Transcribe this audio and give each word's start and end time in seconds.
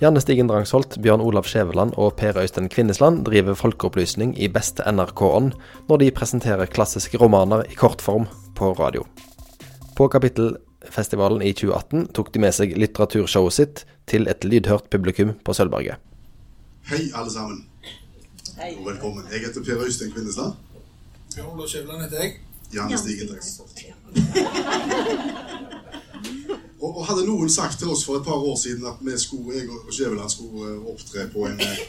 Janne 0.00 0.16
Stigen 0.22 0.48
Drangsholt, 0.48 0.94
Bjørn 1.04 1.20
Olav 1.20 1.44
Skjæveland 1.44 1.92
og 2.00 2.14
Per 2.16 2.38
Øystein 2.40 2.70
Kvinnesland 2.72 3.18
driver 3.26 3.52
folkeopplysning 3.52 4.30
i 4.40 4.48
beste 4.48 4.80
NRK-ånd 4.88 5.50
når 5.90 6.00
de 6.00 6.06
presenterer 6.16 6.70
klassiske 6.72 7.18
romaner 7.20 7.66
i 7.68 7.76
kortform 7.76 8.24
på 8.56 8.72
radio. 8.78 9.04
På 9.98 10.08
Kapittelfestivalen 10.08 11.44
i 11.44 11.52
2018 11.52 12.06
tok 12.16 12.32
de 12.32 12.40
med 12.40 12.56
seg 12.56 12.72
litteraturshowet 12.80 13.52
sitt 13.58 13.82
til 14.08 14.24
et 14.32 14.40
lydhørt 14.48 14.88
publikum 14.88 15.34
på 15.44 15.52
Sølvberget. 15.58 16.00
Hei, 16.88 17.12
alle 17.12 17.28
sammen. 17.34 17.60
Hei. 18.56 18.72
Og 18.78 18.88
velkommen. 18.88 19.28
Jeg 19.28 19.44
heter 19.44 19.60
Per 19.68 19.84
Øystein 19.84 20.16
Kvinnesland. 20.16 20.56
Bjørn 21.34 21.52
Olav 21.52 21.68
Skjæveland 21.68 22.06
heter 22.06 22.24
jeg. 22.24 22.40
Janne 22.72 22.96
Stigen 23.04 23.28
Drangsholt. 23.34 23.76
Og, 26.80 26.98
og 26.98 27.06
hadde 27.10 27.26
noen 27.28 27.50
sagt 27.52 27.78
til 27.78 27.92
oss 27.92 28.04
for 28.08 28.16
et 28.16 28.24
par 28.24 28.40
år 28.40 28.56
siden 28.56 28.86
at 28.88 29.00
vi 29.04 29.16
skulle, 29.20 29.56
jeg 29.58 29.68
og 29.68 29.92
Skjæveland 29.92 30.30
skulle 30.32 30.72
eh, 30.72 30.88
opptre 30.92 31.26
på 31.32 31.44
en 31.50 31.60
eh, 31.60 31.82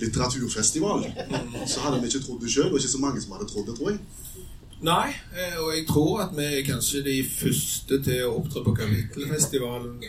litteraturfestival, 0.00 1.04
så 1.66 1.80
hadde 1.84 2.00
vi 2.00 2.06
ikke 2.10 2.24
trodd 2.26 2.40
det 2.42 2.52
sjøl, 2.52 2.70
og 2.72 2.78
ikke 2.80 2.94
så 2.96 3.02
mange 3.02 3.22
som 3.22 3.36
hadde 3.36 3.48
trodd 3.50 3.68
det, 3.68 3.76
tror 3.78 3.90
jeg. 3.92 3.98
Nei, 4.84 5.08
eh, 5.36 5.58
og 5.60 5.76
jeg 5.76 5.86
tror 5.88 6.22
at 6.24 6.32
vi 6.36 6.44
er 6.44 6.64
kanskje 6.66 7.04
de 7.04 7.18
første 7.28 8.00
til 8.04 8.24
å 8.26 8.34
opptre 8.40 8.64
på 8.64 8.74
Kapittelfestivalen. 8.80 10.00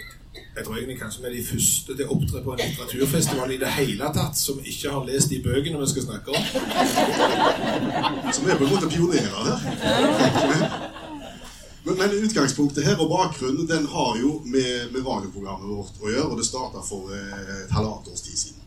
Jeg 0.56 0.64
tror 0.66 0.78
egentlig 0.78 0.98
kanskje 1.00 1.22
vi 1.22 1.28
er 1.28 1.36
de 1.36 1.44
første 1.48 1.96
til 1.96 2.08
å 2.08 2.16
opptre 2.16 2.42
på 2.44 2.56
en 2.56 2.62
litteraturfestival 2.64 3.52
i 3.52 3.60
det 3.60 3.72
hele 3.76 4.10
tatt 4.16 4.40
som 4.40 4.60
ikke 4.64 4.92
har 4.92 5.08
lest 5.08 5.32
de 5.32 5.42
bøkene 5.44 5.80
vi 5.82 5.88
skal 5.92 6.08
snakke 6.08 6.32
om. 6.32 6.44
Så 8.32 8.44
vi 8.44 8.52
er 8.52 8.60
på 8.60 8.68
en 8.68 8.74
måte 8.76 8.92
pionerer 8.92 9.32
her. 9.52 10.75
Men, 11.86 11.98
men 11.98 12.14
utgangspunktet 12.26 12.86
her 12.88 12.98
og 12.98 13.12
bakgrunnen 13.12 13.68
den 13.70 13.86
har 13.86 14.16
jo 14.18 14.40
med, 14.46 14.92
med 14.94 15.06
radioprogrammet 15.06 15.70
vårt 15.70 16.00
å 16.02 16.10
gjøre, 16.10 16.30
og 16.32 16.40
det 16.40 16.48
starta 16.48 16.82
for 16.86 17.12
eh, 17.14 17.52
et 17.62 17.74
halvannet 17.76 18.10
års 18.10 18.24
tid 18.26 18.40
siden. 18.42 18.62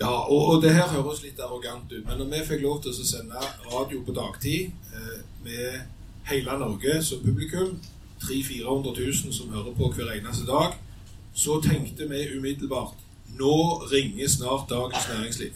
Ja, 0.00 0.10
og, 0.24 0.40
og 0.54 0.62
det 0.62 0.72
her 0.74 0.88
høres 0.90 1.20
litt 1.22 1.40
arrogant 1.44 1.92
ut, 1.92 2.06
men 2.06 2.18
når 2.18 2.30
vi 2.32 2.46
fikk 2.48 2.64
lov 2.64 2.80
til 2.82 2.94
å 2.94 3.06
sende 3.06 3.42
radio 3.68 4.00
på 4.06 4.16
dagtid 4.16 4.72
eh, 4.96 5.20
med 5.44 5.76
hele 6.30 6.56
Norge 6.64 6.96
som 7.04 7.20
publikum, 7.22 7.76
300 8.24 8.64
000-400 8.64 8.96
000 9.28 9.36
som 9.36 9.52
hører 9.52 9.76
på 9.76 9.92
hver 9.92 10.14
eneste 10.16 10.48
dag, 10.48 10.80
så 11.36 11.60
tenkte 11.60 12.08
vi 12.08 12.24
umiddelbart 12.32 12.96
nå 13.36 13.56
ringer 13.92 14.28
snart 14.28 14.70
Dagens 14.70 15.08
Næringsliv. 15.12 15.52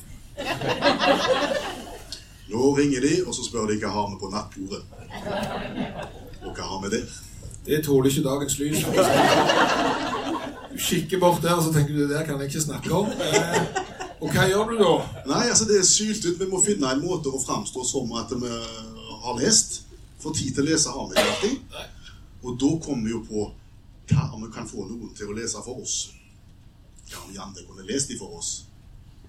Nå 2.48 2.77
ringer 2.77 3.00
de, 3.00 3.12
og 3.27 3.34
så 3.34 3.45
spør 3.45 3.69
de 3.70 3.81
hva 3.81 3.97
har 3.97 4.09
vi 4.12 4.20
på 4.20 4.31
nattbordet. 4.33 4.83
Hva 6.59 6.67
har 6.67 6.81
vi 6.83 6.89
der? 6.97 7.11
Det 7.67 7.84
tåler 7.87 8.11
ikke 8.11 8.25
dagens 8.25 8.59
lys. 8.59 8.81
Du 10.73 10.78
kikker 10.78 11.20
bort 11.23 11.42
der, 11.42 11.55
og 11.55 11.62
så 11.62 11.73
tenker 11.73 11.95
du 11.95 12.00
det 12.00 12.11
der 12.11 12.25
kan 12.27 12.41
jeg 12.41 12.50
ikke 12.50 12.65
snakke 12.65 12.91
om. 12.95 13.12
Eh, 13.12 13.61
og 14.19 14.33
hva 14.34 14.47
gjør 14.50 14.73
du 14.73 14.81
da? 14.81 14.95
Nei, 15.31 15.45
altså 15.53 15.69
det 15.69 15.78
er 15.78 15.87
sylt 15.87 16.27
ut. 16.27 16.41
Vi 16.41 16.48
må 16.50 16.59
finne 16.65 16.91
en 16.91 17.05
måte 17.05 17.31
å 17.31 17.39
framstå 17.42 17.84
som 17.87 18.11
at 18.19 18.34
vi 18.34 18.50
har 19.23 19.39
lest. 19.39 19.84
For 20.19 20.34
tid 20.34 20.56
til 20.56 20.67
å 20.67 20.70
lese 20.73 20.91
har 20.91 21.06
vi 21.06 21.15
ikke 21.15 21.31
alltid. 21.31 21.78
Og 22.42 22.59
da 22.59 22.72
kommer 22.83 23.06
vi 23.06 23.15
jo 23.15 23.22
på 23.28 23.47
hva 24.11 24.27
om 24.34 24.43
vi 24.43 24.50
kan 24.55 24.67
få 24.67 24.89
noen 24.89 25.15
til 25.15 25.31
å 25.31 25.39
lese 25.39 25.62
for 25.62 25.78
oss. 25.83 25.97
Hva 27.12 27.22
om 27.22 27.34
Janne 27.37 27.67
kunne 27.69 27.87
lest 27.87 28.11
de 28.11 28.19
for 28.19 28.34
oss 28.41 28.53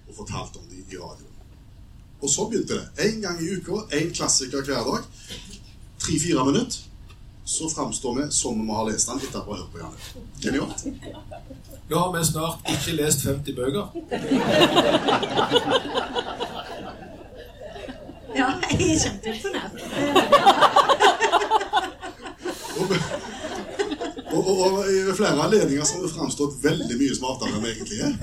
og 0.08 0.16
fortalt 0.24 0.58
om 0.58 0.66
de 0.66 0.82
i 0.82 0.98
radio. 0.98 1.28
Og 2.20 2.30
så 2.30 2.48
begynte 2.50 2.74
det. 2.74 3.06
Én 3.06 3.22
gang 3.22 3.38
i 3.38 3.54
uka, 3.54 3.84
én 3.94 4.10
klassiker 4.10 4.66
hver 4.66 4.82
dag. 4.82 5.06
Tre-fire 6.02 6.44
minutter. 6.50 6.89
Så 7.50 7.68
framstår 7.68 8.14
vi 8.14 8.32
som 8.32 8.60
om 8.60 8.66
vi 8.66 8.72
har 8.72 8.84
lest 8.90 9.08
den 9.08 9.18
etter 9.18 9.40
å 9.40 9.42
ha 9.50 9.56
hørt 9.58 9.72
på 9.72 9.80
Janne. 9.80 9.98
Genialt. 10.38 10.84
Nå 11.90 11.96
har 11.98 12.12
vi 12.14 12.20
snart 12.28 12.68
ikke 12.70 12.92
lest 12.94 13.24
50 13.26 13.56
bøker. 13.56 13.86
Ja, 18.38 18.46
jeg 18.70 18.78
er 18.86 19.00
kjempeimponert. 19.02 19.74
Og, 22.78 22.86
og, 24.30 24.46
og, 24.46 24.60
og 24.60 24.86
i 24.86 25.00
flere 25.18 25.42
anledninger 25.42 25.82
har 25.90 26.06
vi 26.06 26.12
framstått 26.14 26.54
veldig 26.62 27.00
mye 27.02 27.18
smartere 27.18 27.50
enn 27.58 27.66
vi 27.66 27.74
egentlig 27.74 27.98
er. 28.06 28.14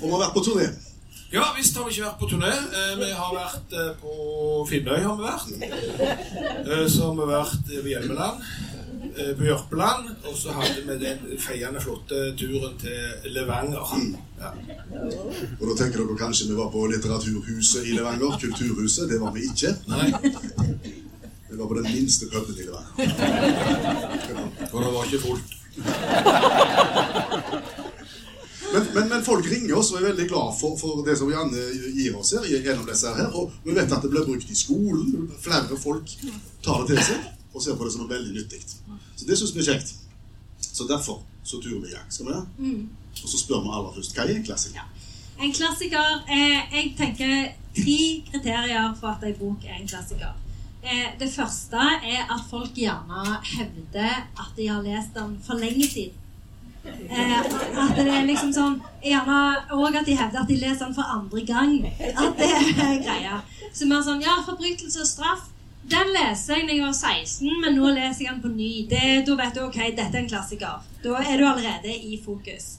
Og 0.00 0.08
vi 0.08 0.14
har 0.14 0.24
vært 0.24 0.36
på 0.40 0.46
turné. 0.48 0.72
Ja 1.34 1.54
visst 1.56 1.74
har 1.76 1.82
vi 1.88 1.90
ikke 1.90 2.04
vært 2.04 2.20
på 2.20 2.28
turné. 2.30 2.50
Eh, 2.54 2.92
vi 3.00 3.08
har 3.10 3.32
vært 3.34 3.72
eh, 3.74 3.88
på 3.98 4.12
Finnøy, 4.68 5.00
har 5.02 5.16
vi 5.18 5.24
vært. 5.26 5.48
Eh, 5.64 6.86
så 6.86 7.08
har 7.08 7.14
vi 7.18 7.24
vært 7.26 7.64
ved 7.72 7.90
Hjelmeland, 7.90 8.38
på 9.38 9.42
Jørpeland, 9.48 10.12
og 10.30 10.34
så 10.38 10.54
hadde 10.54 10.84
vi 10.86 10.94
den 11.02 11.18
feiende 11.42 11.80
flotte 11.82 12.20
turen 12.38 12.78
til 12.78 13.02
Levanger. 13.34 13.82
Ja. 14.38 14.50
Og 15.58 15.64
da 15.68 15.74
tenker 15.80 15.98
dere 16.04 16.16
kanskje 16.22 16.48
vi 16.52 16.56
var 16.58 16.70
på 16.70 16.86
Litteraturhuset 16.92 17.82
i 17.82 17.92
Levanger. 17.98 18.38
Kulturhuset. 18.44 19.10
Det 19.10 19.18
var 19.22 19.30
vi 19.34 19.40
ikke. 19.50 19.70
Nei, 19.90 20.08
Vi 21.50 21.58
var 21.58 21.66
på 21.70 21.78
den 21.78 21.90
minste 21.90 22.30
puben 22.30 22.54
i 22.58 22.62
Levanger. 22.70 22.90
og 24.70 24.78
det 24.82 24.90
var 24.94 25.02
ikke 25.10 25.24
fullt. 25.26 25.50
Men, 28.74 28.86
men, 28.94 29.08
men 29.12 29.24
folk 29.26 29.46
ringer 29.46 29.76
oss 29.78 29.92
og 29.92 30.00
er 30.00 30.08
veldig 30.10 30.26
glad 30.32 30.54
for, 30.58 30.74
for 30.80 31.04
det 31.06 31.14
som 31.20 31.30
Janne 31.30 31.66
gir 31.94 32.16
oss 32.18 32.32
her. 32.34 32.46
gjennom 32.50 32.86
disse 32.88 33.12
her. 33.14 33.28
Og 33.38 33.52
vi 33.64 33.76
vet 33.76 33.92
at 33.92 34.02
det 34.02 34.10
blir 34.10 34.26
brukt 34.26 34.50
i 34.50 34.58
skolen. 34.58 35.28
Flere 35.44 35.78
folk 35.78 36.10
tar 36.64 36.82
det 36.82 36.96
til 36.96 37.04
seg 37.12 37.30
og 37.54 37.62
ser 37.62 37.76
på 37.78 37.86
det 37.86 37.92
som 37.94 38.02
noe 38.02 38.10
veldig 38.10 38.34
nyttig. 38.34 38.60
Så 39.14 39.28
det 39.28 39.38
syns 39.38 39.54
vi 39.54 39.62
er 39.62 39.68
kjekt. 39.72 39.94
Så 40.64 40.88
derfor 40.90 41.20
så 41.46 41.60
turer 41.62 41.80
vi 41.84 41.92
i 41.92 41.94
gang. 41.94 42.08
Skal 42.10 42.26
vi 42.26 42.32
det? 42.34 42.80
Og 43.22 43.28
så 43.30 43.38
spør 43.38 43.62
vi 43.62 43.74
aller 43.76 43.92
først 43.94 44.16
hva 44.16 44.24
er 44.26 44.34
en 44.34 44.46
klassiker? 44.48 44.88
En 45.44 45.52
klassiker 45.52 46.10
eh, 46.30 46.60
Jeg 46.74 46.90
tenker 46.98 47.36
tre 47.74 48.00
kriterier 48.30 48.90
for 48.98 49.14
at 49.14 49.24
en 49.28 49.38
bok 49.38 49.64
er 49.68 49.78
en 49.80 49.88
klassiker. 49.88 50.34
Eh, 50.82 51.14
det 51.20 51.30
første 51.32 51.86
er 52.02 52.26
at 52.26 52.42
folk 52.50 52.74
gjerne 52.76 53.38
hevder 53.54 54.26
at 54.34 54.52
de 54.58 54.68
har 54.68 54.82
lest 54.82 55.14
den 55.14 55.38
for 55.46 55.62
lenge 55.62 55.86
siden. 55.90 56.18
Eh, 56.84 57.38
at 57.40 57.96
det 57.96 58.04
er 58.12 58.26
liksom 58.28 58.50
sånn 58.52 58.74
Gjerne 59.04 59.36
Og 59.72 59.96
at 59.96 60.04
de 60.04 60.16
hevder 60.18 60.42
at 60.42 60.50
de 60.50 60.56
leser 60.60 60.84
den 60.84 60.94
for 60.96 61.08
andre 61.16 61.40
gang. 61.48 61.74
At 62.12 62.36
det 62.36 62.50
er 62.52 63.00
greia. 63.00 63.40
Så 63.72 63.88
mer 63.88 64.04
sånn 64.04 64.22
Ja, 64.24 64.38
forbrytelse 64.46 65.00
og 65.04 65.08
straff. 65.08 65.48
Den 65.90 66.12
leser 66.14 66.58
jeg 66.60 66.66
når 66.66 66.74
jeg 66.74 66.84
var 66.84 66.94
16, 66.96 67.60
men 67.60 67.74
nå 67.76 67.90
leser 67.92 68.24
jeg 68.24 68.32
den 68.32 68.42
på 68.44 68.52
ny. 68.52 68.70
Det, 68.88 69.02
da 69.26 69.34
vet 69.36 69.56
du 69.56 69.66
ok, 69.66 69.76
dette 69.96 70.16
er 70.16 70.22
en 70.22 70.30
klassiker. 70.30 70.86
Da 71.04 71.18
er 71.20 71.40
du 71.40 71.44
allerede 71.44 71.92
i 71.92 72.16
fokus. 72.24 72.78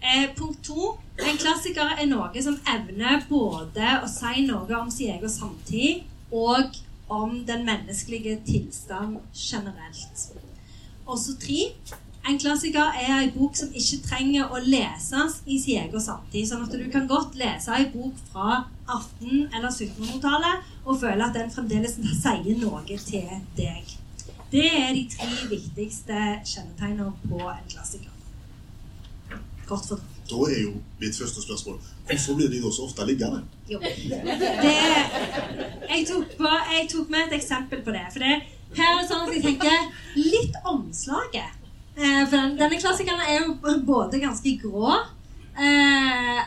Eh, 0.00 0.30
punkt 0.36 0.62
to. 0.64 0.94
En 1.20 1.36
klassiker 1.38 1.92
er 1.92 2.08
noe 2.08 2.44
som 2.44 2.56
evner 2.72 3.20
både 3.28 3.98
å 4.00 4.08
si 4.10 4.46
noe 4.48 4.78
om 4.78 4.88
sin 4.90 5.12
egen 5.12 5.30
samtid 5.30 6.08
og 6.32 6.80
om 7.12 7.36
den 7.46 7.66
menneskelige 7.68 8.38
tilstand 8.48 9.20
generelt. 9.36 10.24
Og 11.04 11.18
så 11.20 11.36
tre. 11.36 11.68
En 12.28 12.38
klassiker 12.38 12.94
er 12.94 13.16
en 13.16 13.32
bok 13.34 13.56
som 13.58 13.72
ikke 13.74 13.98
trenger 14.04 14.52
å 14.54 14.60
leses 14.62 15.40
i 15.46 15.56
sin 15.58 15.80
egen 15.82 16.02
samtid. 16.02 16.46
Sånn 16.46 16.62
at 16.62 16.74
du 16.78 16.84
kan 16.92 17.08
godt 17.10 17.34
lese 17.38 17.74
en 17.74 17.88
bok 17.90 18.20
fra 18.30 18.60
1800- 18.86 19.56
eller 19.58 19.72
1700-tallet 19.72 20.68
og 20.84 21.00
føle 21.00 21.26
at 21.26 21.34
den 21.34 21.50
fremdeles 21.50 21.96
sier 21.98 22.60
noe 22.62 22.84
til 22.86 23.26
deg. 23.58 23.96
Det 24.52 24.68
er 24.68 24.92
de 24.94 25.02
tre 25.10 25.30
viktigste 25.50 26.18
kjennetegnene 26.46 27.10
på 27.24 27.40
en 27.40 27.70
klassiker. 27.72 28.12
Kort 29.66 29.88
for 29.88 30.02
Da 30.28 30.38
er 30.48 30.60
jo 30.62 30.76
mitt 31.00 31.16
første 31.18 31.42
spørsmål 31.42 31.80
hvorfor 32.06 32.36
blir 32.38 32.50
de 32.52 32.60
da 32.62 32.70
så 32.72 32.84
ofte 32.86 33.06
liggende? 33.06 33.42
Jo. 33.70 33.80
Det, 33.80 34.76
jeg, 35.88 36.06
tok 36.08 36.36
på, 36.38 36.52
jeg 36.76 36.86
tok 36.92 37.10
med 37.10 37.26
et 37.26 37.36
eksempel 37.38 37.82
på 37.82 37.94
det. 37.94 38.04
For 38.12 38.24
det, 38.24 38.38
her 38.76 38.92
er 38.92 39.00
det 39.00 39.08
sånn 39.10 39.26
at 39.26 39.34
jeg 39.36 39.44
tenker 39.48 39.90
litt 40.18 40.58
omslaget. 40.68 41.61
Eh, 41.96 42.22
for 42.28 42.36
den, 42.38 42.56
denne 42.56 42.80
klassikeren 42.80 43.20
er 43.20 43.42
jo 43.42 43.78
både 43.84 44.20
ganske 44.22 44.54
grå 44.62 44.94
eh, 45.60 46.38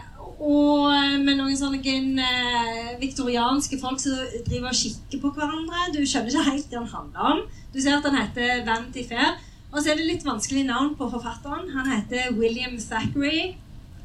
og 0.42 0.90
med 1.22 1.38
noen 1.38 1.54
sånne 1.58 1.80
eh, 2.25 2.96
viktorianske 2.98 3.78
folk 3.80 4.02
som 4.02 4.18
driver 4.48 4.72
og 4.72 4.80
kikker 4.80 5.22
på 5.22 5.31
hverandre. 5.36 5.92
Du 5.94 6.02
skjønner 6.02 6.34
ikke 6.34 6.48
helt 6.50 6.72
hva 6.72 6.80
den 6.80 6.90
handler 6.96 7.30
om. 7.34 7.44
Du 7.75 7.80
ser 7.80 8.00
at 8.00 8.08
den 8.08 8.18
heter 8.18 8.66
Vanity 8.66 9.06
Fair. 9.08 9.38
Og 9.72 9.81
så 9.81 9.92
er 9.92 10.00
det 10.00 10.08
litt 10.08 10.25
vanskelig 10.25 10.66
navn 10.68 10.94
på 10.98 11.08
forfatteren. 11.12 11.70
Han 11.75 11.90
heter 11.92 12.34
William 12.40 12.75
Thackeray. 12.80 13.56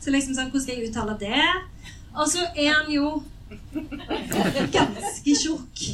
Så 0.01 0.13
liksom 0.13 0.37
sånn, 0.37 0.49
hvordan 0.51 0.65
skal 0.65 0.77
jeg 0.77 0.91
uttale 0.91 1.17
det? 1.21 1.45
Og 2.17 2.27
så 2.31 2.47
er 2.59 2.73
han 2.75 2.89
jo 2.93 3.21
ganske 4.75 5.35
tjukk. 5.41 5.85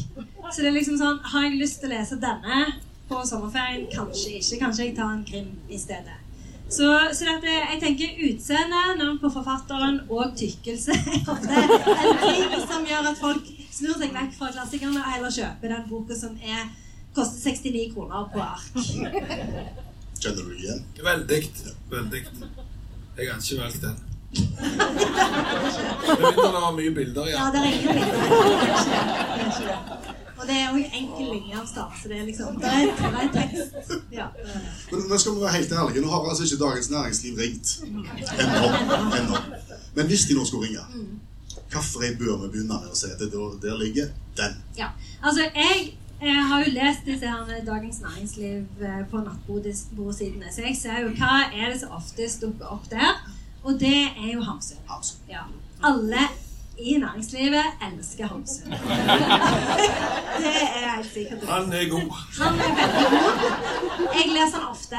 Så 0.53 0.62
det 0.62 0.69
er 0.71 0.76
liksom 0.76 0.97
sånn 1.00 1.19
Har 1.32 1.47
jeg 1.47 1.59
lyst 1.59 1.81
til 1.82 1.91
å 1.91 1.97
lese 1.97 2.19
denne 2.23 2.67
på 3.08 3.23
sommerferien? 3.26 3.87
Kanskje 3.93 4.38
ikke. 4.41 4.58
Kanskje 4.64 4.85
jeg 4.88 4.97
tar 4.97 5.12
en 5.14 5.25
Grim 5.29 5.50
i 5.69 5.79
stedet. 5.79 6.17
Så, 6.69 6.87
så 7.14 7.25
dette, 7.29 7.47
jeg 7.47 7.79
tenker 7.82 8.17
utseende, 8.26 8.81
navn 8.99 9.20
på 9.23 9.29
forfatteren 9.31 10.00
og 10.11 10.32
tykkelse 10.38 10.97
er 11.14 11.29
ofte 11.31 11.61
en 11.61 12.19
ting 12.25 12.56
som 12.67 12.88
gjør 12.88 13.06
at 13.12 13.20
folk 13.20 13.53
snur 13.76 13.94
seg 14.00 14.11
vekk 14.17 14.32
fra 14.35 14.49
klassikerne 14.56 14.99
og 14.99 15.12
heller 15.12 15.31
kjøper 15.37 15.70
den 15.76 15.85
boka 15.93 16.17
som 16.19 16.35
er, 16.43 16.64
koster 17.14 17.55
69 17.55 17.94
kroner 17.94 18.26
på 18.35 18.43
ark. 18.43 18.67
Kjenner 20.19 20.43
du 20.43 20.52
igjen? 20.59 20.82
Veldig. 21.06 21.41
Veldig. 21.94 22.25
Jeg 23.17 23.31
har 23.31 23.38
ikke 23.38 23.62
valgt 23.62 23.82
den. 23.87 23.97
Med 24.37 26.19
mindre 26.26 26.50
det 26.50 26.61
var 26.67 26.75
mye 26.76 26.91
bilder, 26.99 27.31
Ja, 27.31 27.47
ja. 27.47 27.50
det 27.55 27.62
er 27.62 27.67
ingen 27.70 27.94
bilder. 27.94 28.11
Det 28.11 28.26
er 28.26 28.75
ikke 28.75 28.91
det. 28.91 29.00
Det 29.31 29.38
er 29.38 29.49
ikke 29.55 29.67
det. 29.70 30.16
Det 30.47 30.57
er 30.63 30.73
òg 30.73 30.97
enkel 31.01 31.27
linjeavstand, 31.35 31.93
så 32.01 32.09
det 32.11 32.19
er 32.21 32.25
liksom 32.31 32.59
Det 32.63 32.73
er, 32.73 32.91
det 33.01 33.23
er 33.23 33.31
tekst. 33.35 33.93
Ja. 34.13 34.27
Men 34.93 35.05
nå 35.11 35.19
skal 35.19 35.35
vi 35.37 35.45
være 35.45 35.55
helt 35.59 35.73
ærlige. 35.73 36.03
Nå 36.05 36.11
har 36.13 36.29
altså 36.31 36.47
ikke 36.47 36.63
Dagens 36.65 36.91
Næringsliv 36.91 37.39
ringt. 37.43 37.69
Ennå. 39.21 39.37
Men 39.95 40.07
hvis 40.07 40.27
de 40.29 40.35
nå 40.39 40.45
skulle 40.45 40.67
ringe, 40.67 40.83
hvilken 41.71 42.19
bør 42.19 42.43
vi 42.43 42.49
begynne 42.53 42.81
med 42.81 42.91
å 42.93 42.99
si 42.99 43.13
at 43.13 43.23
det, 43.23 43.31
der 43.63 43.79
ligger 43.81 44.11
den? 44.39 44.59
Ja, 44.79 44.89
altså 45.23 45.49
jeg, 45.55 45.97
jeg 46.23 46.47
har 46.51 46.65
jo 46.65 46.73
lest 46.73 47.09
disse 47.09 47.27
her 47.27 47.65
Dagens 47.67 48.01
Næringsliv 48.05 48.87
eh, 48.91 49.03
på 49.11 49.23
nattbordsidene, 49.25 50.53
så 50.53 50.67
jeg 50.69 50.77
ser 50.79 51.03
jo 51.05 51.15
hva 51.19 51.47
er 51.51 51.73
det 51.73 51.81
som 51.83 51.97
oftest 51.99 52.45
dukker 52.45 52.77
opp 52.77 52.91
der, 52.93 53.15
og 53.67 53.81
det 53.81 54.03
er 54.15 54.33
jo. 54.35 54.43
Hamsun. 54.47 54.79
Ja. 55.29 55.49
Alle 55.83 56.29
i 56.78 56.99
næringslivet 56.99 57.64
elsker 57.87 58.26
Hamsun. 58.26 58.70
det 60.43 60.52
er 60.52 60.96
helt 60.96 61.12
sikkert. 61.12 61.44
Han 61.49 61.73
er 61.73 61.88
god. 61.88 62.11
Han 62.40 62.55
er 62.55 62.73
veldig 62.81 63.06
god. 63.11 63.26
Jeg 64.14 64.26
leser 64.28 64.58
han 64.58 64.69
ofte. 64.70 64.96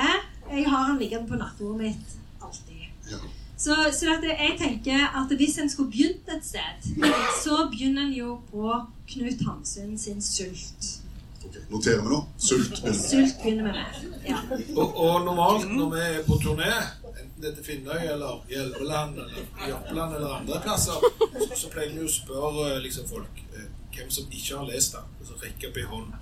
Jeg 0.52 0.70
har 0.70 0.84
han 0.84 1.00
liggende 1.00 1.28
på 1.28 1.36
nattbordet 1.36 1.82
mitt 1.82 2.08
alltid. 2.44 2.84
Ja. 3.12 3.18
Så, 3.58 3.76
så 4.00 4.06
at 4.18 4.24
jeg 4.24 4.56
tenker 4.58 5.22
at 5.22 5.36
hvis 5.38 5.58
en 5.58 5.70
skulle 5.70 5.92
begynt 5.92 6.30
et 6.38 6.46
sted, 6.46 7.02
så 7.44 7.68
begynner 7.72 8.02
en 8.02 8.14
jo 8.14 8.40
på 8.52 8.82
Knut 9.08 9.46
Hamsun 9.48 9.98
sin 9.98 10.22
Sult. 10.22 11.07
Ok, 11.48 11.56
Noterer 11.72 12.02
vi 12.04 12.10
nå. 12.12 12.20
Sult. 12.38 12.70
begynner. 12.70 12.92
med. 12.92 13.02
Sult 13.10 13.42
begynner 13.44 13.64
med 13.64 13.74
med. 13.74 13.86
Ja. 14.28 14.40
Og, 14.76 14.98
og 14.98 15.26
normalt 15.26 15.72
når 15.72 15.90
vi 15.94 16.04
er 16.06 16.22
på 16.28 16.40
turné, 16.44 16.72
enten 17.08 17.42
det 17.42 17.52
er 17.52 17.56
til 17.56 17.66
Finnøy 17.70 18.04
eller 18.14 18.44
Hjelmeland 18.52 19.20
eller 19.24 19.68
i 19.68 19.72
Oppland 19.72 20.16
eller 20.16 20.36
andre 20.40 20.62
plasser, 20.64 21.08
så, 21.40 21.50
så 21.56 21.72
pleier 21.74 21.94
vi 21.96 22.06
å 22.06 22.12
spørre 22.12 22.72
eh, 22.74 22.80
liksom, 22.84 23.08
folk 23.10 23.44
eh, 23.56 23.68
hvem 23.98 24.10
som 24.14 24.32
ikke 24.32 24.58
har 24.58 24.68
lest 24.70 24.98
den. 24.98 25.12
Og 25.22 25.30
så 25.30 25.38
rekke 25.44 25.70
opp 25.72 25.78
i 25.78 25.86
hånd. 25.92 26.16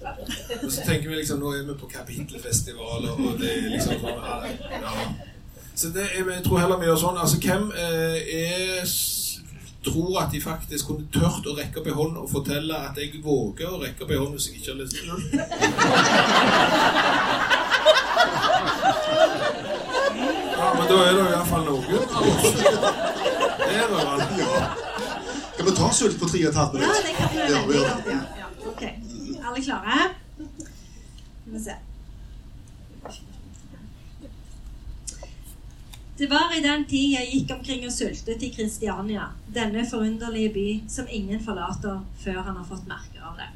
Og 0.63 0.72
så 0.72 0.86
tenker 0.86 1.10
vi 1.10 1.22
liksom 1.22 1.42
nå 1.44 1.54
er 1.56 1.66
vi 1.68 1.77
på 1.80 1.89
kapittelfestival, 1.92 3.10
og 3.16 3.39
det 3.42 3.51
er 3.51 3.72
liksom 3.74 4.04
sånn 4.04 4.22
her, 4.27 4.51
ja. 4.81 4.98
Så 5.75 5.89
det 5.92 6.06
er, 6.06 6.30
jeg 6.31 6.44
tror 6.45 6.62
heller 6.62 6.80
vi 6.80 6.88
gjør 6.88 7.00
sånn. 7.01 7.18
Altså, 7.19 7.39
hvem 7.44 7.66
eh, 7.75 8.19
er 8.38 8.86
tror 9.85 10.21
at 10.23 10.31
de 10.33 10.39
faktisk 10.41 10.85
kunne 10.89 11.05
tørt 11.13 11.45
å 11.47 11.55
rekke 11.57 11.79
opp 11.81 11.87
ei 11.89 11.93
hånd 11.99 12.15
og 12.21 12.29
fortelle 12.31 12.75
at 12.89 12.95
jeg 12.99 13.21
våger 13.23 13.67
å 13.69 13.81
rekke 13.83 14.01
opp 14.05 14.11
ei 14.11 14.17
hånd 14.21 14.33
hvis 14.37 14.47
jeg 14.49 14.55
ikke 14.59 14.71
har 14.71 14.79
lest 14.81 14.95
den. 15.01 15.09
Ja, 20.55 20.65
men 20.77 20.85
da 20.89 20.95
er 21.03 21.11
det 21.13 21.19
jo 21.19 21.25
iallfall 21.29 21.63
noen 21.67 21.83
Det 21.85 21.91
er 23.75 23.79
det 23.81 23.87
vel. 23.91 24.05
Ja. 24.39 24.47
Kan 25.57 25.65
vi 25.67 25.71
ta 25.79 25.88
Sult 25.95 26.17
på 26.19 26.25
tre 26.31 26.39
og 26.45 26.49
et 26.51 26.57
halvt 26.59 26.73
ja, 26.79 26.83
det 27.05 27.13
kan 27.17 27.27
vi 27.33 27.38
Ja, 27.41 27.45
vi 27.67 27.73
gjør 27.75 27.85
det. 27.89 27.95
Ja, 28.15 28.19
ja. 28.39 28.47
Ok. 28.71 28.83
Alle 29.45 29.59
klare? 29.67 29.95
Skal 30.39 31.53
vi 31.53 31.59
se. 31.67 31.73
Det 36.17 36.29
var 36.31 36.53
i 36.57 36.62
den 36.63 36.85
tid 36.88 37.12
jeg 37.17 37.27
gikk 37.33 37.50
omkring 37.57 37.81
og 37.85 37.91
sultet 37.91 38.44
i 38.44 38.50
Kristiania, 38.56 39.25
denne 39.56 39.83
forunderlige 39.89 40.53
by 40.56 40.67
som 40.89 41.09
ingen 41.12 41.41
forlater 41.44 42.00
før 42.23 42.39
han 42.47 42.56
har 42.56 42.67
fått 42.69 42.88
merke 42.88 43.19
av 43.19 43.35
det. 43.41 43.50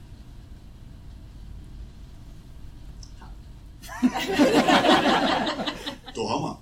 Da 6.15 6.27
har 6.31 6.41
man. 6.41 6.55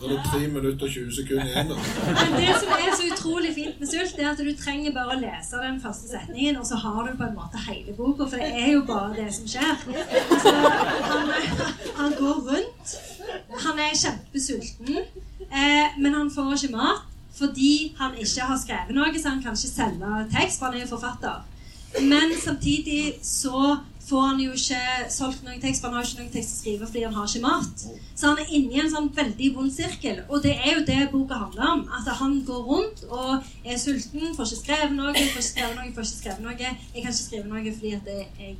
Da 0.00 0.06
er 0.06 0.10
det 0.14 0.20
3 0.32 0.48
minutter 0.48 0.86
og 0.86 0.90
20 0.90 1.12
sekunder 1.12 1.46
igjen. 1.46 1.68
da. 1.68 1.76
Men 2.18 2.36
det 2.40 2.52
som 2.60 2.70
er 2.72 2.92
så 2.96 3.08
utrolig 3.12 3.50
fint 3.54 3.80
med 3.80 3.90
Sult, 3.90 4.18
er 4.18 4.30
at 4.30 4.38
du 4.40 4.52
trenger 4.56 4.94
bare 4.96 5.16
å 5.16 5.20
lese 5.20 5.60
den 5.60 5.80
første 5.82 6.08
setningen, 6.08 6.56
og 6.56 6.66
så 6.66 6.78
har 6.80 7.00
du 7.04 7.16
på 7.18 7.26
en 7.28 7.36
måte 7.36 7.60
hele 7.66 7.92
boka, 7.98 8.24
for 8.24 8.40
det 8.40 8.48
er 8.64 8.70
jo 8.72 8.82
bare 8.88 9.10
det 9.18 9.28
som 9.36 9.50
skjer. 9.54 9.74
Altså, 10.32 10.54
han, 11.10 11.34
han 12.00 12.16
går 12.22 12.40
rundt, 12.48 12.96
han 13.66 13.78
er 13.78 14.00
kjempesulten, 14.02 14.98
eh, 15.50 15.98
men 15.98 16.14
han 16.14 16.32
får 16.34 16.56
ikke 16.56 16.76
mat 16.76 17.06
fordi 17.40 17.94
han 17.96 18.16
ikke 18.20 18.46
har 18.50 18.58
skrevet 18.60 18.92
noe, 18.92 19.12
så 19.16 19.30
han 19.32 19.38
kan 19.42 19.54
ikke 19.56 19.70
selge 19.70 20.24
tekst, 20.34 20.58
for 20.58 20.68
han 20.68 20.76
er 20.76 20.82
jo 20.84 20.90
forfatter. 20.90 21.38
Men 22.02 22.34
samtidig 22.36 23.14
så 23.24 23.78
får 24.10 24.26
han 24.26 24.40
jo 24.42 24.54
ikke 24.58 25.10
solgt 25.14 25.42
noen 25.46 25.60
tekst, 25.62 25.82
for 25.82 25.90
han 25.90 25.98
har 26.00 26.06
ikke 26.06 26.22
noen 26.22 26.32
tekst 26.34 26.54
å 26.54 26.58
skrive 26.60 26.88
fordi 26.88 27.04
han 27.06 27.16
har 27.16 27.28
ikke 27.30 27.42
mat. 27.44 27.84
Så 28.18 28.30
han 28.30 28.42
er 28.42 28.52
inne 28.58 28.74
i 28.74 28.82
en 28.82 28.90
sånn 28.92 29.10
veldig 29.14 29.50
vond 29.56 29.72
sirkel. 29.74 30.22
Og 30.28 30.42
det 30.44 30.56
er 30.58 30.78
jo 30.78 30.86
det 30.88 30.98
boka 31.12 31.38
handler 31.44 31.74
om. 31.76 31.84
At 31.98 32.10
han 32.20 32.40
går 32.46 32.62
rundt 32.70 33.04
og 33.08 33.50
er 33.64 33.78
sulten, 33.80 34.34
får 34.36 34.50
ikke 34.50 34.62
skrevet 34.64 34.96
noe, 34.96 35.14
får 35.14 35.30
ikke 35.30 35.46
skrevet 35.50 35.78
noe, 35.78 35.92
får 35.96 36.08
ikke 36.08 36.22
skrevet 36.22 36.46
noe. 36.46 36.56
Jeg 36.58 37.04
kan 37.04 37.14
ikke 37.14 37.18
skrive 37.22 37.50
noe 37.50 37.76
fordi 37.78 37.94
at 37.98 38.12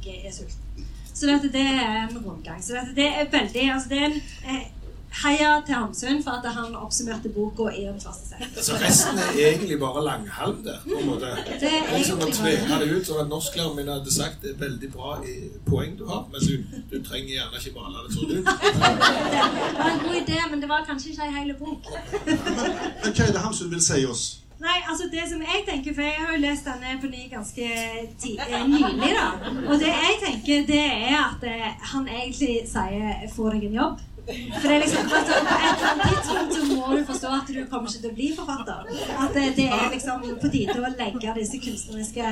jeg 0.06 0.20
er 0.20 0.37
sulten. 0.38 0.91
Så 1.11 1.26
dette, 1.29 1.50
det 1.53 1.67
er 1.67 2.06
en 2.06 2.20
rundgang. 2.23 2.62
Så 2.64 2.79
dette, 2.79 2.94
det 2.96 3.08
er 3.11 3.32
veldig 3.32 3.67
altså 3.75 3.91
det 3.91 3.99
er 3.99 4.12
en 4.12 4.20
eh, 4.49 4.69
Heia 5.11 5.61
til 5.67 5.75
Hamsun 5.75 6.21
for 6.23 6.31
at 6.39 6.47
han 6.55 6.75
oppsummerte 6.79 7.29
boka 7.35 7.67
i 7.75 7.83
en 7.91 7.99
setningen. 8.01 8.53
Så 8.62 8.77
resten 8.79 9.19
er 9.19 9.33
egentlig 9.51 9.79
bare 9.81 10.05
langhalm 10.07 10.61
der. 10.65 10.79
på 10.85 10.99
en 11.01 11.07
måte. 11.09 11.33
Det 11.61 11.71
er 11.79 11.89
Liksom 11.97 12.23
å 12.23 12.29
tvinge 12.31 12.79
det 12.83 12.89
ut, 12.95 13.07
som 13.07 13.19
at 13.25 13.29
norsklæreren 13.29 13.77
min 13.77 13.89
hadde 13.91 14.12
sagt 14.15 14.43
det 14.43 14.55
er 14.55 14.61
veldig 14.62 14.91
bra 14.95 15.17
i 15.27 15.35
poeng 15.67 15.97
du 15.99 16.05
har, 16.07 16.23
men 16.33 16.41
du, 16.41 16.79
du 16.93 17.03
trenger 17.09 17.35
gjerne 17.35 17.59
ikke 17.59 17.75
male 17.81 18.05
det 18.07 18.15
sånn 18.17 18.31
ut. 18.39 18.45
Det 18.45 19.81
var 19.81 19.91
en 19.91 20.05
god 20.07 20.21
idé, 20.23 20.39
men 20.51 20.62
det 20.62 20.69
var 20.71 20.87
kanskje 20.87 21.11
ikke 21.13 21.27
ei 21.27 21.35
hel 21.41 21.56
bok. 21.59 21.91
Men 22.27 23.11
hva 23.11 23.27
er 23.27 23.35
det 23.35 23.43
Hamsun 23.49 23.71
vil 23.75 23.83
si 23.83 24.05
oss? 24.06 24.25
Nei, 24.61 24.77
altså 24.93 25.06
det 25.09 25.23
som 25.31 25.41
jeg 25.41 25.63
tenker, 25.65 25.95
for 25.97 26.05
jeg 26.05 26.19
har 26.21 26.35
jo 26.37 26.41
lest 26.43 26.67
denne 26.69 26.99
på 27.01 27.09
ny 27.09 27.23
ganske 27.33 27.65
eh, 27.65 28.67
nylig, 28.69 29.13
da. 29.17 29.29
Og 29.73 29.79
det 29.81 29.89
jeg 29.89 30.19
tenker, 30.21 30.67
det 30.69 30.83
er 30.85 31.17
at 31.23 31.47
eh, 31.49 31.71
han 31.95 32.05
egentlig 32.09 32.59
sier 32.69 33.25
'få 33.33 33.51
deg 33.55 33.65
en 33.71 33.79
jobb'. 33.81 34.03
For 34.26 34.67
det 34.69 34.75
er 34.76 34.82
liksom, 34.84 35.08
På 35.11 35.17
et 35.17 35.28
eller 35.31 35.90
annet 35.90 36.06
tidspunkt 36.11 36.55
så 36.56 36.62
må 36.70 36.96
du 36.96 37.05
forstå 37.11 37.28
at 37.38 37.49
du 37.49 37.61
kommer 37.70 37.88
ikke 37.90 38.02
til 38.05 38.11
å 38.11 38.14
bli 38.19 38.28
forfatter. 38.37 38.81
At 39.25 39.34
det, 39.37 39.44
det 39.58 39.67
er 39.78 39.87
liksom 39.94 40.25
på 40.43 40.50
tide 40.55 40.76
å 40.78 40.93
legge 40.94 41.34
disse 41.40 41.61
kunstneriske 41.64 42.25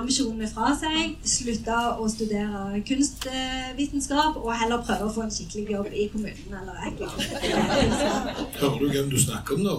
ambisjonene 0.00 0.48
fra 0.54 0.70
seg. 0.80 1.16
Slutte 1.34 1.76
å 1.96 2.08
studere 2.12 2.82
kunstvitenskap 2.88 4.40
og 4.40 4.50
heller 4.62 4.84
prøve 4.86 5.08
å 5.08 5.14
få 5.14 5.26
en 5.26 5.34
skikkelig 5.34 5.76
jobb 5.76 5.92
i 5.92 6.08
kommunen 6.12 6.56
eller 6.62 6.74
et 6.86 6.94
eller 6.96 7.10
annet. 7.10 8.42
Hører 8.60 8.78
du 8.80 8.88
hvem 8.94 9.12
du 9.12 9.18
snakker 9.20 9.60
om 9.60 9.62
da? 9.68 9.76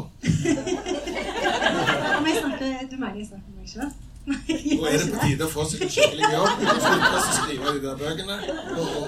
Om 2.18 2.26
jeg 2.30 2.36
snakker, 2.40 2.88
du 2.92 2.96
mener 2.98 3.20
jeg 3.22 3.28
snakker 3.32 3.50
om 3.50 3.60
meg 3.60 3.70
sjøl? 3.76 3.92
Nå 4.22 4.36
er 4.86 5.00
det 5.02 5.08
på 5.10 5.18
tide 5.26 5.46
å 5.48 5.50
få 5.50 5.64
seg 5.66 5.82
en 5.82 5.90
skikkelig 5.92 6.28
jobb. 6.36 6.50
Slutte 6.62 7.08
å 7.18 7.22
skrive 7.26 7.72
de 7.74 7.80
der 7.88 7.96
bøkene. 7.98 8.36
Og, 8.78 9.08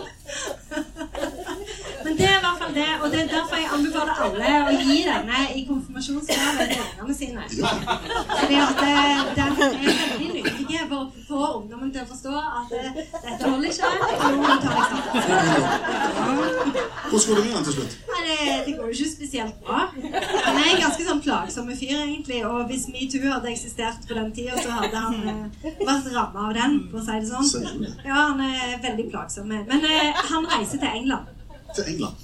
Men 2.03 2.17
det 2.17 2.25
er 2.27 2.37
i 2.39 2.41
hvert 2.43 2.52
fall 2.63 2.75
det, 2.75 2.87
og 3.01 3.11
det 3.11 3.19
er 3.23 3.27
derfor 3.33 3.55
jeg 3.59 3.67
anbefaler 3.75 4.13
alle 4.25 4.49
å 4.63 4.65
gi 4.79 4.97
denne 5.07 5.39
i 5.53 5.55
konfirmasjonsgave 5.67 6.63
til 6.71 6.81
ungene 6.83 7.15
sine. 7.17 7.41
for 7.51 7.55
Fordi 8.39 8.55
at 8.63 8.77
eh, 8.87 9.19
den 9.37 9.47
er 9.51 9.55
veldig 9.59 9.87
nyttig 10.37 10.79
for 10.89 10.97
å 10.99 11.01
få 11.27 11.41
ungdommen 11.59 11.89
til 11.93 12.01
å 12.03 12.07
forstå 12.09 12.33
at 12.61 12.69
eh, 12.79 12.91
dette 12.95 13.43
holder 13.43 13.67
ikke. 13.69 13.87
nå 14.23 14.29
må 14.39 14.45
du 14.47 14.57
ta 14.63 14.71
deg. 14.79 14.91
Hvordan 17.13 17.29
går 17.29 17.35
det 17.35 17.43
med 17.45 17.53
han 17.53 17.63
til 17.67 17.73
slutt? 17.77 17.93
Nei, 18.09 18.21
det, 18.27 18.37
det 18.65 18.73
går 18.77 18.85
jo 18.89 18.93
ikke 18.97 19.09
spesielt 19.11 19.57
bra. 19.67 19.79
Han 19.93 20.55
er 20.57 20.67
en 20.71 20.81
ganske 20.81 21.03
sånn 21.07 21.21
plagsom 21.21 21.67
fyr, 21.77 21.97
egentlig. 21.99 22.39
Og 22.47 22.59
hvis 22.71 22.85
metoo 22.93 23.27
hadde 23.27 23.53
eksistert 23.53 24.01
på 24.09 24.13
den 24.17 24.29
tida, 24.35 24.53
så 24.57 24.69
hadde 24.79 24.97
han 25.05 25.15
eh, 25.29 25.45
vært 25.83 26.07
ramma 26.15 26.39
av 26.49 26.53
den, 26.57 26.73
for 26.91 26.97
å 27.01 27.03
si 27.05 27.13
det 27.21 27.29
sånn. 27.29 27.47
Ja, 28.07 28.17
han 28.31 28.39
er 28.47 28.57
veldig 28.83 29.07
plagsom. 29.13 29.45
Men 29.51 29.81
eh, 29.89 30.09
han 30.31 30.43
reiser 30.55 30.77
til 30.81 30.91
England. 31.03 31.25
Til 31.73 31.85
England. 31.95 32.15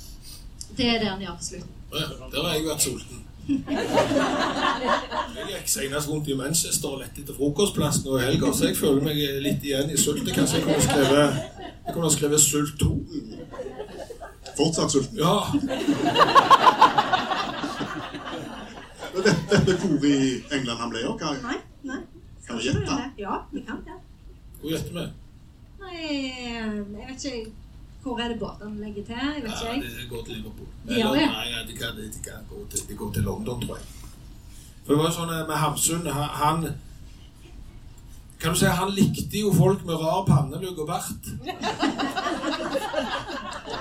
Det 0.80 0.88
er 0.88 1.00
det 1.04 1.10
han 1.12 1.22
gjør 1.26 1.36
på 1.40 1.44
slutten. 1.44 1.74
ja, 1.92 2.06
der 2.32 2.46
har 2.46 2.54
jeg 2.56 2.66
vært 2.70 2.84
sulten. 2.86 3.18
Jeg 3.50 5.48
gikk 5.50 5.68
senest 5.74 6.10
rundt 6.12 6.28
i 6.30 6.36
Manchester 6.38 6.92
og 6.94 7.00
lette 7.02 7.24
etter 7.24 7.34
frokostplass 7.36 7.98
nå 8.06 8.20
i 8.20 8.22
helga, 8.28 8.52
så 8.54 8.70
jeg 8.70 8.78
føler 8.78 9.02
meg 9.08 9.18
litt 9.44 9.66
igjen 9.66 9.90
i 9.92 9.98
sultet. 9.98 10.32
Kanskje 10.38 10.60
jeg 10.62 10.68
kunne 10.68 10.84
skrevet, 10.86 11.30
jeg 11.88 11.96
kunne 11.96 12.12
skrevet 12.14 12.44
Sult 12.46 12.76
2. 12.80 12.90
Fortsatt 14.60 14.92
sulten. 14.94 15.18
Ja, 15.20 15.36
Men 19.14 19.24
dette 19.26 19.60
det 19.66 19.76
vi 19.82 19.88
hvor 19.98 20.06
i 20.06 20.44
England 20.56 20.80
han 20.84 20.92
ble 20.94 21.02
av? 21.10 21.16
Nei, 21.24 21.40
Nei, 21.50 21.58
nei. 21.90 22.00
Kan 22.48 22.60
vi 22.60 22.68
gjette? 22.70 22.98
Ja, 23.20 23.40
vi 23.52 23.64
kan 23.68 23.82
det. 23.86 23.98
hvor 24.62 24.70
gjetter 24.74 24.94
vi? 25.00 25.06
Nei, 25.80 25.98
jeg 26.46 27.08
vet 27.10 27.26
ikke 27.32 27.52
Hvor 28.10 28.20
er 28.20 28.28
det 28.28 28.40
båtene 28.42 28.80
legger 28.82 29.04
til? 29.06 29.18
Jeg 29.36 29.44
vet 29.44 29.52
ikke, 29.54 29.74
jeg. 29.74 29.82
det 30.02 30.10
går 30.10 30.24
til 30.26 30.36
Liverpool. 30.36 30.68
De 30.88 30.94
Eller, 30.94 31.14
det? 31.14 31.26
nei, 31.30 31.48
ja, 31.54 31.60
de 31.68 31.74
kan, 31.78 31.98
de 31.98 32.22
kan 32.26 32.48
gå 32.50 32.62
til, 32.72 32.80
de 32.90 32.96
går 33.02 33.12
til 33.14 33.24
London, 33.24 33.62
tror 33.62 33.76
jeg. 33.78 33.86
For 34.86 34.96
det 34.96 35.04
var 35.04 35.14
sånn 35.14 35.34
eh, 35.36 35.44
med 35.46 35.60
Hamsun 35.62 36.08
han, 36.10 36.66
Kan 38.42 38.56
du 38.56 38.58
si 38.58 38.72
Han 38.80 38.96
likte 38.96 39.44
jo 39.44 39.52
folk 39.54 39.84
med 39.86 40.02
rar 40.02 40.24
pannelugg 40.26 40.82
og 40.82 40.88
bart. 40.90 41.30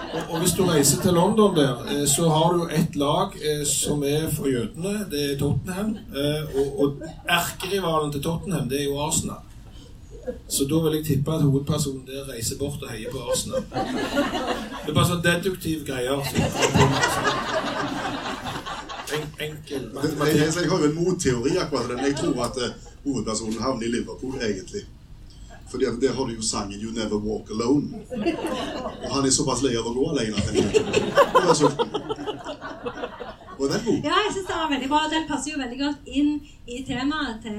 Og, 0.08 0.22
og 0.32 0.38
hvis 0.40 0.54
du 0.56 0.62
reiser 0.64 1.02
til 1.02 1.12
London 1.16 1.56
der, 1.56 1.82
eh, 1.92 2.04
så 2.08 2.28
har 2.32 2.52
du 2.56 2.62
et 2.72 2.96
lag 2.96 3.34
eh, 3.40 3.64
som 3.68 4.02
er 4.04 4.28
for 4.32 4.48
jødene. 4.48 5.06
Det 5.10 5.24
er 5.24 5.38
Tottenham. 5.40 5.96
Og 6.56 6.80
og 6.84 7.02
erkerivalen 7.28 8.12
til 8.12 8.22
Tottenham, 8.24 8.68
det 8.68 8.80
er 8.82 8.88
jo 8.88 9.00
Arsenal. 9.04 9.47
Så 10.48 10.64
da 10.70 10.80
vil 10.84 10.96
jeg 10.98 11.04
tippe 11.04 11.32
at 11.34 11.42
hovedpersonen 11.42 12.04
der 12.06 12.28
reiser 12.32 12.58
bort 12.58 12.82
og 12.82 12.90
heier 12.90 13.10
på 13.12 13.18
Arsenal. 13.32 13.62
Det 13.70 14.90
er 14.90 14.94
bare 14.96 15.08
sånn 15.08 15.22
deduktiv 15.24 15.84
greier. 15.88 16.20
En, 19.08 19.24
enkel 19.40 19.82
Jeg, 19.82 19.88
matematikk. 19.94 20.36
jeg, 20.36 20.52
jeg 20.62 20.70
har 20.70 20.78
jo 20.78 20.86
en 20.90 20.94
motteori 20.98 21.52
akkurat 21.62 21.88
den. 21.92 21.98
Jeg 22.06 22.16
tror 22.20 22.42
at 22.44 22.56
eh, 22.66 22.74
hovedpersonen 23.06 23.60
havner 23.62 23.86
i 23.86 23.92
Liverpool, 23.96 24.34
egentlig. 24.36 24.82
Fordi 25.70 25.84
at 25.84 25.96
der 26.00 26.12
har 26.16 26.24
du 26.28 26.32
jo 26.34 26.42
sangen 26.42 26.80
'You 26.80 26.90
Never 26.92 27.16
Walk 27.28 27.50
Alone'. 27.50 27.90
Og 29.04 29.14
han 29.14 29.26
er 29.26 29.30
såpass 29.30 29.62
lei 29.62 29.74
av 29.76 29.86
å 29.88 29.92
gå 29.96 30.04
alene 30.12 30.36
at 30.36 30.44
han 30.48 30.56
er 31.50 31.54
sulten. 31.54 31.88
Og 33.58 33.64
den 33.68 33.76
er 33.78 33.84
god. 33.84 33.98
Ja, 34.08 34.16
jeg 34.24 34.32
synes 34.32 34.46
det 34.50 34.56
var 34.62 34.70
veldig 34.74 34.88
bra. 34.92 35.00
Den 35.12 35.24
passer 35.28 35.50
jo 35.52 35.58
veldig 35.64 35.78
godt 35.84 36.00
inn 36.06 36.30
i 36.66 36.82
temaet 36.88 37.40
til 37.42 37.58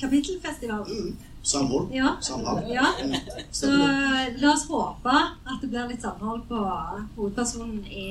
Kapittelfestivalen. 0.00 0.86
Mm. 0.88 1.16
Samhold. 1.42 1.88
Ja. 1.92 2.16
Samhold. 2.20 2.62
Ja. 2.70 2.86
Så 3.50 3.66
la 4.38 4.52
oss 4.52 4.66
håpe 4.68 5.10
at 5.10 5.58
det 5.62 5.68
blir 5.72 5.88
litt 5.90 6.02
samhold 6.04 6.44
på 6.48 6.60
hovedpersonen 7.16 7.80
i 7.90 8.04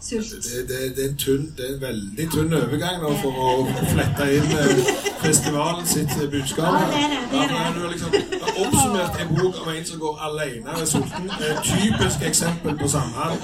Sult. 0.00 0.36
Det, 0.44 0.60
det, 0.68 0.78
det, 0.96 1.04
er 1.04 1.32
en 1.34 1.46
det 1.56 1.64
er 1.66 1.72
en 1.74 1.80
veldig 1.82 2.26
tynn 2.30 2.54
overgang 2.54 3.00
nå 3.02 3.10
for 3.24 3.40
å 3.42 3.48
flette 3.90 4.28
inn 4.36 4.54
eh, 4.54 4.92
festivalen 5.24 5.86
sitt 5.90 6.14
budskap. 6.30 6.78
Ja, 6.78 6.86
det 6.92 7.02
er 7.02 7.10
det, 7.10 7.20
det 7.32 7.40
er 7.42 7.48
det. 7.48 7.58
Ja, 7.58 7.72
har 7.74 7.90
liksom 7.90 8.14
oppsummert 8.66 9.20
en 9.24 9.34
bok 9.34 9.60
om 9.64 9.72
en 9.74 9.84
som 9.90 9.98
går 10.06 10.22
alene 10.30 10.78
er 10.78 10.86
sulten. 10.86 11.26
Et 11.50 11.62
typisk 11.66 12.22
eksempel 12.30 12.78
på 12.78 12.88
samhold. 12.94 13.42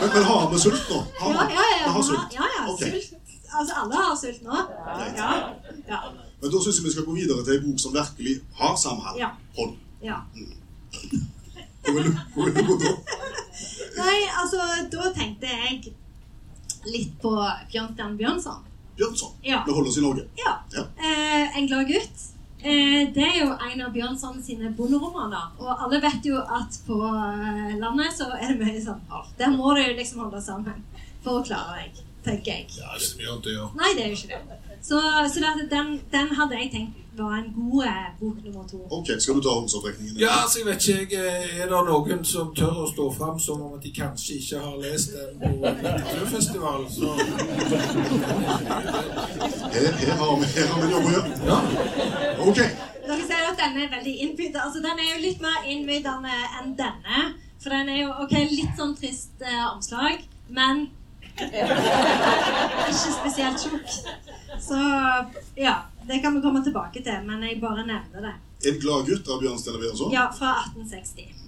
Men, 0.00 0.10
men 0.14 0.24
har 0.30 0.48
vi 0.52 0.58
sult 0.62 0.88
nå? 0.90 1.02
Har 1.20 1.34
Ja, 1.34 1.46
vi? 1.48 1.54
ja, 1.58 1.66
ja. 1.82 1.92
Har 1.98 2.02
sult? 2.02 2.38
ja, 2.38 2.48
ja 2.58 2.76
sult. 2.78 3.23
Altså, 3.58 3.74
alle 3.82 4.02
har 4.02 4.16
sult 4.18 4.42
nå. 4.42 4.60
Ja. 5.18 5.30
Ja. 5.88 6.00
Men 6.40 6.52
da 6.52 6.60
syns 6.60 6.78
jeg 6.80 6.86
vi 6.86 6.92
skal 6.94 7.06
gå 7.08 7.16
videre 7.16 7.44
til 7.46 7.58
en 7.58 7.66
bok 7.68 7.80
som 7.80 7.94
virkelig 7.94 8.34
har 8.58 8.76
samhold. 8.76 9.18
Ja. 9.20 9.30
Hold. 9.58 9.76
ja. 10.02 10.18
Hvor 11.84 11.92
vil 11.96 12.04
du 12.08 12.12
hvor 12.34 12.44
vil 12.44 12.54
du 12.56 12.66
gå 12.72 12.76
da? 12.82 12.92
Nei, 13.98 14.18
altså, 14.42 14.68
da 14.92 15.10
tenkte 15.14 15.50
jeg 15.50 15.94
litt 16.90 17.16
på 17.22 17.32
Bjørnstjerne 17.72 18.16
Bjørnson. 18.18 18.62
Bjørnson. 18.98 19.34
Ja. 19.42 19.62
Vi 19.66 19.72
holder 19.72 19.90
oss 19.90 19.98
i 19.98 20.04
Norge. 20.04 20.24
Ja. 20.38 20.54
Ja. 20.74 20.86
Eh, 20.98 21.58
en 21.58 21.66
glad 21.66 21.88
gutt. 21.88 22.24
Eh, 22.64 23.12
det 23.14 23.24
er 23.26 23.38
jo 23.42 23.52
en 23.52 23.84
av 23.84 23.92
Bjørnson 23.92 24.42
sine 24.42 24.70
bonderomaner. 24.76 25.52
Og 25.60 25.84
alle 25.84 26.00
vet 26.02 26.26
jo 26.28 26.40
at 26.40 26.78
på 26.86 26.98
eh, 27.08 27.74
landet 27.80 28.16
så 28.16 28.30
er 28.38 28.54
det 28.54 28.60
mye 28.62 28.82
sånn 28.84 29.02
Der 29.38 29.52
må 29.52 29.74
du 29.76 29.82
liksom 29.98 30.24
holde 30.24 30.42
sammen 30.42 30.84
for 31.24 31.40
å 31.40 31.44
klare 31.44 31.82
deg, 31.82 32.02
tenker 32.24 32.52
jeg. 32.52 32.68
Ja, 32.78 32.92
det 32.98 33.08
er 33.10 33.16
mye 33.20 33.32
annet 33.32 33.46
å 33.46 33.56
gjøre. 33.56 33.70
Nei, 33.80 33.94
det 33.96 34.04
er 34.04 34.12
jo 34.12 34.20
ikke 34.20 34.28
det. 34.34 34.60
Så, 34.84 35.00
så 35.32 35.40
det, 35.40 35.70
den, 35.70 35.96
den 36.12 36.36
hadde 36.36 36.60
jeg 36.60 36.70
tenkt 36.74 37.04
var 37.16 37.34
en 37.38 37.52
god 37.54 37.84
eh, 37.84 38.06
bok 38.20 38.44
nummer 38.44 38.68
to. 38.68 38.76
Ok, 38.90 39.06
skal 39.18 39.34
du 39.34 39.40
ta 39.40 39.48
håndsopprekningen? 39.48 40.16
Ja, 40.18 40.30
altså, 40.42 40.58
jeg 40.58 40.66
vet 40.66 40.88
ikke. 40.88 41.16
jeg, 41.16 41.42
eh, 41.52 41.60
Er 41.62 41.68
det 41.70 41.82
noen 41.88 42.24
som 42.24 42.54
tør 42.56 42.80
å 42.84 42.88
stå 42.90 43.06
fram 43.18 43.38
som 43.40 43.62
om 43.62 43.76
at 43.76 43.84
de 43.86 43.92
kanskje 43.94 44.38
ikke 44.40 44.62
har 44.64 44.80
lest 44.82 45.14
den 45.14 45.38
på 45.42 45.52
litteraturfestivalen? 45.62 46.90
Så 46.90 47.06
Her, 49.74 49.92
her 50.02 50.16
har 50.22 50.34
vi 50.40 50.50
her 50.56 50.66
har 50.72 50.82
vi 50.82 50.90
noe 50.90 51.04
å 51.04 51.14
gjøre. 51.14 51.30
ja. 51.46 51.58
Ok. 52.48 52.60
Dere 53.04 53.22
ser 53.28 53.46
at 53.52 53.58
denne 53.60 53.84
er 53.84 53.94
veldig 53.94 54.14
innbydende. 54.26 54.60
Altså, 54.66 54.82
den 54.82 54.98
er 54.98 55.10
jo 55.12 55.22
litt 55.22 55.40
mer 55.44 55.70
innbydende 55.70 56.36
enn 56.60 56.76
denne. 56.78 57.24
For 57.62 57.72
den 57.72 57.88
er 57.88 58.02
jo 58.02 58.10
ok, 58.24 58.34
litt 58.50 58.74
sånn 58.78 58.96
trist 58.98 59.40
eh, 59.44 59.64
omslag, 59.70 60.24
men 60.48 60.88
ikke 62.88 63.12
spesielt 63.18 63.64
tjukk. 63.64 63.88
Så 64.60 64.78
ja, 65.58 65.76
det 66.06 66.20
kan 66.22 66.34
vi 66.34 66.42
komme 66.44 66.64
tilbake 66.64 67.02
til, 67.02 67.22
men 67.26 67.42
jeg 67.42 67.60
bare 67.60 67.86
nevner 67.86 68.28
det. 68.28 68.34
En 68.70 68.80
glad 68.80 69.08
gutt 69.08 69.28
av 69.28 69.42
Steinar 69.58 69.80
Bjørnson. 69.80 70.12
Ja, 70.14 70.28
fra 70.32 70.54
1860. 70.64 71.44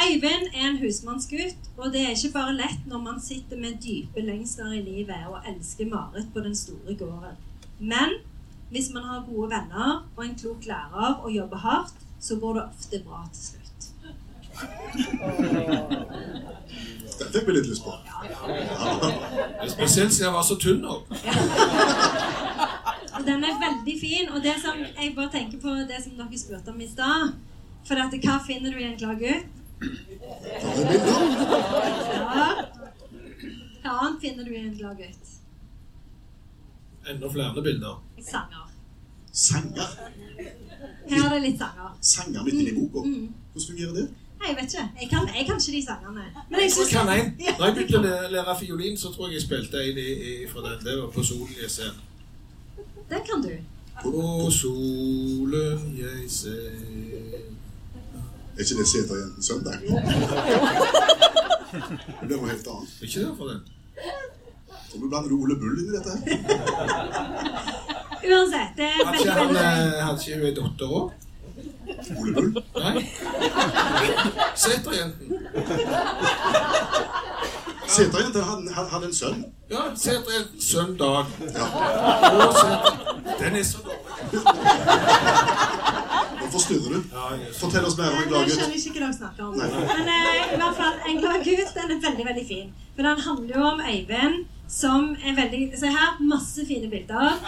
Øyvind 0.00 0.54
er 0.54 0.66
en 0.68 0.78
husmannsgutt, 0.78 1.70
og 1.76 1.92
det 1.92 2.00
er 2.06 2.14
ikke 2.14 2.32
bare 2.38 2.56
lett 2.56 2.86
når 2.88 3.00
man 3.04 3.20
sitter 3.20 3.58
med 3.60 3.80
dype 3.84 4.22
lengsler 4.24 4.72
i 4.78 4.82
livet 4.86 5.26
og 5.28 5.42
elsker 5.50 5.90
Marit 5.90 6.30
på 6.32 6.40
den 6.40 6.56
store 6.56 6.94
gården. 6.94 7.36
Men 7.80 8.14
hvis 8.70 8.92
man 8.94 9.02
har 9.04 9.26
gode 9.28 9.50
venner 9.50 10.06
og 10.16 10.24
en 10.24 10.36
klok 10.38 10.66
lærer 10.66 11.18
og 11.24 11.32
jobber 11.34 11.56
hardt, 11.56 11.94
så 12.20 12.36
går 12.36 12.54
det 12.54 12.64
ofte 12.64 13.02
bra 13.04 13.24
til 13.32 13.42
slutt. 13.42 13.59
Den 17.20 17.28
fikk 17.32 17.46
vi 17.48 17.52
litt 17.52 17.68
lyst 17.68 17.84
på. 17.84 17.92
Det 18.00 19.64
er 19.64 19.68
Spesielt 19.68 20.12
siden 20.14 20.26
jeg 20.26 20.34
var 20.34 20.44
så 20.46 20.56
tynn 20.60 20.80
nå. 20.84 20.94
Den 23.26 23.44
er 23.44 23.58
veldig 23.60 23.96
fin, 24.00 24.28
og 24.32 24.42
det 24.44 24.54
som 24.62 24.78
jeg 24.80 25.14
bare 25.16 25.30
tenker 25.34 25.58
på 25.60 25.74
det 25.90 25.98
som 26.04 26.12
dere 26.16 26.38
spurte 26.40 26.72
om 26.72 26.80
i 26.80 26.88
stad 26.88 27.32
For 27.84 28.00
at, 28.00 28.14
hva 28.24 28.38
finner 28.46 28.72
du 28.72 28.78
i 28.80 28.86
en 28.88 28.96
glad 29.00 29.16
gutt? 29.20 29.46
Ja. 32.20 32.48
Hva 33.82 33.90
annet 34.04 34.20
finner 34.24 34.44
du 34.44 34.52
i 34.54 34.62
en 34.62 34.76
glad 34.78 34.96
gutt? 35.00 35.36
Enda 37.10 37.30
flere 37.32 37.62
bilder. 37.64 38.00
Sanger. 38.30 38.66
Sanger. 39.32 39.94
Her 41.10 41.24
er 41.24 41.30
det 41.34 41.42
litt 41.46 41.58
sanger. 41.60 41.94
Sanger 42.00 42.44
midt 42.44 42.60
inni 42.60 42.74
boka. 42.76 43.04
Mm. 43.06 43.30
Hvordan 43.52 43.68
fungerer 43.70 43.94
det? 43.96 44.08
Nei, 44.40 44.48
jeg 44.48 44.56
vet 44.56 44.72
ikke. 44.72 44.86
Jeg 45.00 45.08
kan, 45.10 45.22
jeg 45.36 45.44
kan 45.46 45.56
ikke 45.60 45.72
de 45.76 45.82
sangene. 45.86 46.24
Men 46.50 46.60
jeg 46.60 46.70
synes 46.72 46.92
Jeg 46.92 47.00
kan 47.00 47.08
en. 47.18 47.34
Da 47.58 47.64
jeg 47.66 47.74
begynte 47.76 47.98
å 47.98 48.02
læ- 48.06 48.30
lære 48.36 48.54
fiolin, 48.60 48.96
så 48.98 49.10
tror 49.14 49.28
jeg 49.28 49.34
jeg 49.38 49.42
spilte 49.48 49.76
en 49.90 49.98
i, 49.98 50.08
i, 50.30 50.32
fra 50.52 50.60
den. 50.68 50.78
Det 50.86 50.94
var 51.02 51.10
på 51.16 51.22
Solen 51.30 51.54
jeg 51.62 51.70
ser. 51.70 51.92
Den 53.10 53.22
kan 53.28 53.42
du. 53.44 53.52
På 54.02 54.50
solen 54.50 55.80
jeg 55.98 56.30
ser 56.30 56.70
Er 58.56 58.62
ikke 58.64 58.76
det 58.80 58.86
Seterjenten 58.88 59.42
søndag? 59.42 59.76
Det 62.28 62.36
var 62.40 62.46
helt 62.48 62.66
annet. 62.72 62.88
Er 63.00 63.04
ikke 63.06 63.20
det 63.20 63.34
for 63.38 63.46
den? 63.52 63.60
Tror 64.90 65.00
du 65.02 65.08
blander 65.08 65.32
Ole 65.36 65.54
Bull 65.60 65.76
inn 65.78 65.88
i 65.90 65.96
dette 65.96 66.10
her? 66.10 66.20
Uansett, 68.30 68.72
det 68.76 68.84
er 68.88 68.92
veldig 69.06 69.60
eh, 69.60 70.00
Hadde 70.04 70.20
ikke 70.24 70.38
hun 70.40 70.46
ei 70.48 70.54
datter 70.56 70.88
òg? 70.98 71.06
Ole 72.18 72.30
Nei? 72.80 73.02
Seterjenten. 74.62 75.28
Seterjenten 77.90 78.42
hadde, 78.44 78.74
hadde, 78.92 79.06
en 79.06 79.14
sønn. 79.14 79.44
Ja, 79.70 79.82
Seterjenten 79.98 80.60
søndag. 80.62 81.26
Ja. 81.54 81.66
Og 82.46 82.54
Seter... 82.58 82.90
Den 83.40 83.56
er 83.56 83.62
så 83.64 83.78
dårlig. 83.86 84.00
Nå 86.40 86.46
forstyrrer 86.54 86.94
du. 86.94 87.00
Ja, 87.14 87.24
jeg 87.34 87.48
så- 87.54 87.58
Fortell 87.64 87.84
oss 87.88 87.96
mer 87.98 88.08
om 88.10 88.14
en 88.14 88.20
Jeg 88.20 88.28
glad 88.30 88.48
skjønner 88.50 88.76
gutt. 88.76 88.86
ikke 88.86 89.00
hva 89.00 89.06
dere 89.06 89.18
snakker 89.18 89.42
om. 89.44 89.52
Nei. 89.58 89.68
Men 89.90 90.08
eh, 90.14 90.54
i 90.54 90.56
hvert 90.62 90.76
fall, 90.80 90.94
En 91.10 91.18
glad 91.24 91.44
gutt 91.46 91.74
den 91.76 91.90
er 91.96 92.00
veldig 92.08 92.26
veldig 92.30 92.46
fin. 92.48 92.68
For 92.96 93.02
den 93.08 93.18
handler 93.26 93.54
jo 93.56 93.62
om 93.74 93.80
Øyvind 93.94 94.36
som 94.70 95.10
er 95.18 95.34
veldig 95.34 95.78
Se 95.78 95.90
her, 95.90 96.18
masse 96.22 96.64
fine 96.68 96.88
bilder. 96.90 97.40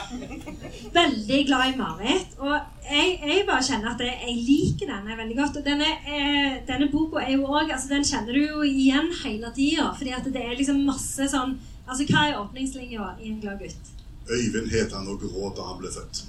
Veldig 0.94 1.38
glad 1.46 1.68
i 1.70 1.76
Marit. 1.78 2.34
Og 2.42 2.54
jeg, 2.88 3.12
jeg 3.22 3.44
bare 3.46 3.62
kjenner 3.66 3.92
at 3.92 4.02
jeg, 4.02 4.16
jeg 4.26 4.42
liker 4.48 4.90
denne 4.90 5.18
veldig 5.20 5.36
godt. 5.38 5.60
Og 5.60 5.66
denne, 5.66 5.90
eh, 6.02 6.58
denne 6.66 6.90
boka 6.92 7.22
er 7.22 7.36
jo 7.36 7.46
òg 7.46 7.70
altså 7.70 7.92
Den 7.94 8.06
kjenner 8.08 8.34
du 8.34 8.42
jo 8.42 8.66
igjen 8.66 9.12
hele 9.22 9.52
tida. 9.54 9.92
Fordi 9.98 10.16
at 10.18 10.26
det 10.34 10.42
er 10.42 10.58
liksom 10.58 10.82
masse 10.88 11.30
sånn 11.30 11.58
Altså, 11.82 12.04
hva 12.06 12.28
er 12.28 12.36
åpningslinja 12.38 13.08
i 13.20 13.32
En 13.32 13.40
glad 13.42 13.58
gutt? 13.58 13.88
Øyvind 14.30 14.70
het 14.70 14.92
han 14.94 15.08
og 15.10 15.18
gråt 15.18 15.56
da 15.58 15.64
han 15.66 15.80
ble 15.80 15.90
født. 15.90 16.20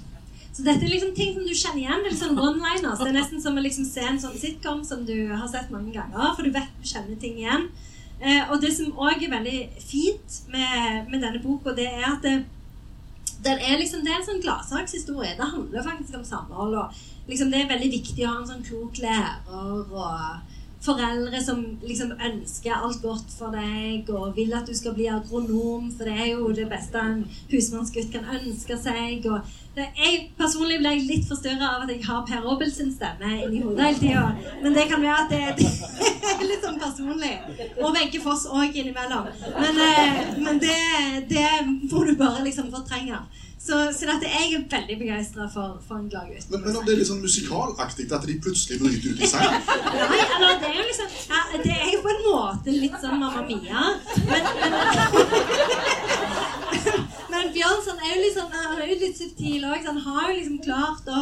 Så 0.54 0.62
dette 0.66 0.86
er 0.86 0.90
liksom 0.90 1.14
ting 1.14 1.32
som 1.34 1.46
du 1.46 1.54
kjenner 1.54 1.80
igjen. 1.82 2.02
Det 2.04 2.10
er 2.12 2.18
sånn 2.18 2.38
one-liners. 2.38 3.00
Det 3.00 3.10
er 3.10 3.16
nesten 3.16 3.42
som 3.42 3.56
å 3.58 3.62
liksom 3.62 3.86
se 3.86 4.02
en 4.06 4.20
sånn 4.22 4.36
sitcom 4.38 4.82
som 4.86 5.02
du 5.06 5.14
har 5.30 5.46
sett 5.50 5.70
mange 5.74 5.94
ganger. 5.94 6.34
For 6.36 6.46
du 6.46 6.54
vet 6.54 6.70
du 6.78 6.86
kjenner 6.86 7.18
ting 7.22 7.40
igjen. 7.42 7.68
Eh, 8.20 8.50
og 8.50 8.60
det 8.62 8.72
som 8.76 8.94
òg 8.94 9.22
er 9.24 9.32
veldig 9.32 9.58
fint 9.82 10.40
med, 10.52 11.10
med 11.10 11.20
denne 11.20 11.42
boka, 11.42 11.74
det 11.76 11.88
er 11.90 12.06
at 12.12 12.22
det, 12.24 12.36
det, 13.44 13.58
er 13.58 13.78
liksom, 13.80 14.04
det 14.04 14.14
er 14.14 14.20
en 14.22 14.28
sånn 14.30 14.44
gladsakshistorie. 14.44 15.36
Det 15.38 15.52
handler 15.52 15.86
faktisk 15.86 16.18
om 16.18 16.26
samhold. 16.28 16.78
Og 16.80 17.30
liksom 17.30 17.52
det 17.52 17.62
er 17.62 17.72
veldig 17.74 17.92
viktig 17.98 18.24
å 18.24 18.32
ha 18.32 18.40
en 18.40 18.50
sånn 18.52 18.66
klok 18.66 19.00
lærer 19.02 19.40
og 19.52 20.54
foreldre 20.84 21.40
som 21.40 21.62
liksom 21.80 22.12
ønsker 22.12 22.74
alt 22.76 23.00
godt 23.02 23.30
for 23.32 23.54
deg 23.56 24.10
og 24.12 24.34
vil 24.36 24.52
at 24.56 24.68
du 24.68 24.74
skal 24.76 24.92
bli 24.96 25.06
agronom, 25.08 25.88
for 25.94 26.08
det 26.08 26.16
er 26.18 26.30
jo 26.34 26.50
det 26.56 26.66
beste 26.68 27.00
en 27.00 27.22
husmannsgutt 27.52 28.12
kan 28.12 28.28
ønske 28.36 28.76
seg. 28.80 29.24
Og 29.32 29.54
det, 29.74 29.86
jeg 29.98 30.18
personlig 30.38 30.78
blir 30.78 30.94
jeg 30.94 31.06
litt 31.08 31.24
forstyrra 31.26 31.70
av 31.74 31.84
at 31.84 31.90
jeg 31.90 32.04
har 32.06 32.22
Per 32.28 32.42
Robel 32.46 32.70
sin 32.70 32.92
stemme 32.94 33.30
inni 33.42 33.62
hodet 33.64 33.88
hele 33.88 34.02
tida. 34.02 34.52
Men 34.62 34.76
det 34.76 34.84
kan 34.90 35.02
være 35.02 35.24
at 35.24 35.32
det, 35.32 35.40
det 35.58 36.34
er 36.34 36.44
litt 36.50 36.66
sånn 36.66 36.78
personlig. 36.78 37.32
Og 37.80 37.94
Wenche 37.96 38.20
Foss 38.22 38.46
òg 38.46 38.76
innimellom. 38.76 39.32
Men, 39.58 39.80
eh, 39.88 40.20
men 40.44 40.62
det, 40.62 40.78
det 41.32 41.48
må 41.66 42.04
du 42.06 42.14
bare 42.20 42.44
liksom 42.46 42.70
fortrenge. 42.74 43.18
Så, 43.64 43.72
så 43.96 44.04
jeg 44.04 44.54
er 44.54 44.64
veldig 44.70 44.96
begeistra 45.00 45.46
for, 45.48 45.78
for 45.88 45.96
en 45.96 46.08
glad 46.12 46.28
gutt. 46.28 46.50
Men, 46.50 46.60
men 46.66 46.76
om 46.76 46.84
det 46.84 46.92
er 46.92 46.98
litt 47.00 47.08
sånn 47.08 47.22
musikalaktig 47.24 48.04
at 48.12 48.26
de 48.28 48.34
plutselig 48.44 48.76
bryter 48.82 49.14
ut 49.14 49.22
i 49.24 49.30
sang 49.30 49.46
Nei, 50.12 50.18
eller 50.20 50.58
det 50.60 50.68
er 50.68 50.76
jo 50.76 50.84
liksom 50.84 51.14
ja, 51.32 51.40
Det 51.64 51.72
er 51.72 51.88
jo 51.94 52.02
på 52.04 52.12
en 52.12 52.20
måte 52.26 52.74
litt 52.76 52.98
sånn 53.00 53.16
Mamma 53.22 53.46
Mia. 53.48 53.86
Men, 54.28 54.50
men, 54.60 54.76
men 57.54 57.62
Bjørnson 57.62 58.00
er 58.02 58.14
jo 58.16 58.22
litt 58.22 58.34
sånn 58.34 58.54
er 58.58 58.88
jo 58.90 58.94
litt 58.98 59.18
subtil 59.18 59.66
òg. 59.68 59.84
Han 59.86 59.98
har 60.02 60.30
jo 60.30 60.38
liksom 60.40 60.56
klart 60.64 61.06
å, 61.06 61.20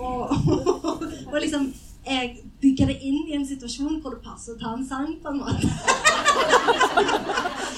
å, 0.00 0.12
å 1.32 1.42
liksom 1.42 1.72
jeg 2.04 2.30
bygge 2.60 2.86
det 2.88 2.94
inn 3.00 3.28
i 3.28 3.36
en 3.36 3.44
situasjon 3.48 4.00
hvor 4.04 4.16
det 4.16 4.24
passer 4.24 4.52
å 4.54 4.58
ta 4.60 4.74
en 4.76 4.84
sang, 4.84 5.14
på 5.24 5.30
en 5.30 5.38
måte. 5.40 5.68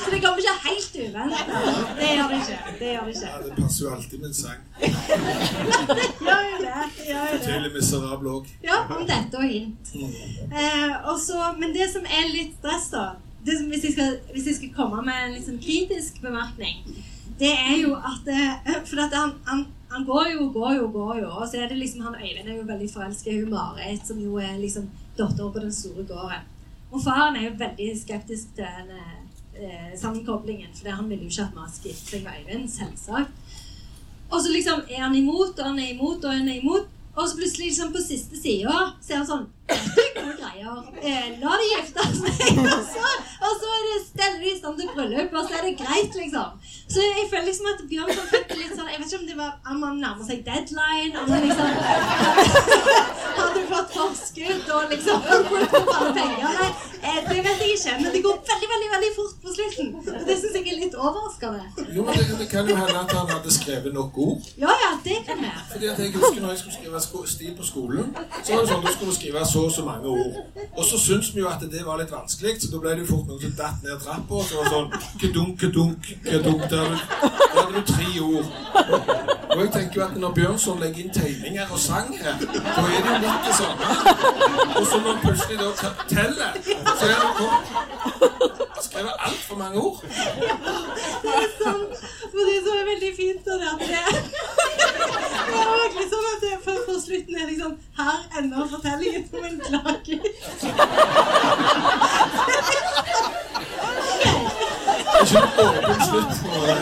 Så 0.00 0.10
det 0.10 0.18
kommer 0.22 0.40
ikke 0.42 0.54
helt 0.64 0.96
uventa. 0.98 1.60
Det 1.98 2.08
gjør 2.10 2.32
det 2.32 2.40
ikke. 2.40 2.58
Det 2.80 2.90
gjør 2.90 3.10
det 3.10 3.14
Ja, 3.22 3.36
det 3.44 3.52
passer 3.58 3.84
jo 3.84 3.92
alltid 3.94 4.22
med 4.22 4.28
en 4.30 4.38
sang. 4.40 4.60
Det 5.96 6.08
gjør 6.26 6.42
jo 6.50 6.58
det. 6.62 6.80
det, 6.98 7.06
gjør 7.10 7.68
jo. 7.68 7.72
Miserable 7.76 8.34
òg. 8.40 8.50
Ja, 8.66 8.80
om 8.96 9.06
dette 9.06 9.38
og 9.38 9.46
hint. 9.46 9.94
Eh, 9.94 10.94
også, 11.12 11.52
men 11.60 11.74
det 11.74 11.86
som 11.94 12.06
er 12.06 12.30
litt 12.34 12.58
stress, 12.58 12.90
da 12.94 13.06
det 13.46 13.60
som, 13.60 13.68
hvis, 13.70 13.84
jeg 13.86 13.94
skal, 13.94 14.16
hvis 14.34 14.46
jeg 14.50 14.56
skal 14.58 14.72
komme 14.74 15.04
med 15.06 15.28
en 15.28 15.44
sånn 15.44 15.60
kritisk 15.62 16.18
bemerkning, 16.24 16.82
det 17.38 17.52
er 17.52 17.76
jo 17.82 17.94
at 17.94 18.28
eh, 18.32 18.76
For 18.88 19.02
at 19.04 19.14
han, 19.14 19.34
han, 19.46 19.66
han 19.90 20.04
går 20.08 20.30
jo, 20.32 20.48
går 20.52 20.74
jo, 20.78 20.88
går 20.92 21.18
jo. 21.22 21.30
Og 21.30 21.48
så 21.48 21.60
er 21.60 21.68
det 21.68 21.78
liksom 21.78 22.06
han 22.06 22.14
Øyvind 22.14 22.48
er 22.48 22.56
jo 22.56 22.68
veldig 22.68 22.90
forelska 22.92 23.30
i 23.30 23.44
Marit, 23.44 24.06
som 24.06 24.20
jo 24.20 24.38
er 24.40 24.58
liksom 24.58 24.88
datteren 25.18 25.52
på 25.52 25.64
den 25.64 25.72
store 25.72 26.04
gården. 26.08 26.48
Og 26.90 27.02
faren 27.02 27.36
er 27.36 27.48
jo 27.48 27.58
veldig 27.58 27.90
skeptisk 28.00 28.54
til 28.56 28.64
den 28.64 28.90
eh, 29.54 29.92
sammenkoblingen, 29.98 30.72
for 30.74 30.90
han 30.90 31.08
vil 31.10 31.24
jo 31.26 31.30
ikke 31.30 31.48
at 31.48 31.54
vi 31.54 31.64
har 31.64 31.78
gifte 31.84 32.10
seg 32.10 32.24
med 32.24 32.40
Øyvind, 32.40 32.68
selvsagt. 32.70 33.32
Og 34.30 34.42
så 34.42 34.52
liksom 34.52 34.80
er 34.90 35.02
han 35.02 35.14
imot, 35.14 35.58
og 35.58 35.64
han 35.64 35.78
er 35.78 35.92
imot, 35.94 36.24
og 36.24 36.32
han 36.32 36.48
er 36.48 36.60
imot. 36.62 36.88
Og 37.16 37.28
så 37.28 37.36
plutselig 37.36 37.66
liksom 37.66 37.92
på 37.92 38.02
siste 38.04 38.36
sida 38.36 38.72
så 39.00 39.12
er 39.12 39.22
han 39.22 39.28
sånn 39.28 39.46
Er 40.26 40.36
greier. 40.40 40.78
Eh, 41.02 41.26
la 41.42 41.56
de 41.60 41.66
gifte 41.72 42.06
seg. 42.18 42.58
Og 42.62 42.80
så, 42.92 43.10
og 43.46 43.52
så 43.60 43.74
er 43.76 43.86
steller 44.16 44.40
de 44.42 44.50
i 44.50 44.58
stand 44.58 44.78
til 44.80 44.88
bryllup, 44.94 45.34
og 45.38 45.48
så 45.48 45.58
er 45.58 45.62
det 45.66 45.78
greit, 45.78 46.14
liksom. 46.22 46.48
Så 46.88 47.02
jeg 47.02 47.26
føler 47.30 47.46
liksom 47.50 47.68
at 47.72 47.82
Bjørnson 47.90 48.28
fikk 48.30 48.52
litt 48.56 48.74
sånn 48.78 48.90
Jeg 48.92 49.00
vet 49.00 49.08
ikke 49.10 49.18
om 49.18 49.26
det 49.30 49.36
var 49.38 49.72
om 49.72 49.80
han 49.86 49.96
nærmer 50.02 50.28
seg 50.28 50.44
deadline, 50.46 51.18
om 51.18 51.32
han 51.34 51.42
liksom 51.42 51.70
hadde 53.40 53.64
fått 53.72 53.96
forskudd 53.96 54.70
og 54.76 54.94
liksom 54.94 55.26
opp 55.36 55.90
alle 55.98 56.12
pengene. 56.20 56.68
Eh, 57.02 57.18
det 57.28 57.40
vet 57.46 57.58
jeg 57.62 57.70
ikke, 57.76 57.92
men 58.02 58.08
det 58.14 58.22
går 58.26 58.36
veldig, 58.50 58.68
veldig 58.74 58.88
veldig 58.94 59.10
fort 59.18 59.34
på 59.44 59.48
slutten. 59.56 59.88
Og 60.20 60.24
det 60.28 60.36
syns 60.40 60.56
jeg 60.58 60.72
er 60.72 60.78
litt 60.84 60.96
overraskende. 61.06 61.62
Jo, 61.96 62.04
men 62.06 62.12
det, 62.18 62.38
det 62.40 62.48
kan 62.52 62.70
jo 62.70 62.76
hende 62.80 62.98
at 63.04 63.12
han 63.18 63.28
hadde 63.34 63.52
skrevet 63.58 63.94
nok 63.94 64.18
ord. 64.26 64.48
Ja 64.64 64.72
ja, 64.84 64.90
det 65.08 65.18
kan 65.28 65.42
være. 65.46 65.62
Fordi 65.72 65.86
at 65.92 65.98
jeg 66.02 66.12
husker 66.16 66.40
når 66.42 66.54
jeg 66.54 66.58
skulle 66.62 66.76
skrive 66.78 67.26
stil 67.34 67.52
på 67.58 67.68
skolen, 67.70 68.16
så 68.44 68.54
var 68.54 68.60
det 68.64 68.70
sånn, 68.72 68.82
at 68.82 68.88
du 68.88 68.92
skulle 68.98 69.16
skrive 69.18 69.46
så 69.52 69.64
og 69.68 69.72
så 69.78 69.84
mange 69.90 70.08
ord. 70.08 70.40
Og 70.76 70.84
så 70.90 71.00
syntes 71.06 71.34
vi 71.34 71.44
jo 71.44 71.50
at 71.52 71.66
det 71.74 71.84
var 71.86 72.00
litt 72.02 72.12
vanskelig, 72.14 72.56
så 72.62 72.72
da 72.72 72.82
ble 72.84 72.96
det 72.96 73.04
jo 73.06 73.10
fort 73.14 73.30
noen 73.30 73.42
som 73.44 73.56
datt 73.60 73.84
ned 73.86 74.00
trappa, 74.04 74.40
og 74.40 74.48
så 74.48 74.60
var 74.60 74.68
det 74.68 74.74
sånn 74.76 75.20
kedunk, 75.22 75.58
kedunk, 75.60 76.12
kedunk. 76.30 76.68
Der 76.72 76.96
hadde 77.56 77.72
du 77.76 77.82
tre 77.92 78.08
ord. 78.30 79.45
Og 79.56 79.60
jeg 79.64 79.70
tenker 79.72 79.94
jo 80.00 80.04
at 80.06 80.16
når 80.20 80.32
Bjørnson 80.36 80.80
legger 80.80 81.00
inn 81.04 81.12
tegninger 81.16 81.66
og 81.72 81.78
sang 81.80 82.10
her, 82.20 82.34
da 82.40 82.46
er 82.46 83.00
det 83.04 83.12
jo 83.12 83.18
litt 83.24 83.46
det 83.46 83.54
samme. 83.56 83.86
Og 84.76 84.84
så 84.90 84.96
når 85.00 85.10
han 85.12 85.20
plutselig 85.24 85.56
da 85.62 85.68
te- 85.80 85.96
teller, 86.14 86.50
så 86.98 87.04
er 87.06 87.16
det 87.22 87.30
kort. 87.40 87.64
skrevet 88.84 89.14
altfor 89.28 89.56
mange 89.62 89.78
ord. 89.80 90.02
Det 91.22 91.32
er 91.40 91.48
sånn, 91.62 91.84
det 92.36 92.58
som 92.66 92.74
er 92.76 92.84
veldig 92.90 93.12
fint, 93.16 93.40
det 93.44 93.52
er 93.56 93.58
at 93.72 93.80
det 93.80 93.86
det 95.46 95.58
er 95.62 95.68
virkelig 95.80 96.06
sånn 96.12 96.26
at 96.34 96.40
det 96.44 96.52
for, 96.64 96.76
for 96.86 96.96
slutten 97.06 97.34
er 97.40 97.46
liksom 97.50 97.72
Her 97.96 98.18
ender 98.40 98.66
fortellingen 98.72 99.24
som 99.30 99.44
en 99.46 99.56
klage. 99.64 100.16
Ikke 105.22 105.38
en 105.38 105.48
åpen 105.64 106.00
slutt 106.08 106.32
på 106.42 106.48
det. 106.66 106.76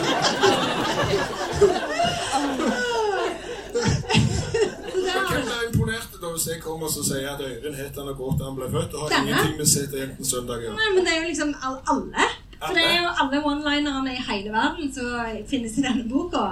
Så 4.91 5.01
det 5.01 5.13
Hvem 5.15 5.47
er, 5.55 5.71
blir 5.71 6.01
da 6.25 6.31
hvis 6.33 6.47
jeg 6.49 6.61
kommer 6.63 6.89
og 6.89 6.93
så 6.93 7.03
sier 7.05 7.29
at 7.31 7.41
Øyvind 7.45 7.77
het 7.77 7.97
han 8.01 8.09
og 8.11 8.39
da 8.39 8.47
han 8.49 8.57
ble 8.57 8.67
født, 8.73 8.93
og 8.97 9.05
har 9.05 9.13
Denne? 9.15 9.29
ingenting 9.31 9.57
med 9.61 9.69
Seterjenten 9.71 10.25
søndag 10.31 10.57
å 10.59 10.65
gjøre? 10.65 10.77
nei, 10.79 10.89
men 10.95 11.05
det 11.07 11.13
er 11.13 11.21
jo 11.21 11.27
liksom 11.31 11.53
all, 11.61 11.77
alle. 11.93 12.27
For 12.55 12.77
det 12.77 12.85
er 12.87 12.95
jo 13.03 13.09
alle 13.21 13.41
one-linerne 13.51 14.13
i 14.15 14.21
hele 14.29 14.53
verden 14.53 14.93
som 14.95 15.11
finnes 15.49 15.75
i 15.77 15.83
denne 15.85 16.05
boka. 16.09 16.45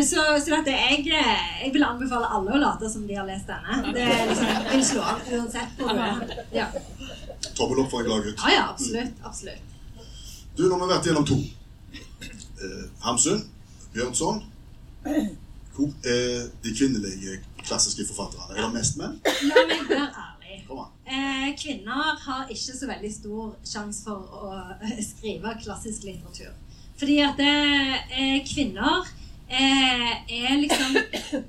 Så, 0.00 0.22
så 0.40 0.54
at 0.56 0.68
jeg, 0.70 1.02
jeg 1.10 1.70
vil 1.74 1.84
anbefale 1.84 2.30
alle 2.36 2.54
å 2.56 2.60
late 2.62 2.88
som 2.90 3.04
de 3.06 3.18
har 3.18 3.26
lest 3.28 3.50
denne. 3.50 3.92
Det 3.94 4.06
er 4.06 4.24
liksom, 4.30 4.48
jeg 4.54 4.70
vil 4.72 4.84
slå 4.88 5.04
an 5.10 5.20
uansett 5.36 5.76
hvor 5.78 5.92
du 5.92 6.00
er. 6.06 6.34
Ja. 6.56 6.66
Tommel 7.54 7.82
opp 7.84 7.92
for 7.92 8.00
en 8.00 8.08
glad 8.08 8.24
gutt. 8.26 8.40
ja, 8.46 8.54
ja, 8.56 8.64
absolutt. 8.72 9.20
Absolutt. 9.22 9.70
Du, 10.56 10.64
nå 10.64 10.78
har 10.78 10.86
vi 10.86 10.92
vært 10.94 11.08
gjennom 11.10 11.26
to. 11.28 11.38
Eh, 12.64 12.84
Hamsun, 13.04 13.44
Bjørnson. 13.94 14.42
Hvor 15.74 15.90
er 16.08 16.48
de 16.64 16.72
kvinnelige 16.78 17.40
klassiske 17.66 18.06
forfattere? 18.10 18.54
Er 18.54 18.62
det 18.62 18.72
mest 18.76 18.98
menn? 19.00 19.18
La 19.50 19.66
meg 19.68 19.88
være 19.88 20.08
ærlig. 20.08 20.30
Eh, 21.04 21.48
kvinner 21.60 22.16
har 22.24 22.48
ikke 22.48 22.76
så 22.78 22.88
veldig 22.88 23.12
stor 23.12 23.54
sjanse 23.68 24.04
for 24.06 24.38
å 24.40 24.52
eh, 24.80 25.00
skrive 25.04 25.52
klassisk 25.62 26.06
litteratur. 26.08 26.52
Fordi 27.00 27.18
at 27.26 27.40
eh, 27.44 28.38
kvinner 28.46 29.08
eh, 29.50 30.12
er 30.28 30.60
liksom 30.60 31.00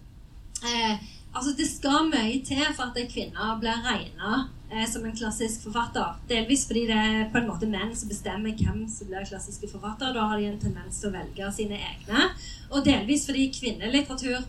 eh, 0.69 0.95
Altså, 1.35 1.51
det 1.57 1.65
skal 1.67 2.05
mye 2.07 2.37
til 2.47 2.61
for 2.77 2.87
at 2.87 3.09
kvinner 3.11 3.57
blir 3.59 3.81
regna 3.83 4.45
eh, 4.71 4.85
som 4.87 5.03
en 5.03 5.15
klassisk 5.15 5.65
forfatter. 5.67 6.13
Delvis 6.29 6.63
fordi 6.69 6.85
det 6.87 6.95
er 6.95 7.25
på 7.31 7.41
en 7.41 7.49
måte 7.49 7.67
menn 7.67 7.91
som 7.91 8.07
bestemmer 8.07 8.55
hvem 8.55 8.85
som 8.87 9.09
blir 9.09 9.27
klassiske 9.27 9.67
forfatter. 9.67 10.13
Da 10.15 10.29
har 10.29 10.39
de 10.39 10.47
en 10.47 10.61
tendens 10.61 11.01
til 11.01 11.11
å 11.11 11.17
velge 11.17 11.49
sine 11.57 11.81
egne. 11.89 12.29
Og 12.71 12.87
delvis 12.87 13.27
fordi 13.27 13.49
kvinnelitteratur 13.51 14.47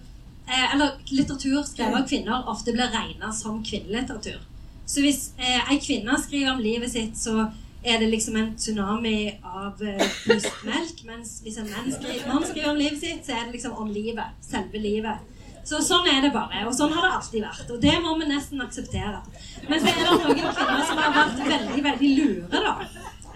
eh, 0.49 0.75
Eller 0.75 0.97
litteratur 1.11 1.63
skrevet 1.67 2.01
av 2.01 2.09
kvinner 2.09 2.49
ofte 2.49 2.73
blir 2.73 2.91
regna 2.93 3.33
som 3.33 3.63
kvinnelitteratur. 3.65 4.41
Så 4.87 5.03
hvis 5.03 5.31
eh, 5.39 5.71
ei 5.71 5.79
kvinne 5.83 6.19
skriver 6.23 6.55
om 6.55 6.63
livet 6.63 6.93
sitt, 6.93 7.19
så 7.19 7.49
er 7.87 7.99
det 7.99 8.11
liksom 8.11 8.37
en 8.37 8.53
tsunami 8.59 9.39
av 9.43 9.83
eh, 9.83 10.05
brystmelk. 10.27 11.03
Mens 11.07 11.41
hvis 11.43 11.59
en 11.63 11.71
mann 11.71 11.91
skriver, 11.93 12.27
mann 12.29 12.47
skriver 12.47 12.71
om 12.71 12.79
livet 12.81 13.01
sitt, 13.03 13.27
så 13.27 13.35
er 13.37 13.47
det 13.47 13.59
liksom 13.59 13.75
om 13.83 13.91
livet. 13.91 14.39
Selve 14.43 14.83
livet. 14.83 15.33
Så 15.67 15.81
sånn 15.83 16.07
er 16.07 16.23
det 16.23 16.31
bare. 16.35 16.63
Og 16.69 16.75
sånn 16.79 16.95
har 16.95 17.03
det 17.03 17.15
alltid 17.17 17.43
vært. 17.43 17.71
Og 17.75 17.83
det 17.83 17.97
må 18.03 18.15
vi 18.21 18.29
nesten 18.31 18.63
akseptere. 18.63 19.19
Men 19.67 19.83
så 19.83 19.91
er 19.91 19.99
det 19.99 20.07
noen 20.13 20.39
kvinner 20.39 20.85
som 20.87 21.03
har 21.03 21.15
vært 21.17 21.43
veldig, 21.43 21.83
veldig 21.89 22.11
lure, 22.21 22.63
da. 22.69 22.75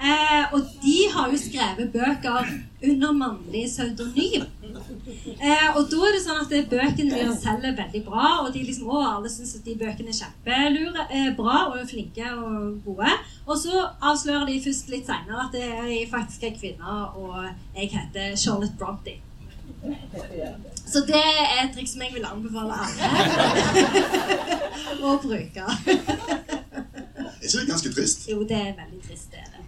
Eh, 0.01 0.45
og 0.55 0.69
de 0.81 0.97
har 1.13 1.33
jo 1.33 1.39
skrevet 1.41 1.91
bøker 1.93 2.53
under 2.87 3.13
mannlig 3.13 3.67
pseudonym. 3.69 4.47
Eh, 5.11 5.69
og 5.77 5.87
da 5.91 6.01
er 6.07 6.15
det 6.17 6.23
sånn 6.25 6.43
at 6.43 6.53
det 6.53 6.63
bøkene 6.71 7.15
deres 7.15 7.41
selger 7.45 7.77
veldig 7.79 8.03
bra, 8.07 8.27
og 8.45 8.51
de 8.55 8.63
liksom, 8.67 8.91
å, 8.91 9.01
alle 9.17 9.31
syns 9.33 9.57
at 9.59 9.65
de 9.67 9.77
bøkene 9.81 10.13
er 10.13 10.19
kjempelure, 10.21 11.07
eh, 11.11 11.31
bra 11.39 11.57
og 11.71 11.81
flinke 11.91 12.27
og 12.37 12.81
gode. 12.85 13.13
Og 13.47 13.57
så 13.59 13.87
avslører 14.11 14.47
de 14.51 14.61
først 14.65 14.93
litt 14.93 15.09
seinere 15.09 15.47
at 15.47 15.57
det 15.57 15.67
er 15.67 16.11
faktisk 16.13 16.47
er 16.49 16.57
kvinne, 16.59 17.01
og 17.17 17.49
jeg 17.77 17.93
heter 17.97 18.37
Charlotte 18.37 18.77
Bronte. 18.79 19.17
Så 20.91 21.05
det 21.07 21.21
er 21.21 21.63
et 21.63 21.71
triks 21.75 21.95
som 21.95 22.03
jeg 22.05 22.13
vil 22.15 22.27
anbefale 22.27 22.75
alle 22.85 23.01
å 25.09 25.15
bruke. 25.23 25.65
Er 25.65 27.47
ikke 27.47 27.63
det 27.63 27.69
ganske 27.71 27.93
trist? 27.95 28.27
Jo, 28.29 28.43
det 28.45 28.59
er 28.59 28.75
veldig 28.77 29.01
trist, 29.07 29.31
det 29.33 29.41
er 29.41 29.49
det. 29.55 29.60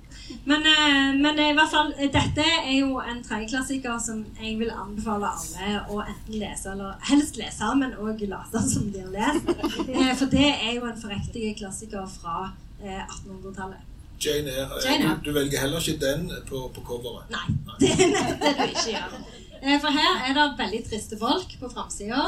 Men, 0.44 0.64
eh, 0.66 1.12
men 1.22 1.38
i 1.38 1.52
hvert 1.55 1.70
fall, 1.70 1.92
eh, 1.98 2.09
dette 2.11 2.42
er 2.42 2.72
jo 2.81 2.96
en 2.98 3.20
tredjeklassiker 3.22 3.98
som 4.02 4.24
jeg 4.40 4.57
vil 4.59 4.72
anbefale 4.74 5.28
alle 5.31 5.83
å 5.88 6.00
enten 6.02 6.38
lese, 6.40 6.72
eller 6.72 6.96
helst 7.11 7.37
lese, 7.38 7.68
men 7.78 7.92
òg 7.94 8.24
late 8.28 8.62
som 8.68 8.88
de 8.90 9.05
har 9.05 9.12
lest. 9.14 9.52
Eh, 9.88 10.14
For 10.18 10.26
det 10.33 10.48
er 10.57 10.72
jo 10.81 10.88
en 10.88 10.98
forriktig 10.98 11.52
klassiker 11.61 12.09
fra 12.16 12.48
eh, 12.83 13.05
1800-tallet. 13.05 13.85
Jane 14.22 14.50
Eyre. 14.50 14.81
Jane 14.85 15.05
Eyre. 15.07 15.14
Du, 15.22 15.31
du 15.31 15.37
velger 15.38 15.62
heller 15.62 15.78
ikke 15.83 16.00
den 16.02 16.26
på, 16.48 16.64
på 16.74 16.83
coveret. 16.90 17.31
Nei, 17.31 17.46
det 17.81 17.92
er 17.92 18.37
det 18.42 18.52
du 18.59 18.64
ikke 18.66 18.88
gjør. 18.96 19.14
Eh, 19.62 19.78
For 19.78 19.94
her 19.94 20.24
er 20.26 20.35
det 20.40 20.48
veldig 20.59 20.83
triste 20.88 21.18
folk 21.22 21.55
på 21.61 21.70
framsida. 21.70 22.24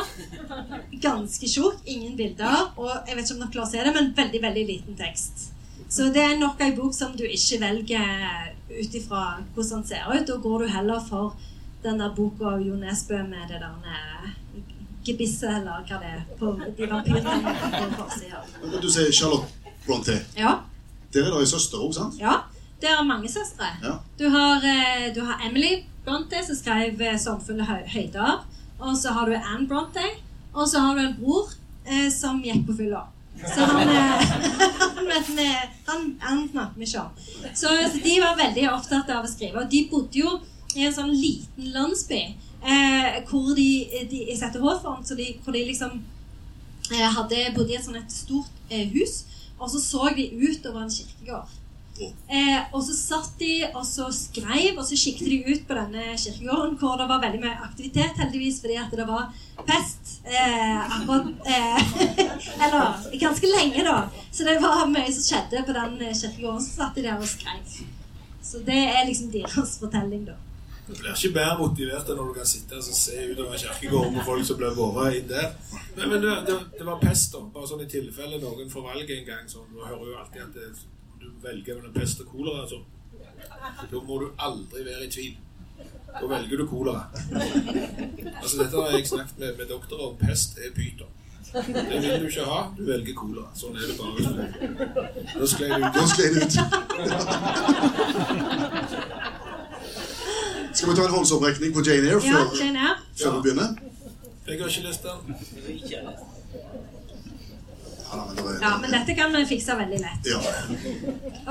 Ganske 1.03 1.51
tjukk, 1.51 1.81
ingen 1.91 2.15
bilder. 2.19 2.71
Og 2.79 2.93
jeg 3.09 3.17
vet 3.19 3.27
ikke 3.27 3.35
om 3.41 3.43
dere 3.43 3.55
klarer 3.57 3.67
å 3.67 3.73
se 3.73 3.83
det, 3.89 3.95
men 3.99 4.13
veldig 4.15 4.43
veldig 4.47 4.65
liten 4.71 4.99
tekst. 5.03 5.49
Så 5.95 6.09
det 6.15 6.23
er 6.27 6.39
nok 6.41 6.61
ei 6.65 6.73
bok 6.75 6.95
som 6.97 7.13
du 7.17 7.23
ikke 7.27 7.61
velger 7.63 8.55
ut 8.71 8.95
ifra 8.99 9.21
hvordan 9.55 9.83
den 9.83 9.87
ser 9.87 10.09
ut. 10.11 10.25
Da 10.27 10.37
går 10.43 10.65
du 10.65 10.73
heller 10.73 11.03
for 11.09 11.37
den 11.85 12.01
der 12.01 12.15
boka 12.17 12.55
av 12.57 12.65
Jo 12.67 12.75
Nesbø 12.81 13.21
med 13.29 13.45
det 13.53 13.61
der 13.63 13.93
eh, 13.95 14.31
gebisset, 15.07 15.51
eller 15.61 15.85
hva 15.87 16.01
det 16.01 16.11
er, 16.17 16.23
på 16.41 16.51
de 16.79 16.89
vampyrene 16.91 17.55
på 17.77 17.85
forsida. 18.01 18.41
Du 18.83 18.89
sier 18.91 19.13
Charlotte 19.13 19.75
Brontë. 19.87 20.19
Ja, 20.39 20.57
Der 21.15 21.29
er 21.29 21.31
det 21.31 21.45
ei 21.45 21.47
søster 21.47 21.79
òg, 21.85 21.93
sant? 21.95 22.19
ja. 22.19 22.41
Det 22.83 22.91
er 22.91 23.05
mange 23.07 23.29
søstre. 23.31 23.65
Ja. 23.83 23.93
Du 24.19 24.27
har, 24.29 24.65
eh, 24.67 25.15
du 25.15 25.21
har 25.25 25.41
Emily 25.47 25.85
Bronte, 26.05 26.41
som 26.47 26.57
skrev 26.57 27.01
eh, 27.01 27.15
'Sommerfulle 27.17 27.65
høyder'. 27.65 28.43
og 28.81 28.97
så 28.97 29.13
har 29.13 29.27
du 29.27 29.33
Anne 29.33 29.69
Bronte, 29.69 30.03
og 30.55 30.69
så 30.69 30.79
har 30.81 30.95
du 30.95 31.01
en 31.01 31.15
bror 31.21 31.49
eh, 31.87 32.11
som 32.11 32.43
gikk 32.43 32.67
på 32.67 32.77
fylla. 32.77 33.01
Så 33.43 33.67
han, 33.67 33.91
men 35.09 35.13
han, 35.13 35.39
eh, 35.43 35.63
han, 35.87 36.09
han 36.21 36.43
snakker 36.49 36.79
vi 36.79 36.89
ikke 36.89 37.05
om. 37.05 37.23
Så, 37.55 37.69
så 37.69 38.03
de 38.05 38.17
var 38.23 38.39
veldig 38.39 38.67
opptatt 38.73 39.11
av 39.11 39.27
å 39.27 39.31
skrive. 39.31 39.63
Og 39.63 39.71
de 39.71 39.85
bodde 39.91 40.23
jo 40.23 40.39
i 40.75 40.87
en 40.87 40.95
sånn 40.95 41.13
liten 41.13 41.71
landsby 41.75 42.23
eh, 42.65 43.21
hvor 43.29 43.55
de, 43.57 43.69
de 44.11 44.23
i 44.31 44.37
ZTH-form, 44.39 45.05
så 45.07 45.17
de, 45.19 45.29
hvor 45.45 45.55
de 45.55 45.65
liksom 45.69 46.01
eh, 46.93 47.11
hadde 47.17 47.51
bodd 47.57 47.71
i 47.71 47.79
et 47.79 47.85
sånt 47.85 48.01
et 48.01 48.15
stort 48.15 48.71
eh, 48.71 48.89
hus, 48.95 49.23
og 49.59 49.71
så 49.71 49.83
så 49.83 50.09
de 50.17 50.31
utover 50.35 50.83
en 50.83 50.93
kirkegård. 50.93 51.53
Eh, 52.03 52.63
og 52.75 52.83
så 52.83 52.95
satt 52.97 53.37
de 53.39 53.53
og 53.71 53.85
så 53.87 54.09
skrev, 54.15 54.75
og 54.75 54.83
så 54.87 54.99
kikket 54.99 55.29
de 55.31 55.39
ut 55.53 55.67
på 55.69 55.77
denne 55.79 56.17
kirkegården 56.19 56.79
hvor 56.81 56.97
det 56.99 57.07
var 57.11 57.23
veldig 57.23 57.43
mye 57.45 57.59
aktivitet, 57.69 58.17
heldigvis, 58.19 58.59
fordi 58.65 58.79
at 58.83 58.95
det 58.99 59.07
var 59.07 59.29
pest. 59.69 60.17
Eh, 60.25 60.97
akkurat 60.97 61.27
eh, 61.47 61.99
Eller 62.67 63.19
ganske 63.21 63.51
lenge, 63.53 63.85
da. 63.87 64.09
Så 64.33 64.49
det 64.49 64.57
var 64.63 64.89
mye 64.91 65.13
som 65.13 65.29
skjedde 65.29 65.63
på 65.69 65.77
den 65.77 66.01
eh, 66.01 66.17
kirkegården. 66.23 66.65
Så 66.65 66.81
satt 66.81 66.99
de 66.99 67.07
der 67.07 67.21
og 67.21 67.31
skrev. 67.31 67.77
Så 68.43 68.65
det 68.67 68.81
er 68.91 69.07
liksom 69.07 69.31
deres 69.33 69.79
fortelling, 69.81 70.27
da. 70.27 70.41
Du 70.85 70.93
blir 70.93 71.15
ikke 71.15 71.31
bedre 71.39 71.55
motivert 71.63 72.11
enn 72.13 72.19
når 72.21 72.27
du 72.29 72.35
kan 72.37 72.49
sitte 72.49 72.77
og 72.77 72.85
se 72.85 73.23
utover 73.31 73.57
kirkegården 73.57 74.19
med 74.19 74.27
folk 74.27 74.45
som 74.45 74.59
blir 74.61 74.75
båret 74.77 75.21
inn 75.21 75.31
der. 75.31 75.55
Men, 75.95 76.11
men 76.11 76.27
det, 76.27 76.59
det, 76.75 76.85
var 76.85 76.99
pest, 77.01 77.33
da. 77.33 77.41
Bare 77.55 77.71
sånn 77.71 77.87
i 77.87 77.89
tilfelle 77.89 78.43
noen 78.43 78.69
får 78.73 78.85
valget 78.91 79.15
en 79.15 79.25
gang. 79.31 79.47
Sånn, 79.49 79.71
du 79.71 79.81
hører 79.81 80.11
jo 80.11 80.19
alltid 80.21 80.43
at 80.45 80.59
det, 80.59 80.69
du 81.25 81.31
velger 81.43 81.75
mellom 81.81 81.95
pest 81.97 82.21
og 82.21 82.27
kolera. 82.35 82.61
altså. 82.63 82.79
Da 83.91 84.01
må 84.09 84.15
du 84.23 84.27
aldri 84.39 84.85
være 84.87 85.05
i 85.09 85.11
tvil. 85.17 85.35
Da 86.15 86.27
velger 86.31 86.57
du 86.61 86.67
kolera. 86.71 87.03
Altså, 88.43 88.57
dette 88.63 88.75
har 88.77 88.91
jeg 88.97 89.07
snakket 89.09 89.39
med, 89.39 89.57
med 89.59 89.67
doktorer 89.73 90.05
om. 90.13 90.17
Pest 90.21 90.59
er 90.59 90.71
pyton. 90.77 91.11
Det 91.55 91.99
vil 92.03 92.21
du 92.21 92.27
ikke 92.29 92.45
ha. 92.51 92.61
Du 92.77 92.83
velger 92.89 93.15
kolera. 93.15 93.49
Sånn 93.59 93.77
er 93.79 93.87
det 93.87 93.97
bare. 93.99 94.21
Nå 95.39 95.47
sklei 95.47 95.69
det 95.71 95.81
ut. 95.85 95.95
Nå 95.99 96.05
sklei 96.13 96.29
det 96.35 96.41
ut. 96.45 96.55
Skal 100.75 100.89
vi 100.91 100.95
ta 100.99 101.05
en 101.07 101.15
håndsopprekning 101.15 101.71
på 101.75 101.81
Jane 101.87 102.09
Eyre 102.11 102.21
Ja, 102.27 102.41
Jane 102.59 102.79
Eyre. 102.79 102.95
før 103.21 103.31
vi 103.37 103.43
begynner? 103.49 103.69
Jeg 104.47 104.61
har 104.61 104.69
ikke 104.69 104.87
lest 104.89 105.03
den. 105.03 105.19
Ja, 108.15 108.21
men 108.29 108.39
er, 108.47 108.59
Ja, 108.63 108.71
men 108.83 108.91
dette 108.95 109.15
kan 109.19 109.33
vi 109.35 109.41
fikse 109.51 109.75
veldig 109.79 109.99
lett. 110.01 110.27
Ja, 110.31 110.39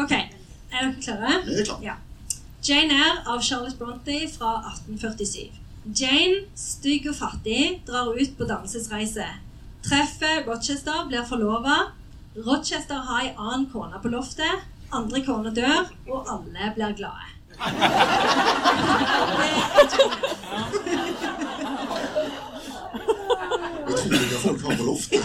Ok, 0.04 0.12
er 0.12 0.80
dere 0.80 0.94
klare? 1.04 1.32
vi 1.46 1.52
er 1.60 1.66
klare. 1.68 1.84
Ja. 1.84 1.96
Jane 2.64 2.94
Eyre 2.96 3.24
av 3.28 3.42
Charlotte 3.44 3.76
Bronte 3.78 4.22
fra 4.38 4.54
1847. 4.72 5.52
Jane, 6.00 6.46
stygg 6.56 7.08
og 7.12 7.16
fattig, 7.20 7.82
drar 7.88 8.08
ut 8.16 8.38
på 8.38 8.44
dannelsesreise. 8.48 9.26
Treffer 9.84 10.46
Rochester, 10.48 11.04
blir 11.10 11.24
forlova. 11.28 11.78
Rochester 12.46 12.96
har 13.10 13.22
ei 13.26 13.34
annen 13.36 13.68
kone 13.74 14.00
på 14.02 14.08
loftet. 14.14 14.56
Andre 14.94 15.22
kone 15.26 15.52
dør, 15.54 15.90
og 16.08 16.28
alle 16.32 16.72
blir 16.78 16.94
glade. 16.96 17.28
Utrolig 24.14 24.40
folk 24.46 24.62
har 24.62 24.78
på 24.78 24.84
loftet. 24.84 25.22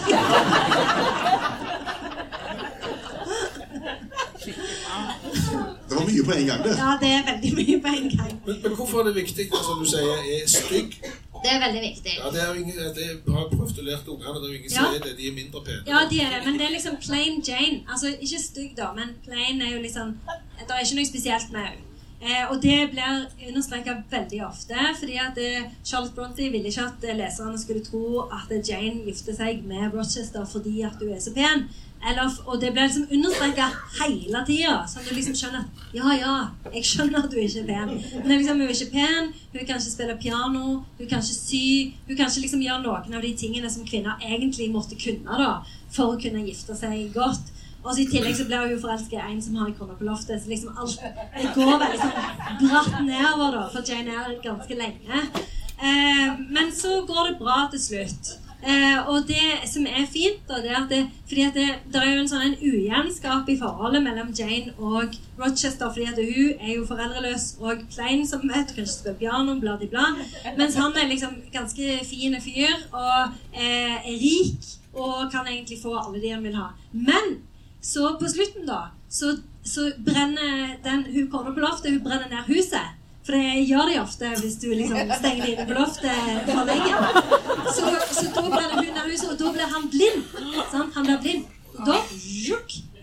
Det 5.88 5.94
var 5.96 6.04
mye 6.10 6.24
på 6.24 6.32
en 6.32 6.46
gang, 6.46 6.62
det. 6.64 6.74
Ja, 6.78 6.90
det 7.02 7.10
er 7.16 7.22
veldig 7.30 7.52
mye 7.58 7.78
på 7.84 7.88
en 7.98 8.08
gang. 8.16 8.34
Men, 8.46 8.60
men 8.62 8.74
hvorfor 8.76 9.00
er 9.00 9.04
det 9.08 9.14
viktig, 9.22 9.48
som 9.66 9.80
du 9.82 9.86
sier, 9.88 10.20
er 10.34 10.44
stygg? 10.50 10.98
Det 11.44 11.50
er 11.54 11.60
veldig 11.62 11.82
viktig. 11.82 12.14
Ja, 12.18 12.30
det 12.34 12.40
er 12.44 12.54
ingen, 12.60 12.78
det 12.96 13.04
har 13.34 13.42
jeg 13.44 13.50
prøvd 13.54 13.80
å 13.82 13.86
lære 13.88 14.14
ungene. 14.14 14.38
Det 14.42 14.48
er 14.50 14.56
ingen 14.58 14.72
Ja. 14.74 14.86
sier 14.92 15.02
det. 15.06 15.12
De 15.18 15.28
er 15.28 15.34
mindre 15.40 15.62
pene. 15.66 15.82
Ja, 15.86 16.00
de 16.10 16.20
er 16.24 16.30
det, 16.34 16.40
men 16.46 16.58
det 16.58 16.66
er 16.68 16.72
liksom 16.76 16.96
plain 17.06 17.42
Jane. 17.48 17.82
Altså, 17.92 18.06
ikke 18.26 18.40
stygg, 18.42 18.72
da, 18.80 18.90
men 18.98 19.14
plain 19.26 19.62
er 19.62 19.76
jo 19.76 19.82
liksom 19.82 20.16
Det 20.58 20.74
er 20.74 20.82
ikke 20.84 20.98
noe 21.00 21.06
spesielt 21.12 21.52
med 21.52 21.60
henne. 21.68 21.87
Eh, 22.18 22.50
og 22.50 22.56
det 22.62 22.90
blir 22.90 23.28
understreka 23.48 23.92
veldig 24.10 24.40
ofte, 24.46 24.74
fordi 24.98 25.18
at 25.22 25.36
eh, 25.38 25.68
Charlotte 25.84 26.14
Bronte 26.16 26.48
ville 26.50 26.66
ikke 26.66 26.88
at 26.88 27.04
eh, 27.06 27.14
leserne 27.16 27.58
skulle 27.58 27.84
tro 27.86 28.24
at 28.26 28.50
eh, 28.50 28.62
Jane 28.68 29.04
gifter 29.06 29.36
seg 29.36 29.60
med 29.66 29.92
Rochester 29.94 30.42
fordi 30.44 30.80
at 30.82 30.98
hun 30.98 31.12
er 31.14 31.22
så 31.22 31.34
pen. 31.36 31.68
Eller, 32.10 32.30
og 32.46 32.60
det 32.60 32.72
blir 32.72 32.82
liksom 32.86 33.06
understreka 33.10 33.68
hele 34.00 34.42
tida, 34.46 34.74
sånn 34.86 35.02
at 35.02 35.08
du 35.10 35.16
liksom 35.16 35.34
skjønner 35.38 35.64
at 35.64 35.94
ja, 35.94 36.12
ja, 36.14 36.34
jeg 36.74 36.86
skjønner 36.86 37.24
at 37.24 37.32
du 37.32 37.38
ikke 37.42 37.62
er 37.64 37.70
pen. 37.70 37.94
Men 38.24 38.34
liksom, 38.36 38.60
hun 38.62 38.68
er 38.68 38.74
ikke 38.74 38.92
pen, 38.92 39.32
hun 39.54 39.62
kan 39.62 39.80
ikke 39.80 39.94
spille 39.94 40.18
piano, 40.22 40.64
hun 40.98 41.10
kan 41.10 41.22
ikke 41.22 41.38
sy, 41.38 41.64
hun 42.06 42.14
kan 42.14 42.30
ikke 42.30 42.44
liksom 42.46 42.62
gjøre 42.66 42.84
noen 42.86 43.18
av 43.18 43.26
de 43.26 43.32
tingene 43.38 43.70
som 43.70 43.86
kvinner 43.86 44.22
egentlig 44.22 44.70
måtte 44.74 44.98
kunne 44.98 45.38
da, 45.42 45.52
for 45.90 46.14
å 46.14 46.20
kunne 46.22 46.46
gifte 46.46 46.78
seg 46.78 47.10
godt. 47.14 47.54
Og 47.84 47.92
så 47.92 48.02
I 48.02 48.08
tillegg 48.10 48.34
så 48.36 48.48
blir 48.48 48.64
hun 48.64 48.74
jo 48.74 48.80
forelsket 48.82 49.20
i 49.20 49.28
en 49.32 49.42
som 49.42 49.60
har 49.60 49.70
ei 49.70 49.76
krone 49.78 49.94
på 49.98 50.08
loftet. 50.08 50.42
Så 50.42 50.50
liksom 50.50 50.74
alt 50.76 50.98
det 51.36 51.52
går 51.54 51.78
veldig 51.84 52.02
sånn 52.02 52.18
bratt 52.64 52.98
nedover 53.06 53.56
da, 53.60 53.68
for 53.72 53.86
Jane 53.86 54.16
Eyre 54.16 54.40
ganske 54.42 54.82
lenge. 54.82 55.22
Eh, 55.78 56.28
men 56.50 56.74
så 56.74 57.00
går 57.06 57.30
det 57.30 57.40
bra 57.40 57.62
til 57.72 57.82
slutt. 57.82 58.36
Eh, 58.58 59.08
og 59.08 59.28
det 59.28 59.68
som 59.70 59.84
er 59.86 60.06
fint, 60.10 60.40
da, 60.48 60.58
det 60.58 60.72
er 60.72 60.78
at 60.80 60.90
det, 60.90 61.04
fordi 61.28 61.42
at 61.46 61.54
det, 61.54 61.66
det 61.92 62.00
er 62.02 62.08
jo 62.10 62.22
en 62.24 62.30
sånn 62.30 62.46
en 62.48 62.56
ujevnskap 62.58 63.50
i 63.52 63.54
forholdet 63.60 64.02
mellom 64.02 64.32
Jane 64.34 64.74
og 64.82 65.14
Rochester. 65.38 65.92
fordi 65.94 66.08
at 66.10 66.18
hun 66.18 66.58
er 66.58 66.72
jo 66.74 66.86
foreldreløs 66.88 67.46
og 67.62 67.84
klein, 67.92 68.26
som 68.26 68.42
vet. 68.42 68.74
kanskje 68.74 68.82
ikke 68.82 68.96
spille 68.96 69.20
piano, 69.20 69.54
bla, 69.62 69.76
bla, 69.78 69.88
bla. 69.92 70.52
Mens 70.58 70.74
han 70.74 70.96
er 70.98 71.06
liksom 71.06 71.38
ganske 71.54 72.00
fin 72.10 72.34
fyr 72.42 72.74
og 72.90 73.30
eh, 73.54 74.02
er 74.02 74.18
rik 74.18 74.74
og 74.92 75.30
kan 75.30 75.46
egentlig 75.46 75.78
få 75.82 75.94
alle 75.94 76.18
de 76.18 76.34
han 76.34 76.42
vil 76.42 76.58
ha. 76.58 76.72
Men 76.92 77.38
så 77.80 78.14
på 78.20 78.28
slutten, 78.28 78.66
da, 78.66 78.90
så, 79.10 79.36
så 79.64 79.90
brenner 80.04 80.78
den 80.84 81.04
hun 81.12 81.28
kona 81.30 81.52
på 81.54 81.62
loftet 81.62 81.92
hun 81.94 82.02
brenner 82.04 82.28
ned 82.32 82.48
huset. 82.50 82.96
For 83.28 83.36
det 83.36 83.68
gjør 83.68 83.90
de 83.90 83.96
ofte 84.00 84.28
hvis 84.40 84.56
du 84.62 84.70
liksom 84.72 85.12
stenger 85.18 85.46
dine 85.46 85.66
på 85.68 85.76
loftet 85.76 86.46
for 86.48 86.64
lenge. 86.64 87.00
Så, 87.76 87.90
så 88.16 88.26
da 88.32 88.44
brenner 88.48 88.78
hun 88.80 88.92
ned 88.94 89.10
huset, 89.12 89.30
og 89.34 89.38
da 89.42 89.52
blir 89.52 89.72
han 89.74 89.88
blind. 89.92 90.22
Sant? 90.72 90.94
Han 90.96 91.08
blir 91.10 91.18
blind. 91.26 91.50
Og 91.76 91.90
da 91.90 91.98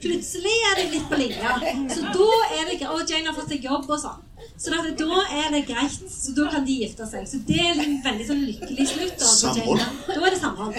plutselig 0.01 0.55
er 0.71 0.79
de 0.81 0.88
litt 0.95 1.05
på 1.11 1.19
linja. 1.21 1.53
Så 1.93 2.09
da 2.09 2.29
er 2.57 2.65
det 2.71 2.79
greit. 2.81 2.89
Og 2.89 3.05
Jane 3.05 3.29
har 3.29 3.38
fått 3.38 3.53
seg 3.53 3.69
jobb 3.69 3.85
og 3.85 4.01
sånn. 4.01 4.24
Så 4.57 4.71
da, 4.71 4.77
da 4.95 5.17
er 5.35 5.49
det 5.51 5.59
greit. 5.67 5.95
Så 6.11 6.31
da 6.37 6.45
kan 6.53 6.63
de 6.65 6.75
gifte 6.79 7.03
seg. 7.09 7.25
Så 7.27 7.41
det 7.47 7.57
er 7.59 7.79
en 7.83 7.97
veldig 8.05 8.25
sånn 8.29 8.43
lykkelig 8.47 8.85
slutt. 8.87 9.17
Da, 9.19 9.31
Samhold. 9.31 9.81
Da 10.07 10.15
er 10.15 10.31
det 10.31 10.39
samhold. 10.39 10.77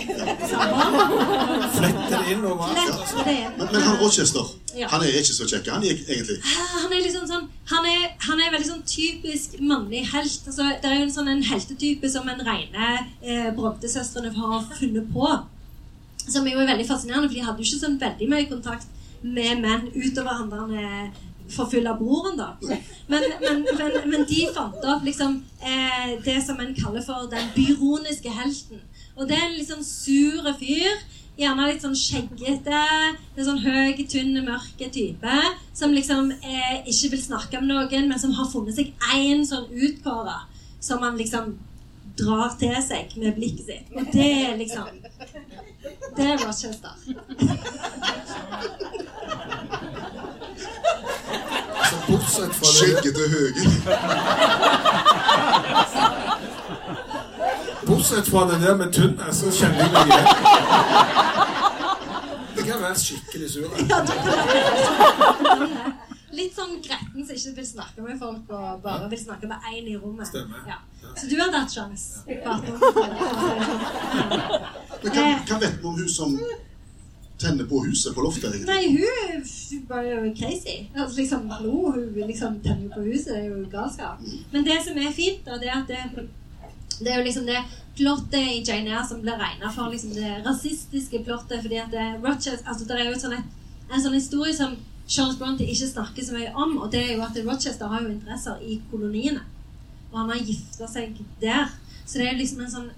Samhold. 0.52 1.66
Flette 1.76 2.06
det 2.14 2.20
inn 2.32 2.46
overalt. 2.48 2.94
Altså. 2.94 3.24
Men, 3.26 3.58
men 3.60 3.84
han 3.88 3.98
Rochester, 4.00 4.48
Ja. 4.76 4.88
han 4.92 5.04
er 5.04 5.18
ikke 5.20 5.36
så 5.36 5.48
kjekk, 5.52 5.68
han 5.74 5.84
er 5.84 5.92
egentlig. 5.92 6.38
Han 6.46 6.92
er 6.92 7.04
liksom 7.04 7.28
sånn 7.28 7.46
Han 7.70 7.86
er, 7.90 8.02
han 8.26 8.40
er 8.40 8.50
veldig 8.54 8.68
sånn 8.70 8.82
typisk 8.88 9.58
mannlig 9.60 10.04
helt. 10.12 10.40
Altså, 10.46 10.70
det 10.82 10.90
er 10.90 10.96
jo 11.00 11.06
en 11.08 11.14
sånn 11.18 11.30
en 11.32 11.44
heltetype 11.48 12.10
som 12.12 12.28
en 12.32 12.42
rene 12.46 12.90
eh, 13.22 13.48
Brogde-søstrene 13.56 14.32
har 14.36 14.66
funnet 14.78 15.08
på. 15.12 15.30
Som 16.26 16.46
er 16.46 16.56
jo 16.56 16.64
veldig 16.66 16.86
fascinerende, 16.88 17.28
for 17.28 17.34
de 17.36 17.44
hadde 17.46 17.62
jo 17.62 17.68
ikke 17.68 17.84
sånn 17.84 18.00
veldig 18.00 18.28
mye 18.32 18.48
kontakt 18.50 18.86
med 19.22 19.60
menn 19.64 19.88
utover 19.94 20.38
han 20.38 20.50
der 20.52 21.10
forfylla 21.52 21.94
broren, 21.98 22.38
da. 22.38 22.52
Men, 23.06 23.26
men, 23.40 23.66
men, 23.78 23.98
men 24.10 24.24
de 24.28 24.46
fant 24.54 24.86
opp 24.92 25.04
liksom 25.06 25.38
eh, 25.62 26.16
det 26.24 26.40
som 26.44 26.60
en 26.60 26.74
kaller 26.74 27.04
for 27.04 27.28
den 27.30 27.52
byroniske 27.54 28.32
helten. 28.32 28.82
Og 29.16 29.28
det 29.28 29.36
er 29.36 29.46
en 29.46 29.54
litt 29.56 29.70
sånn 29.70 29.86
sur 29.86 30.50
fyr. 30.60 30.98
Gjerne 31.36 31.68
litt 31.68 31.84
sånn 31.84 31.96
skjeggete, 31.96 32.82
en 33.36 33.44
sånn 33.44 33.60
høy, 33.60 33.98
tynn, 34.08 34.32
mørke 34.44 34.88
type. 34.92 35.38
Som 35.76 35.92
liksom 35.92 36.30
eh, 36.40 36.82
ikke 36.88 37.12
vil 37.12 37.22
snakke 37.22 37.60
med 37.60 37.72
noen, 37.74 38.08
men 38.08 38.20
som 38.20 38.32
har 38.38 38.48
funnet 38.48 38.76
seg 38.78 38.92
én 39.14 39.44
sånn 39.48 39.68
utkåra 39.70 40.42
som 40.80 41.02
han 41.04 41.18
liksom 41.20 41.56
drar 42.16 42.54
til 42.60 42.76
seg 42.84 43.12
med 43.20 43.36
blikket 43.36 43.66
sitt. 43.68 43.92
Og 43.96 44.08
det 44.12 44.30
er 44.46 44.56
liksom 44.56 44.88
Det 46.16 46.24
er 46.24 46.38
Rochester. 46.40 46.94
Så 51.90 51.96
bortsett 52.06 52.52
fra 52.58 52.66
det 52.66 52.76
Skjeggete 52.76 53.24
Høgen. 53.34 53.70
Bortsett 57.86 58.26
fra 58.30 58.40
det 58.50 58.60
der 58.66 58.76
med 58.76 58.92
tynne, 58.92 59.26
så 59.34 59.50
kjenner 59.54 59.78
jeg 59.84 59.90
meg 59.92 60.06
igjen. 60.06 60.26
Det 62.56 62.64
kan 62.66 62.80
være 62.82 62.98
skikkelig 62.98 63.48
sur. 63.52 63.68
Litt 66.36 66.52
sånn 66.58 66.74
gretten 66.84 67.22
som 67.24 67.34
ikke 67.38 67.52
vil 67.56 67.68
snakke 67.68 68.00
med 68.04 68.18
folk, 68.20 68.50
og 68.50 68.82
bare 68.84 69.06
vil 69.12 69.20
snakke 69.22 69.46
med 69.48 69.56
én 69.70 69.86
i 69.88 69.96
rommet. 69.96 70.28
Ja. 70.68 70.78
Så 71.16 71.24
du 71.30 71.36
hadde 71.40 71.58
hatt 71.62 71.72
sjanse 71.72 72.26
på 72.26 72.32
1800-tallet. 72.56 73.18
Men 75.02 75.10
hva, 75.14 75.24
hva 75.48 75.56
vet 75.62 75.76
vi 75.80 75.84
om 75.86 75.96
hun 76.00 76.10
som 76.10 76.30
tenner 77.38 77.68
på 77.68 77.82
huset 77.84 78.14
på 78.14 78.24
loftet? 78.24 78.54
egentlig? 78.54 78.66
Nei, 78.66 78.86
hun, 78.96 79.86
var 79.88 80.02
jo 80.08 80.34
crazy. 80.38 80.76
Altså, 80.94 81.20
liksom, 81.20 81.50
hallo, 81.50 81.92
hun 81.92 82.26
liksom 82.26 82.60
tenner 82.64 82.88
på 82.94 83.04
huset. 83.04 83.34
Det 83.34 83.42
er 83.42 83.48
jo 83.50 83.64
galskap. 83.72 84.22
Men 84.52 84.64
det 84.64 84.78
som 84.86 84.98
er 84.98 85.12
fint, 85.12 85.42
da, 85.46 85.58
det 85.60 85.70
er 85.70 85.82
at 85.82 85.92
det, 85.92 86.28
Det 86.98 87.12
er 87.12 87.18
jo 87.18 87.24
liksom 87.24 87.44
det 87.46 87.60
plottet 87.96 88.40
i 88.40 88.62
Jane 88.64 88.88
Eyre 88.88 89.04
som 89.08 89.20
blir 89.20 89.36
regna 89.36 89.70
for 89.72 89.92
liksom 89.92 90.14
det 90.16 90.42
rasistiske 90.46 91.22
plottet. 91.24 91.62
fordi 91.62 91.76
at 91.76 91.90
det, 91.92 92.06
Rochester, 92.24 92.68
altså 92.68 92.84
det 92.84 93.00
er 93.00 93.04
jo 93.04 93.16
et 93.16 93.20
sånn 93.20 93.36
et, 93.36 93.50
en 93.92 94.02
sånn 94.02 94.16
historie 94.16 94.54
som 94.56 94.76
Charles 95.06 95.36
Bronte 95.38 95.64
ikke 95.64 95.86
snakker 95.86 96.24
så 96.24 96.34
mye 96.34 96.52
om, 96.54 96.78
og 96.82 96.90
det 96.92 97.02
er 97.04 97.12
jo 97.14 97.22
at 97.22 97.36
Rochester 97.46 97.86
har 97.86 98.02
jo 98.02 98.10
interesser 98.10 98.62
i 98.64 98.80
koloniene. 98.90 99.44
Og 100.12 100.18
han 100.18 100.32
har 100.32 100.40
gifta 100.40 100.88
seg 100.88 101.20
der. 101.40 101.68
Så 102.06 102.18
det 102.18 102.30
er 102.30 102.38
liksom 102.38 102.64
en 102.64 102.72
sånn 102.72 102.90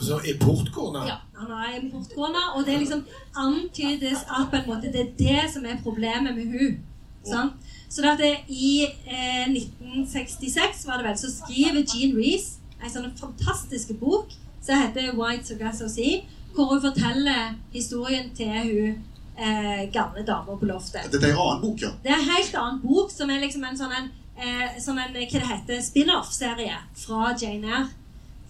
Så 0.00 0.20
importkone? 0.32 1.04
ja, 1.06 1.18
han 1.36 1.50
har 1.50 1.74
importkone, 1.76 2.42
og 2.56 2.64
det 2.66 2.78
liksom 2.78 3.04
antydes 3.36 4.24
at 4.24 4.48
på 4.50 4.56
en 4.56 4.66
måte 4.66 4.92
det 4.92 5.00
er 5.00 5.12
det 5.18 5.44
som 5.52 5.64
er 5.64 5.82
problemet 5.82 6.34
med 6.36 6.46
hun. 6.54 6.80
Sånn? 7.22 7.52
Så 7.92 8.02
det 8.02 8.10
at 8.10 8.22
det, 8.22 8.32
i 8.48 8.86
eh, 9.06 9.46
1966 9.52 10.86
var 10.88 10.98
det 10.98 11.10
vel, 11.10 11.18
så 11.20 11.30
skriver 11.30 11.84
Jean 11.84 12.16
Reece 12.16 12.58
en 12.82 12.90
sånn 12.90 13.12
fantastisk 13.18 13.92
bok 14.00 14.32
som 14.62 14.80
heter 14.80 15.12
White 15.18 15.46
Sargasso 15.46 15.88
Sea, 15.92 16.22
hvor 16.54 16.72
hun 16.72 16.82
forteller 16.82 17.54
historien 17.72 18.30
til 18.36 18.54
hun 18.56 18.96
eh, 19.36 19.84
gamle 19.92 20.24
dama 20.26 20.56
på 20.58 20.68
loftet. 20.68 21.10
Dette 21.12 21.28
er 21.28 21.36
en 21.36 21.44
annen 21.44 21.62
bok, 21.62 21.82
ja. 21.82 21.92
Det 22.02 22.12
er 22.12 22.18
en 22.18 22.30
helt 22.32 22.58
annen 22.58 22.82
bok 22.82 23.12
som 23.12 23.30
er 23.30 23.42
liksom 23.44 23.64
en 23.68 23.78
sånn 23.78 23.94
en, 23.98 24.10
eh, 24.36 24.78
sånn 24.82 25.00
en 25.00 25.14
hva 25.14 25.26
det 25.32 25.50
heter, 25.52 25.82
spin-off-serie 25.84 26.78
fra 27.04 27.34
Jane 27.36 27.68
Eyre. 27.68 27.88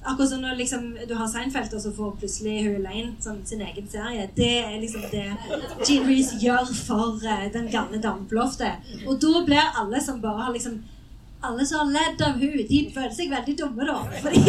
Akkurat 0.02 0.30
som 0.30 0.40
når 0.42 0.56
liksom, 0.58 0.86
du 1.08 1.14
har 1.14 1.28
Seinfeld, 1.30 1.74
og 1.74 1.80
så 1.80 1.92
får 1.94 2.16
plutselig 2.18 2.56
hun 2.66 2.80
Lane 2.82 3.12
sånn, 3.22 3.42
sin 3.46 3.62
egen 3.62 3.86
serie. 3.90 4.26
Det 4.36 4.54
er 4.64 4.80
liksom 4.82 5.04
det 5.12 5.28
Gene 5.86 6.08
Reece 6.08 6.40
gjør 6.42 6.72
for 6.74 7.22
uh, 7.22 7.44
den 7.54 7.70
gamle 7.70 8.00
damen. 8.02 8.26
Og 9.06 9.20
da 9.22 9.44
blir 9.46 9.78
alle 9.78 10.02
som 10.02 10.20
bare 10.22 10.48
har 10.48 10.56
liksom 10.56 10.80
alle 11.42 11.66
som 11.66 11.78
har 11.82 11.92
ledd 11.96 12.22
av 12.22 12.38
hun, 12.38 12.56
de 12.68 12.80
føler 12.94 13.14
seg 13.16 13.30
veldig 13.32 13.54
dumme, 13.58 13.86
da. 13.88 13.98
Fordi 14.22 14.42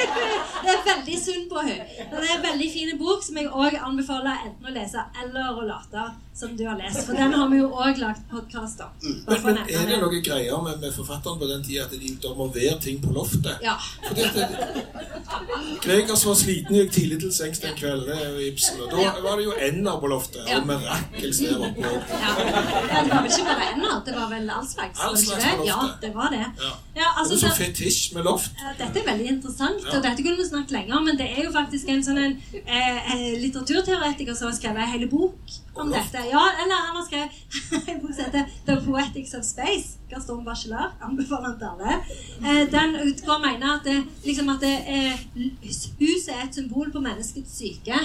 det 0.64 0.72
er 0.74 0.82
veldig 0.86 1.18
synd 1.20 1.46
på 1.50 1.62
hun. 1.66 1.84
Og 2.06 2.16
det 2.16 2.26
er 2.30 2.34
en 2.38 2.44
veldig 2.48 2.70
fin 2.72 2.96
bok 3.00 3.22
som 3.26 3.36
jeg 3.40 3.50
òg 3.52 3.76
anbefaler 3.80 4.46
enten 4.48 4.70
å 4.70 4.74
lese 4.74 5.04
eller 5.24 5.52
å 5.60 5.66
late 5.68 6.08
som 6.40 6.54
du 6.56 6.62
har 6.64 6.78
lest. 6.80 7.02
For 7.04 7.18
den 7.18 7.34
har 7.36 7.48
vi 7.52 7.58
jo 7.60 7.68
òg 7.74 7.98
lagd 8.00 8.22
podkast 8.30 8.80
om. 8.86 8.92
Men, 9.02 9.42
men 9.44 9.58
er 9.66 9.88
det 9.90 9.98
noen 10.00 10.22
greier 10.24 10.62
med, 10.64 10.78
med 10.80 10.94
forfatteren 10.96 11.40
på 11.42 11.48
den 11.50 11.64
tida 11.66 11.84
at 11.84 11.92
de, 11.92 12.14
det 12.22 12.32
må 12.38 12.46
være 12.54 12.78
ting 12.80 13.00
på 13.02 13.12
loftet? 13.12 13.60
Ja. 13.64 13.74
Fordi 14.08 14.28
Gregers 15.84 16.24
var 16.26 16.36
sliten 16.38 16.76
gikk 16.76 16.92
tidlig 16.94 17.18
til 17.22 17.32
sengs 17.34 17.60
den 17.62 17.74
kvelden, 17.78 18.08
det 18.08 18.16
er 18.16 18.32
jo 18.34 18.46
Ibsen. 18.50 18.80
Og 18.84 18.92
da 18.94 19.12
var 19.24 19.36
det 19.40 19.46
jo 19.46 19.54
ender 19.68 20.00
på 20.02 20.10
loftet, 20.12 20.42
Ja. 20.48 20.58
og 20.60 20.66
Mirakels 20.70 21.38
der 21.44 21.60
oppe. 21.68 21.86
og- 21.90 22.10
Ja. 22.10 22.32
ja, 22.40 23.02
det 23.04 23.10
var 23.12 23.22
vel 23.22 23.30
ikke 23.30 23.46
bare 23.50 23.68
ender, 23.74 24.02
det 24.06 24.14
var 24.16 24.28
vel 24.32 24.50
all 24.50 24.66
slags? 24.68 25.00
All 25.00 25.16
slags 25.16 25.44
på 25.44 25.56
loftet. 25.56 25.66
Ja, 25.66 25.80
det 26.02 26.14
var 26.14 26.29
det. 26.32 26.46
Ja. 26.62 26.72
Ja, 26.96 27.08
altså, 27.18 27.34
det 27.34 27.42
er 27.42 27.48
så, 27.48 27.54
så 27.54 27.62
fetisj 27.62 28.14
med 28.14 28.26
loft. 28.26 28.52
ja, 28.60 28.72
dette 28.78 29.00
er 29.00 29.06
veldig 29.06 29.28
interessant, 29.36 29.84
Ja. 29.84 29.96
og 29.96 30.04
dette 30.04 30.22
kunne 30.22 30.36
vi 30.36 30.46
snakket 30.48 30.74
lenger 30.76 30.96
om, 30.98 31.04
men 31.04 31.18
det 31.18 31.28
er 31.30 31.44
jo 31.44 31.52
faktisk 31.54 31.88
en 31.88 32.04
sånn 32.04 32.18
en, 32.24 32.36
eh, 32.60 33.14
eh, 33.14 33.40
litteraturteoretiker 33.44 34.34
som 34.34 34.50
har 34.50 34.56
skrevet 34.58 34.84
en 34.84 34.92
hel 34.94 35.08
bok 35.08 35.58
om 35.74 35.88
oh, 35.88 35.94
dette. 35.94 36.22
Ja, 36.30 36.44
eller 36.62 36.82
han 36.86 36.96
har 36.98 37.06
skrevet 37.06 37.30
en 37.90 38.00
bok 38.02 38.14
som 38.14 38.24
heter 38.24 38.46
The 38.66 38.76
Poetics 38.86 39.34
of 39.34 39.44
Space. 39.46 40.00
Gaston 40.10 40.44
Bachelard. 40.44 40.96
Anbefaler 41.02 41.54
til 41.58 41.68
alle. 41.70 42.00
Eh, 42.42 42.64
den 42.72 42.96
utgår 43.06 43.38
mener 43.44 43.76
at, 43.76 43.84
det, 43.84 44.02
liksom 44.24 44.48
at 44.48 44.60
det, 44.60 44.74
eh, 44.86 45.20
huset 46.00 46.34
er 46.34 46.48
et 46.48 46.54
symbol 46.54 46.90
på 46.92 47.02
menneskets 47.04 47.58
syke. 47.62 48.00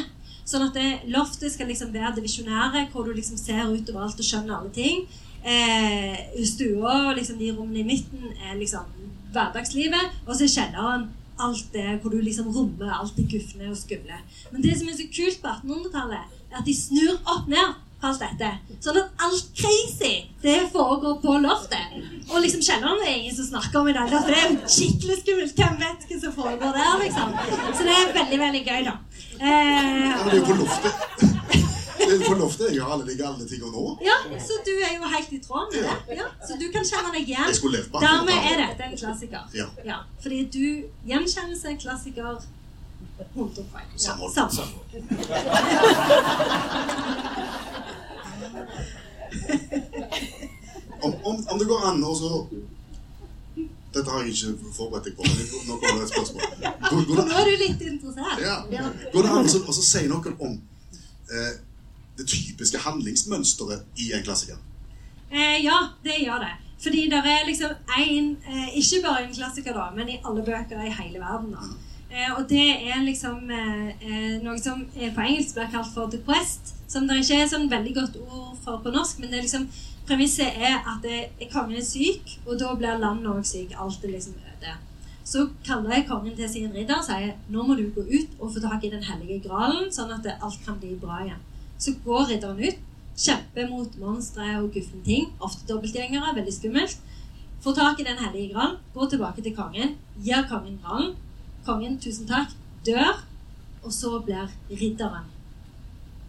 Sånn 0.45 0.67
at 0.67 0.75
det, 0.77 0.89
loftet 1.09 1.53
skal 1.55 1.71
liksom 1.71 1.93
være 1.93 2.19
det 2.19 2.25
visjonære, 2.27 2.88
hvor 2.93 3.07
du 3.07 3.15
liksom 3.17 3.38
ser 3.38 3.65
utover 3.65 4.05
alt 4.05 4.19
og 4.21 4.27
skjønner 4.27 4.59
alle 4.59 4.73
ting. 4.75 5.07
Eh, 5.45 6.45
stua 6.49 6.93
og 7.10 7.19
liksom 7.19 7.38
de 7.38 7.51
rommene 7.53 7.84
i 7.84 7.88
midten 7.88 8.31
er 8.49 8.58
liksom 8.58 8.88
hverdagslivet. 9.36 10.17
Og 10.25 10.34
så 10.36 10.47
er 10.47 10.53
kjelleren 10.55 11.08
alt 11.45 11.73
det 11.73 11.99
hvor 12.01 12.13
du 12.13 12.21
liksom 12.23 12.49
rommer 12.55 12.93
alt 12.95 13.17
det 13.17 13.27
gufne 13.29 13.69
og 13.69 13.77
skumle. 13.77 14.19
Men 14.51 14.63
det 14.63 14.77
som 14.79 14.89
er 14.89 14.97
så 14.97 15.08
kult 15.12 15.41
på 15.43 15.51
1800-tallet, 15.58 16.38
er 16.51 16.62
at 16.62 16.65
de 16.65 16.75
snur 16.77 17.17
opp 17.25 17.49
ned 17.51 17.75
på 17.99 18.10
alt 18.10 18.23
dette. 18.23 18.51
Sånn 18.84 18.99
at 19.01 19.25
alt 19.27 19.51
crazy 19.58 20.15
det 20.41 20.58
foregår 20.73 21.19
på 21.23 21.38
loftet. 21.43 21.99
Og 22.31 22.41
liksom 22.43 22.63
kjelleren 22.65 23.03
er 23.05 23.13
ingen 23.19 23.36
som 23.38 23.51
snakker 23.51 23.81
om 23.81 23.91
i 23.91 23.95
dag. 23.97 24.10
Det 24.12 24.39
er 24.39 24.58
skikkelig 24.77 25.21
skummelt. 25.21 25.55
Hvem 25.60 25.77
vet 25.84 26.10
hva 26.10 26.19
som 26.23 26.36
foregår 26.39 26.75
der, 26.79 26.97
liksom. 27.03 27.38
Så 27.69 27.88
det 27.88 27.99
er 27.99 28.17
veldig, 28.17 28.41
veldig 28.47 28.65
gøy, 28.65 28.84
da. 28.89 28.97
Eh, 29.36 30.12
det 30.25 30.34
er 30.34 30.38
jo 30.39 30.45
på 30.49 30.60
loftet. 30.63 31.24
Det 32.19 32.30
er 32.32 32.39
loftet 32.39 32.73
jeg 32.75 32.82
har 32.84 32.95
alle 32.95 33.06
de 33.08 33.15
galne 33.19 33.47
tingene 33.49 33.71
nå. 33.73 33.86
Ja, 34.06 34.17
så 34.47 34.60
du 34.65 34.73
er 34.75 34.93
jo 34.95 35.10
helt 35.15 35.32
i 35.36 35.39
tråd 35.43 35.73
med 35.73 35.88
det. 35.88 36.17
Ja, 36.19 36.28
så 36.47 36.58
du 36.60 36.67
kan 36.73 36.86
kjenne 36.88 37.13
deg 37.15 37.30
igjen. 37.30 37.56
Dermed 37.95 38.51
er 38.51 38.62
dette 38.63 38.89
en 38.89 38.97
klassiker. 38.97 39.47
Ja. 39.56 40.01
Fordi 40.23 40.43
du 40.54 40.65
gjenkjennelse 41.12 41.67
seg 41.67 41.82
klassiker 41.82 42.38
100. 43.34 43.65
Ja, 43.97 43.97
Samhold. 43.97 44.69
Om, 51.01 51.13
om, 51.23 51.45
om 51.47 51.60
det 51.60 51.65
går 51.65 51.86
an 51.89 52.04
å 52.04 52.13
så 52.17 52.30
Dette 53.95 54.12
har 54.12 54.25
jeg 54.25 54.34
ikke 54.36 54.71
forberedt 54.75 55.06
deg 55.08 55.13
på, 55.15 55.23
men 55.23 55.67
nå 55.69 55.75
kommer 55.80 56.01
det 56.01 56.08
et 56.08 56.12
spørsmål. 56.12 56.41
Går, 56.89 57.04
går, 57.08 57.19
Nå 57.30 57.36
er 57.39 57.47
du 57.47 57.62
litt 57.62 57.84
interessert. 57.88 58.41
ja. 58.43 58.88
går 59.13 59.23
det 59.23 59.30
an 59.32 59.47
å 59.47 59.75
si 59.78 60.01
noe 60.12 60.34
om 60.36 60.58
eh, 61.32 61.54
det 62.17 62.28
typiske 62.28 62.82
handlingsmønsteret 62.86 64.01
i 64.04 64.12
en 64.15 64.23
klassiker? 64.23 64.62
Eh, 65.32 65.58
ja, 65.63 65.80
det 66.04 66.21
gjør 66.21 66.45
det. 66.45 66.54
Fordi 66.84 67.08
det 67.10 67.17
er 67.17 67.47
liksom 67.47 67.71
én 67.97 68.36
eh, 68.47 68.78
Ikke 68.78 69.01
bare 69.04 69.25
en 69.25 69.34
klassiker, 69.34 69.73
da, 69.73 69.89
men 69.95 70.10
i 70.10 70.21
alle 70.25 70.43
bøker 70.45 70.84
i 70.84 70.93
hele 71.01 71.19
verden. 71.19 71.51
da. 71.51 71.75
Eh, 72.15 72.32
og 72.38 72.49
det 72.49 72.69
er 72.91 73.01
liksom 73.04 73.49
eh, 73.51 73.88
eh, 74.08 74.36
noe 74.43 74.60
som 74.62 74.86
på 74.88 75.25
engelsk 75.25 75.58
blir 75.58 75.71
kalt 75.71 75.91
for 75.93 76.08
'depressed'. 76.08 76.73
Som 76.88 77.08
det 77.08 77.17
ikke 77.19 77.41
er 77.41 77.47
sånn 77.49 77.69
veldig 77.69 77.93
godt 77.95 78.17
ord 78.21 78.58
for 78.63 78.80
på 78.84 78.91
norsk, 78.93 79.19
men 79.19 79.32
det 79.32 79.39
er 79.39 79.47
liksom 79.47 79.67
premisset 80.08 80.60
er 80.69 80.75
at 80.86 81.01
det, 81.04 81.49
kongen 81.51 81.80
er 81.80 81.84
syk, 81.84 82.38
og 82.45 82.60
da 82.60 82.75
blir 82.78 82.99
landet 83.01 83.32
òg 83.32 83.41
syk. 83.43 83.73
Alt 83.78 84.04
er 84.04 84.13
liksom 84.13 84.38
øde. 84.38 84.75
Så 85.25 85.49
kaller 85.65 85.95
jeg 85.95 86.08
kongen 86.08 86.36
til 86.36 86.49
sin 86.49 86.73
ridder 86.73 87.01
og 87.01 87.08
sier 87.08 87.34
nå 87.49 87.63
må 87.65 87.75
du 87.75 87.89
gå 87.95 88.06
ut 88.06 88.38
og 88.39 88.54
få 88.54 88.62
tak 88.62 88.84
i 88.84 88.93
den 88.93 89.04
hellige 89.04 89.41
gralen, 89.47 89.91
sånn 89.91 90.13
at 90.13 90.30
alt 90.41 90.60
kan 90.65 90.78
bli 90.80 90.93
bra 91.01 91.23
igjen. 91.25 91.41
Så 91.79 91.95
går 92.05 92.29
ridderen 92.29 92.61
ut, 92.63 92.79
kjemper 93.15 93.69
mot 93.71 93.97
monstre 93.99 94.47
og 94.61 94.71
gufne 94.75 95.01
ting, 95.05 95.29
ofte 95.43 95.67
dobbeltgjengere, 95.69 96.35
veldig 96.35 96.55
skummelt. 96.55 96.97
Får 97.63 97.75
tak 97.77 97.99
i 97.99 98.07
den 98.07 98.19
hellige 98.21 98.53
gralen, 98.53 98.77
går 98.93 99.09
tilbake 99.09 99.41
til 99.41 99.55
kongen, 99.57 99.95
gir 100.21 100.45
kongen 100.49 100.79
gralen. 100.83 101.15
Kongen, 101.65 101.97
tusen 101.99 102.27
takk, 102.29 102.51
dør, 102.85 103.23
og 103.83 103.93
så 103.93 104.19
blir 104.25 104.51
ridderen 104.69 105.31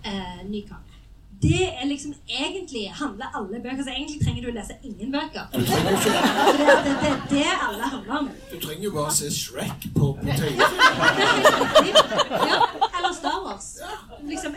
eh, 0.05 0.43
ny 0.49 0.63
konge. 0.69 0.83
Det 1.43 1.67
er 1.69 1.85
liksom 1.85 2.15
egentlig 2.29 2.91
handler 2.97 3.27
alle 3.35 3.59
bøker 3.61 3.83
Så 3.85 3.91
egentlig 3.91 4.23
trenger 4.25 4.43
du 4.43 4.49
å 4.49 4.55
lese 4.57 4.77
ingen 4.89 5.11
bøker. 5.13 5.45
Trenger 5.53 5.99
For 6.01 6.57
det, 6.57 6.77
det, 6.87 6.95
det 7.03 7.11
er 7.11 7.19
det 7.31 7.51
alle 7.67 7.91
handler 7.93 8.15
om. 8.23 8.31
Du 8.53 8.57
trenger 8.63 8.85
jo 8.89 8.93
bare 8.95 9.13
se 9.13 9.29
Shrek 9.35 9.85
på, 9.93 10.15
på 10.17 10.39
TV. 10.41 10.57
Det 10.57 11.27
er. 11.29 12.01
Ja, 12.49 12.63
eller 12.89 13.13
Star 13.19 13.45
Wars. 13.45 13.69
Liksom, 14.25 14.57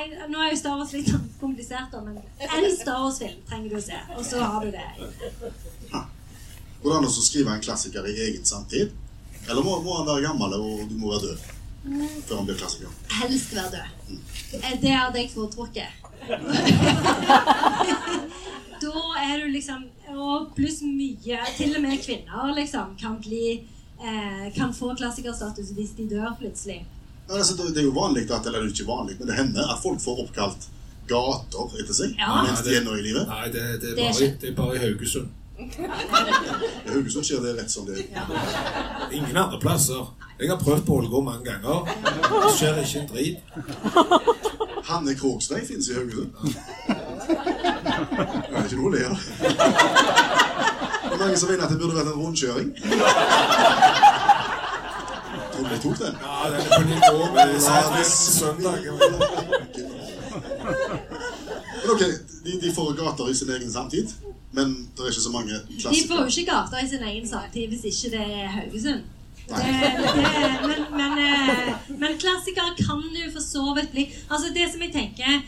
en, 0.00 0.10
nå 0.32 0.42
er 0.42 0.48
jo 0.52 0.58
Star 0.58 0.76
Wars 0.80 0.92
litt 0.96 1.10
komplisert, 1.42 1.94
men 2.04 2.18
en 2.48 2.76
Star 2.76 2.98
Wars-film 3.02 3.40
trenger 3.48 3.68
du 3.74 3.78
å 3.78 3.84
se. 3.84 3.98
Og 4.16 4.22
så 4.26 4.36
har 4.42 4.64
du 4.64 4.70
det. 4.74 4.90
Går 6.84 6.90
det 6.90 6.96
an 6.98 7.08
å 7.08 7.10
skrive 7.16 7.54
en 7.54 7.64
klassiker 7.64 8.02
i 8.10 8.12
egen 8.28 8.44
samtid? 8.44 8.88
Eller 9.48 9.62
må, 9.64 9.72
må 9.84 9.92
han 9.98 10.06
være 10.08 10.24
gammel 10.26 10.50
og 10.58 10.88
du 10.88 10.94
må 11.00 11.06
være 11.14 11.26
død 11.30 11.40
før 12.24 12.36
han 12.38 12.46
blir 12.48 12.56
klassiker? 12.56 12.88
Helst 13.12 13.54
være 13.56 13.70
død. 13.74 13.88
Mm. 14.08 14.22
Det 14.82 14.92
hadde 14.92 15.18
jeg 15.20 15.30
foretrukket. 15.34 15.90
da 18.84 19.00
er 19.20 19.34
du 19.42 19.46
liksom 19.52 19.80
Og 20.16 20.48
pluss 20.56 20.78
mye 20.80 21.38
Til 21.58 21.76
og 21.76 21.82
med 21.84 22.00
kvinner 22.00 22.56
liksom 22.56 22.96
kan 22.96 23.20
bli 23.20 23.60
eh, 24.00 24.48
Kan 24.56 24.72
få 24.72 24.96
klassikerstatus 24.96 25.76
hvis 25.76 25.92
de 25.98 26.08
dør 26.08 26.32
plutselig. 26.38 26.80
Ja, 27.28 27.34
altså, 27.40 27.54
det 27.56 27.70
det 27.74 27.80
er 27.82 27.86
jo 27.88 27.94
vanlig 27.96 28.26
at, 28.30 28.46
eller 28.46 28.60
det 28.60 28.68
er 28.68 28.74
ikke 28.74 28.86
vanlig, 28.90 29.14
men 29.18 29.28
det 29.30 29.36
hender 29.38 29.70
at 29.72 29.80
folk 29.82 30.00
får 30.04 30.18
oppkalt 30.26 30.66
gater 31.08 31.78
etter 31.80 31.94
seg 31.96 32.14
Ja. 32.20 32.42
mens 32.44 32.60
de 32.64 32.76
er 32.76 32.84
nå 32.84 32.94
i 32.98 33.02
livet. 33.04 33.26
Nei, 33.28 33.46
det, 33.52 33.64
det, 33.82 33.88
er 33.92 33.96
er 33.98 34.12
bare, 34.12 34.28
det 34.40 34.48
er 34.50 34.54
bare 34.58 34.76
i 34.76 34.82
Haugesund. 34.84 35.28
I 35.54 36.90
Haugesund 36.90 37.24
skjer 37.28 37.40
det 37.44 37.52
rett 37.58 37.70
som 37.70 37.86
det 37.86 37.94
er. 38.00 38.04
Ingen 39.12 39.36
andre 39.36 39.58
plasser. 39.62 40.06
Jeg 40.40 40.50
har 40.50 40.58
prøvd 40.58 40.82
på 40.86 40.96
Ålgård 40.98 41.24
mange 41.24 41.44
ganger. 41.46 41.84
Det 42.44 42.54
skjer 42.58 42.80
ikke 42.82 43.00
en 43.00 43.08
drit. 43.12 43.38
Hanne 44.88 45.14
Krogsvei 45.16 45.60
finnes 45.64 45.88
i 45.88 45.94
Haugesund. 45.94 46.30
Det 46.34 46.52
er 48.52 48.64
ikke 48.66 48.80
noe 48.80 48.88
å 48.88 48.94
le 48.96 49.04
av. 49.08 49.16
Det 51.04 51.12
er 51.14 51.20
mange 51.20 51.38
som 51.38 51.48
mener 51.52 51.64
at 51.64 51.70
det 51.70 51.78
burde 51.78 51.96
vært 52.00 52.10
en 52.10 52.20
rundkjøring. 52.24 52.68
Tror 55.54 55.64
du 55.64 55.74
de 55.74 55.80
tok 55.82 55.98
den? 55.98 56.14
Ja, 56.26 56.50
den 56.50 56.60
er 56.60 56.68
på 56.74 56.82
nivå 56.90 57.32
med 57.34 58.04
søndag. 58.04 58.78
Men 61.80 61.90
ok, 61.94 62.02
de, 62.44 62.60
de 62.62 62.74
får 62.74 62.92
gater 62.98 63.28
i 63.30 63.34
sin 63.34 63.50
egen 63.50 63.72
samtid, 63.72 64.08
men 64.52 64.66
det 64.96 65.00
er 65.04 65.10
ikke 65.12 65.26
så 65.28 65.34
mange 65.34 65.52
De 65.68 66.00
får 66.08 66.22
jo 66.22 66.26
ikke 66.26 66.50
gater 66.52 66.78
i 66.84 66.88
sin 66.88 67.02
egen 67.02 67.28
samtid 67.28 67.68
hvis 67.68 67.84
ikke 67.90 68.16
det 68.16 68.24
er 68.42 68.46
Haugesund. 68.56 69.02
Det, 69.48 69.56
det, 69.56 70.52
men, 70.68 70.80
men, 70.98 71.18
eh, 71.20 71.74
men 72.00 72.14
klassikere 72.18 72.72
kan 72.78 73.02
jo 73.12 73.26
for 73.32 73.44
så 73.44 73.74
vidt 73.76 73.90
bli. 73.92 74.06
Altså 74.30 74.46
Det 74.54 74.70
som 74.72 74.80
jeg 74.80 74.92
tenker 74.94 75.42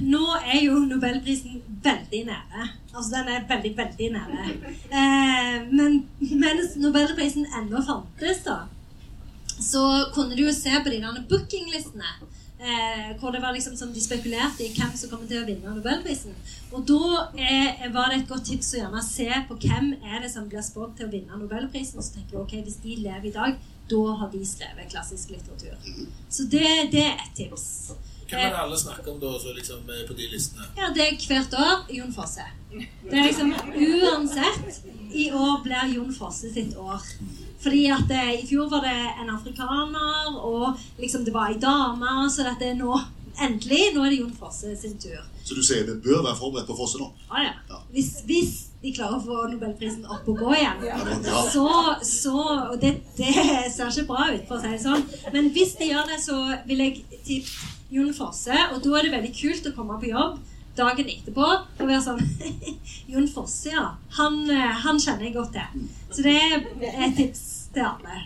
Nå 0.00 0.22
er 0.40 0.62
jo 0.64 0.78
nobelprisen 0.88 1.58
veldig 1.84 2.22
nære. 2.30 2.68
Altså 2.94 3.10
Den 3.12 3.28
er 3.34 3.42
veldig, 3.48 3.74
veldig 3.76 4.08
nære. 4.14 4.46
Eh, 4.88 5.58
men 5.72 6.08
mens 6.40 6.76
nobelprisen 6.80 7.44
ennå 7.60 7.82
fantes, 7.84 8.40
da, 8.46 8.56
så 9.60 9.84
kunne 10.14 10.36
du 10.36 10.46
jo 10.46 10.54
se 10.54 10.72
på 10.82 10.92
de 10.92 11.02
der 11.02 11.26
bookinglistene. 11.28 12.16
Eh, 12.64 13.20
hvor 13.20 13.30
det 13.30 13.42
var 13.42 13.52
liksom 13.52 13.76
som 13.76 13.90
de 13.92 14.00
spekulerte 14.00 14.64
i 14.64 14.70
hvem 14.72 14.92
som 14.96 15.10
kommer 15.10 15.26
til 15.28 15.42
å 15.42 15.44
vinne 15.44 15.72
nobelprisen. 15.74 16.32
Og 16.72 16.86
da 16.88 17.26
eh, 17.36 17.82
var 17.92 18.08
det 18.08 18.22
et 18.22 18.30
godt 18.30 18.46
tips 18.48 18.70
å 18.72 18.78
gjerne 18.78 19.02
se 19.04 19.26
på 19.48 19.58
hvem 19.66 19.90
er 20.00 20.22
det 20.24 20.30
som 20.32 20.46
blir 20.48 20.64
spådd 20.64 20.94
til 20.96 21.10
å 21.10 21.12
vinne 21.12 21.40
nobelprisen. 21.42 21.98
Og 22.00 22.06
så 22.06 22.14
tenker 22.16 22.38
jeg, 22.38 22.44
ok, 22.46 22.54
Hvis 22.64 22.80
de 22.86 22.96
lever 23.02 23.28
i 23.28 23.34
dag, 23.34 23.58
da 23.90 24.02
har 24.22 24.32
de 24.32 24.40
skrevet 24.48 24.88
klassisk 24.88 25.34
litteratur. 25.34 25.76
Så 26.30 26.48
det, 26.48 26.64
det 26.94 27.04
er 27.04 27.20
et 27.26 27.36
tips. 27.36 27.66
Hvem 28.30 28.40
er 28.40 28.54
det 28.54 28.60
alle 28.62 28.78
snakker 28.80 29.12
om 29.12 29.20
da, 29.20 29.32
så 29.38 29.52
liksom 29.52 29.90
er 29.92 30.06
på 30.08 30.16
de 30.16 30.28
listene? 30.32 30.70
Ja, 30.78 30.88
det 30.94 31.04
er 31.04 31.18
hvert 31.20 31.56
år 31.60 31.90
Jon 31.92 32.14
Fosse. 32.14 32.46
Det 32.72 33.12
er 33.12 33.28
liksom 33.28 33.52
uansett 33.52 34.80
I 35.12 35.28
år 35.36 35.60
blir 35.66 35.92
Jon 35.98 36.14
Fosse 36.16 36.48
sitt 36.54 36.72
år. 36.80 37.04
Fordi 37.62 37.84
at 37.94 38.10
eh, 38.12 38.32
I 38.42 38.46
fjor 38.48 38.70
var 38.72 38.84
det 38.84 38.96
en 39.22 39.30
afrikaner, 39.32 40.34
og 40.36 40.80
liksom 41.00 41.24
det 41.24 41.34
var 41.34 41.52
ei 41.52 41.60
dame. 41.60 42.16
Så 42.30 42.46
dette 42.46 42.70
er 42.70 42.78
nå 42.78 42.98
endelig 43.42 43.88
nå 43.94 44.04
er 44.04 44.12
det 44.12 44.20
Jon 44.20 44.36
Fosse 44.38 44.74
sin 44.78 44.98
tur. 45.00 45.22
Så 45.44 45.56
du 45.56 45.62
sier 45.64 45.84
vi 45.88 45.96
bør 46.04 46.22
være 46.24 46.38
forberedt 46.38 46.68
på 46.68 46.76
Fosse 46.78 47.00
nå? 47.00 47.10
Ja, 47.30 47.48
ja. 47.48 47.54
Ja. 47.70 47.80
Hvis, 47.92 48.12
hvis 48.28 48.54
de 48.84 48.92
klarer 48.94 49.18
å 49.18 49.24
få 49.24 49.42
nobelprisen 49.50 50.06
opp 50.06 50.28
og 50.30 50.40
gå 50.40 50.54
igjen, 50.56 50.84
ja. 50.86 50.98
så, 51.52 51.66
så 52.04 52.34
Og 52.70 52.78
det, 52.80 52.94
det 53.18 53.34
ser 53.74 53.90
ikke 53.90 54.08
bra 54.12 54.28
ut, 54.32 54.44
for 54.48 54.58
å 54.58 54.62
si 54.62 54.72
det 54.74 54.82
sånn. 54.84 55.06
Men 55.34 55.50
hvis 55.54 55.76
de 55.80 55.90
gjør 55.92 56.10
det, 56.12 56.20
så 56.24 56.38
vil 56.68 56.84
jeg 56.84 57.22
tippe 57.26 57.72
Jon 57.94 58.14
Fosse. 58.16 58.58
Og 58.74 58.82
da 58.84 58.98
er 58.98 59.06
det 59.06 59.14
veldig 59.18 59.32
kult 59.36 59.70
å 59.70 59.76
komme 59.76 60.00
på 60.02 60.12
jobb 60.12 60.42
dagen 60.76 61.08
etterpå 61.10 61.46
og 61.46 61.82
være 61.86 62.02
sånn 62.02 62.20
Jon 63.12 63.28
Fosse, 63.30 63.72
ja. 63.74 63.88
Han, 64.18 64.44
eh, 64.50 64.70
han 64.84 65.00
kjenner 65.00 65.28
jeg 65.28 65.36
godt 65.36 65.56
til. 65.56 65.88
Så 66.10 66.24
det 66.26 66.38
er 66.38 66.56
et 67.08 67.18
tips 67.18 67.44
til 67.74 67.86
alle. 67.86 68.22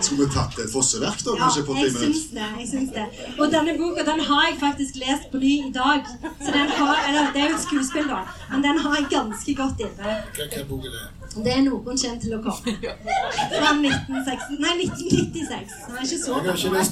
Skulle 0.00 0.24
vi 0.24 0.28
tatt 0.32 0.58
et 0.62 0.70
Fosseverk, 0.72 1.20
da? 1.26 1.34
Ja, 1.36 1.48
jeg 1.52 1.92
syns 1.92 2.22
det. 2.32 2.46
jeg 2.60 2.68
syns 2.70 2.94
det. 2.94 3.04
Og 3.36 3.50
denne 3.52 3.74
boka 3.76 4.04
den 4.06 4.22
har 4.30 4.46
jeg 4.48 4.56
faktisk 4.62 4.96
lest 5.02 5.28
på 5.32 5.40
ny 5.42 5.54
i 5.66 5.72
dag. 5.74 6.08
Så 6.40 6.54
den 6.54 6.72
har, 6.78 6.96
eller, 7.08 7.32
Det 7.34 7.42
er 7.42 7.50
jo 7.50 7.56
et 7.58 7.66
skuespill, 7.66 8.08
da. 8.08 8.22
Men 8.52 8.64
den 8.64 8.78
har 8.84 8.96
jeg 8.96 9.10
ganske 9.12 9.54
godt 9.60 9.84
inne. 9.84 10.18
Hva, 10.38 10.48
hva 10.54 10.64
bok 10.70 10.88
er 10.88 10.96
det? 10.96 11.17
Det 11.44 11.52
er 11.54 11.62
noen 11.66 11.98
kjent 11.98 12.20
til 12.24 12.32
å 12.36 12.40
komme. 12.42 12.72
Fra 12.78 13.70
1960, 13.76 14.58
nei, 14.62 14.74
1996. 14.84 15.72
Den 15.86 15.94
er 15.96 16.02
ikke 16.04 16.18
så 16.24 16.30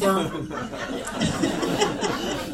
gammel. 0.02 0.30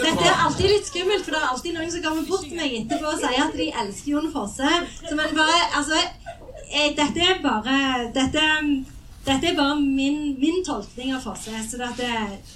Dette 0.00 0.24
er 0.26 0.42
alltid 0.44 0.66
litt 0.70 0.86
skummelt, 0.88 1.24
for 1.24 1.34
det 1.34 1.40
er 1.40 1.48
alltid 1.50 1.76
noen 1.76 1.90
som 1.92 2.04
kommer 2.04 2.26
bort 2.28 2.46
til 2.46 2.56
meg 2.58 2.76
etterpå 2.80 3.10
og 3.10 3.20
sier 3.20 3.42
at 3.44 3.56
de 3.58 3.68
elsker 3.82 4.14
Jon 4.14 4.30
Fosse. 4.32 4.70
Så 5.00 5.18
men 5.18 5.36
bare, 5.36 5.58
altså 5.78 5.98
eh, 6.00 6.90
Dette 6.98 7.26
er 7.26 7.42
bare 7.44 7.76
Dette, 8.14 8.46
dette 9.24 9.46
er 9.50 9.56
bare 9.56 9.74
min, 9.80 10.36
min 10.40 10.64
tolkning 10.64 11.12
av 11.12 11.20
Fosse. 11.20 11.52
Så 11.68 11.76
dette, 11.80 12.06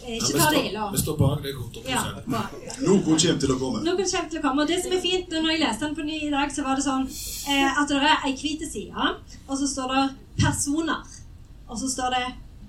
ikke 0.08 0.38
ta 0.38 0.46
det 0.54 0.62
ille 0.70 0.86
vi 0.94 1.00
står 1.02 1.18
bak 1.18 1.42
deg 1.44 1.52
100 1.60 1.90
Ja, 1.90 2.00
bra. 2.24 2.40
Noen 2.80 3.02
kommer 3.04 3.18
til 3.42 3.52
å 3.52 3.58
komme. 3.60 3.82
Noen 3.84 3.98
kommer 4.00 4.30
til 4.32 4.40
å 4.40 4.44
komme. 4.46 4.64
Og 4.64 4.70
det 4.70 4.78
som 4.84 4.94
er 4.96 5.02
fint, 5.04 5.28
når 5.34 5.50
jeg 5.52 5.62
leste 5.64 5.84
den 5.84 5.98
på 5.98 6.06
ny 6.08 6.16
i 6.24 6.32
dag, 6.32 6.48
så 6.54 6.64
var 6.64 6.80
det 6.80 6.86
sånn 6.86 7.04
eh, 7.04 7.68
at 7.68 7.92
det 7.92 8.00
er 8.00 8.24
ei 8.30 8.32
hvit 8.40 8.64
side, 8.64 9.12
og 9.44 9.54
så 9.60 9.68
står 9.74 9.92
det 9.92 10.04
personer. 10.40 11.20
Og 11.68 11.76
så 11.80 11.86
står 11.92 12.16
det 12.16 12.24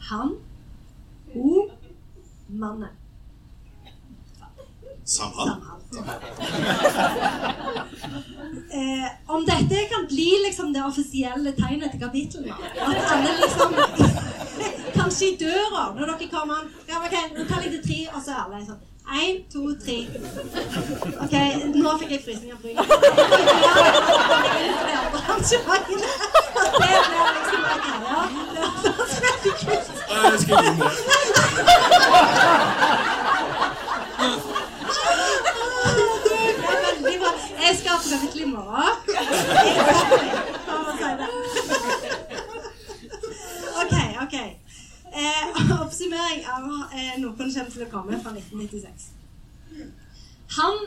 han, 0.10 0.36
hun, 1.34 1.72
mannen. 2.52 2.94
Samhold. 5.06 5.56
Samhold. 5.96 6.22
Eh, 8.80 9.08
om 9.36 9.46
dette 9.46 9.76
kan 9.92 10.04
bli 10.10 10.30
liksom 10.48 10.74
det 10.74 10.84
offisielle 10.86 11.52
tegnet 11.58 11.92
til 11.92 12.00
kapittelet. 12.02 12.54
At 12.82 13.12
alle 13.14 13.32
liksom 13.44 13.70
Kanskje 15.00 15.26
i 15.34 15.38
døra 15.40 15.84
når 15.96 16.06
dere 16.12 16.28
kommer. 16.32 16.62
Ja, 16.90 16.96
ok, 17.06 17.16
Nå 17.38 17.42
teller 17.50 17.66
jeg 17.68 17.72
til 17.76 17.84
tre, 17.88 18.00
og 18.16 18.22
så 18.26 18.32
er 18.32 18.40
alle 18.46 18.66
sånn. 18.66 18.82
Én, 19.22 19.36
to, 19.54 19.62
tre. 19.86 19.98
OK, 21.22 21.36
nå 21.76 21.90
fikk 22.02 22.12
jeg 22.16 22.22
frysninger 22.26 22.58
på 22.58 22.68
ryggen. 22.68 22.86
Det 25.46 25.62
ble 26.80 27.28
liksom 27.36 27.62
greia. 27.66 28.20
Det 28.56 28.92
høres 28.96 29.16
veldig 29.26 29.54
kult 29.60 29.86
ut. 29.90 30.00
Nei, 30.10 30.24
jeg 30.32 30.40
skal 30.42 30.58
inn 30.66 30.78
der. 30.80 30.94
Det 36.26 36.34
er 36.66 36.80
veldig 36.86 37.20
bra. 37.20 37.32
Jeg 37.66 37.78
skal 37.78 37.98
på 38.04 38.10
kapittel 38.14 38.42
i 38.42 38.46
morgen. 38.46 38.96
OK, 43.82 43.96
OK. 44.24 44.36
Eh, 45.22 45.46
oppsummering 45.82 46.46
av 46.56 46.68
eh, 46.94 47.16
Noen 47.22 47.36
kommer 47.38 47.72
til 47.72 47.86
å 47.86 47.90
komme 47.90 48.20
fra 48.22 48.36
1996. 48.36 49.08
Han, 50.60 50.80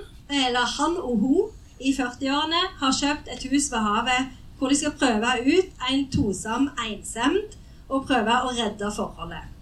eller 0.44 0.70
han 0.78 0.96
og 1.02 1.24
hun 1.24 1.50
i 1.82 1.96
40-årene 1.98 2.62
har 2.78 2.98
kjøpt 3.00 3.30
et 3.34 3.48
hus 3.50 3.70
ved 3.72 3.82
havet 3.88 4.34
hvor 4.58 4.70
de 4.70 4.78
skal 4.78 4.94
prøve 5.00 5.34
ut 5.48 5.86
en 5.90 6.08
tosam 6.14 6.70
ensemd 6.86 7.58
og 7.88 8.06
prøve 8.06 8.42
å 8.44 8.54
redde 8.54 8.94
forholdet. 8.94 9.57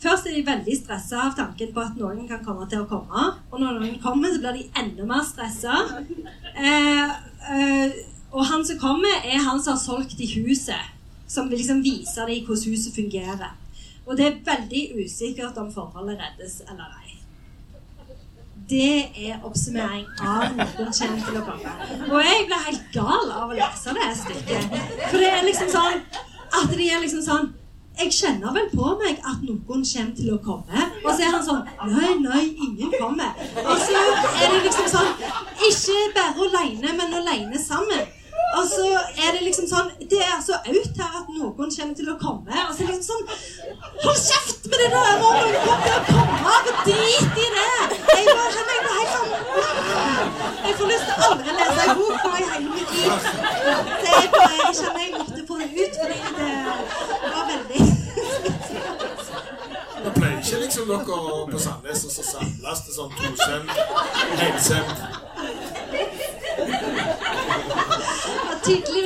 Først 0.00 0.26
er 0.26 0.36
de 0.38 0.46
veldig 0.46 0.76
stressa 0.78 1.26
av 1.26 1.34
tanken 1.36 1.74
på 1.74 1.82
at 1.82 1.98
noen 2.00 2.22
kan 2.28 2.40
komme 2.44 2.64
til 2.70 2.84
å 2.84 2.88
komme. 2.88 3.26
Og 3.52 3.60
når 3.60 3.80
noen 3.82 3.98
kommer, 4.00 4.32
så 4.32 4.40
blir 4.40 4.56
de 4.56 4.68
enda 4.80 5.08
mer 5.08 5.26
stressa. 5.28 5.82
Eh, 6.54 7.12
eh, 7.52 7.98
og 8.32 8.46
han 8.48 8.64
som 8.64 8.78
kommer, 8.80 9.20
er 9.24 9.44
han 9.44 9.60
som 9.60 9.74
har 9.74 9.82
solgt 9.82 10.16
de 10.16 10.28
huset. 10.38 10.96
Som 11.28 11.50
vil 11.50 11.60
liksom 11.60 11.82
vise 11.84 12.24
dem 12.26 12.46
hvordan 12.46 12.72
huset 12.72 12.96
fungerer. 12.96 13.52
Og 14.06 14.16
det 14.16 14.26
er 14.26 14.40
veldig 14.46 15.04
usikkert 15.04 15.60
om 15.60 15.68
forholdet 15.72 16.18
reddes 16.18 16.62
eller 16.64 16.88
ei. 17.04 17.18
Det 18.70 19.28
er 19.28 19.44
oppsummering 19.44 20.06
av 20.22 20.56
noen 20.56 20.92
kjent 20.94 21.24
til 21.26 21.38
å 21.40 21.44
komme. 21.44 21.76
Og 22.08 22.18
jeg 22.24 22.48
ble 22.48 22.64
helt 22.70 22.90
gal 22.94 23.32
av 23.36 23.50
å 23.50 23.56
lese 23.58 23.94
det 23.98 24.10
stykket. 24.24 24.76
For 25.10 25.20
det 25.20 25.30
er 25.30 25.46
liksom 25.46 25.72
sånn 25.74 26.04
at 26.60 26.72
de 26.74 26.86
er 26.88 27.02
liksom 27.02 27.24
sånn 27.26 27.50
jeg 28.00 28.12
kjenner 28.16 28.54
vel 28.56 28.68
på 28.72 28.92
meg 29.00 29.18
at 29.28 29.42
noen 29.44 29.60
kommer 29.66 30.14
til 30.16 30.30
å 30.32 30.38
komme. 30.44 30.86
Og 31.02 31.10
så 31.10 31.26
er 31.26 31.34
han 31.34 31.44
sånn 31.44 31.66
Nei, 31.90 32.14
nei, 32.22 32.44
ingen 32.66 32.94
kommer. 32.96 33.34
Og 33.64 33.76
så 33.82 34.00
er 34.40 34.46
det 34.54 34.62
liksom 34.64 34.88
sånn 34.88 35.10
Ikke 35.68 35.98
bare 36.16 36.46
aleine, 36.46 36.94
men 36.96 37.20
aleine 37.20 37.60
sammen. 37.60 38.08
Og 38.58 38.64
så 38.66 38.86
er 38.98 39.36
det 39.36 39.44
liksom 39.44 39.66
sånn 39.70 39.90
Det 40.10 40.18
er 40.24 40.40
så 40.42 40.56
out 40.58 40.96
her 40.98 41.18
at 41.20 41.28
noen 41.30 41.52
kommer 41.54 41.94
til 41.98 42.08
å 42.10 42.16
komme. 42.20 42.64
Og 42.66 42.72
så 42.74 42.82
er 42.82 42.90
det 42.90 42.96
liksom 42.96 43.20
sånn 43.20 43.26
Hold 44.04 44.22
kjeft 44.24 44.70
med 44.70 44.78
det 44.80 44.88
der! 44.94 45.20
Når 45.20 45.32
noen 45.40 45.54
kommer 45.66 45.84
til 45.86 45.96
å 45.98 46.02
komme! 46.08 46.76
Drit 46.80 47.38
i 47.44 47.48
det! 47.56 47.68
Jeg 48.10 48.24
bare 48.30 48.50
kjenner 48.56 48.74
jeg 48.76 48.82
helt 48.96 49.12
sånn 49.16 49.30
Jeg 50.64 50.74
får 50.80 50.90
lyst 50.94 51.06
til 51.06 51.14
å 51.14 51.30
aldri 51.30 51.56
lese 51.60 51.84
en 51.84 51.94
bok 52.00 52.16
for 52.24 52.32
i 52.40 52.48
hele 52.48 52.68
mitt 52.74 52.90
liv. 52.96 53.28
Det 54.00 54.10
er 54.16 54.28
bare, 54.34 54.56
jeg 54.60 54.74
kjenner 54.80 55.02
jeg 55.04 55.12
måtte 55.18 55.39
det 55.60 55.68
ut, 55.82 55.94
fordi 56.00 56.18
det 56.36 56.50
var 57.34 57.44
veldig 57.52 57.80
Det 60.04 60.12
pleier 60.16 60.38
ikke 60.38 60.60
liksom 60.64 60.88
dere 60.88 61.04
på 61.52 61.58
Sandnes 61.58 62.04
og 62.04 62.12
så 62.16 62.22
samles 62.32 62.78
til 62.86 62.94
sånn 62.96 63.12
tosem, 63.18 63.64
ensemt. 64.46 64.98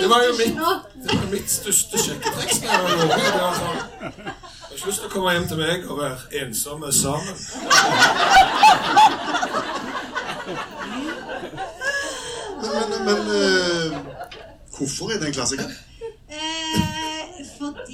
Det 0.01 0.11
var 0.11 0.21
jo 0.29 0.33
mitt, 0.39 0.57
det 1.05 1.19
var 1.19 1.29
mitt 1.33 1.51
største 1.51 1.99
sjekketriks 1.99 2.59
da 2.63 2.67
jeg 2.71 2.83
var. 2.85 2.91
Det 3.17 3.41
var 3.41 3.55
sånn, 3.59 3.79
Jeg 4.05 4.13
har 4.69 4.77
ikke 4.77 4.89
lyst 4.91 5.01
til 5.01 5.09
å 5.09 5.13
komme 5.15 5.33
hjem 5.35 5.49
til 5.51 5.61
meg 5.61 5.87
og 5.89 5.99
være 6.01 6.19
ensomme 6.45 6.93
sammen. 6.93 7.37
Men, 12.65 12.73
men, 12.91 13.05
men 13.07 13.21
uh, 13.31 13.99
hvorfor 14.77 15.13
er 15.15 15.21
det 15.23 15.27
en 15.31 15.37
klassiker? 15.37 15.69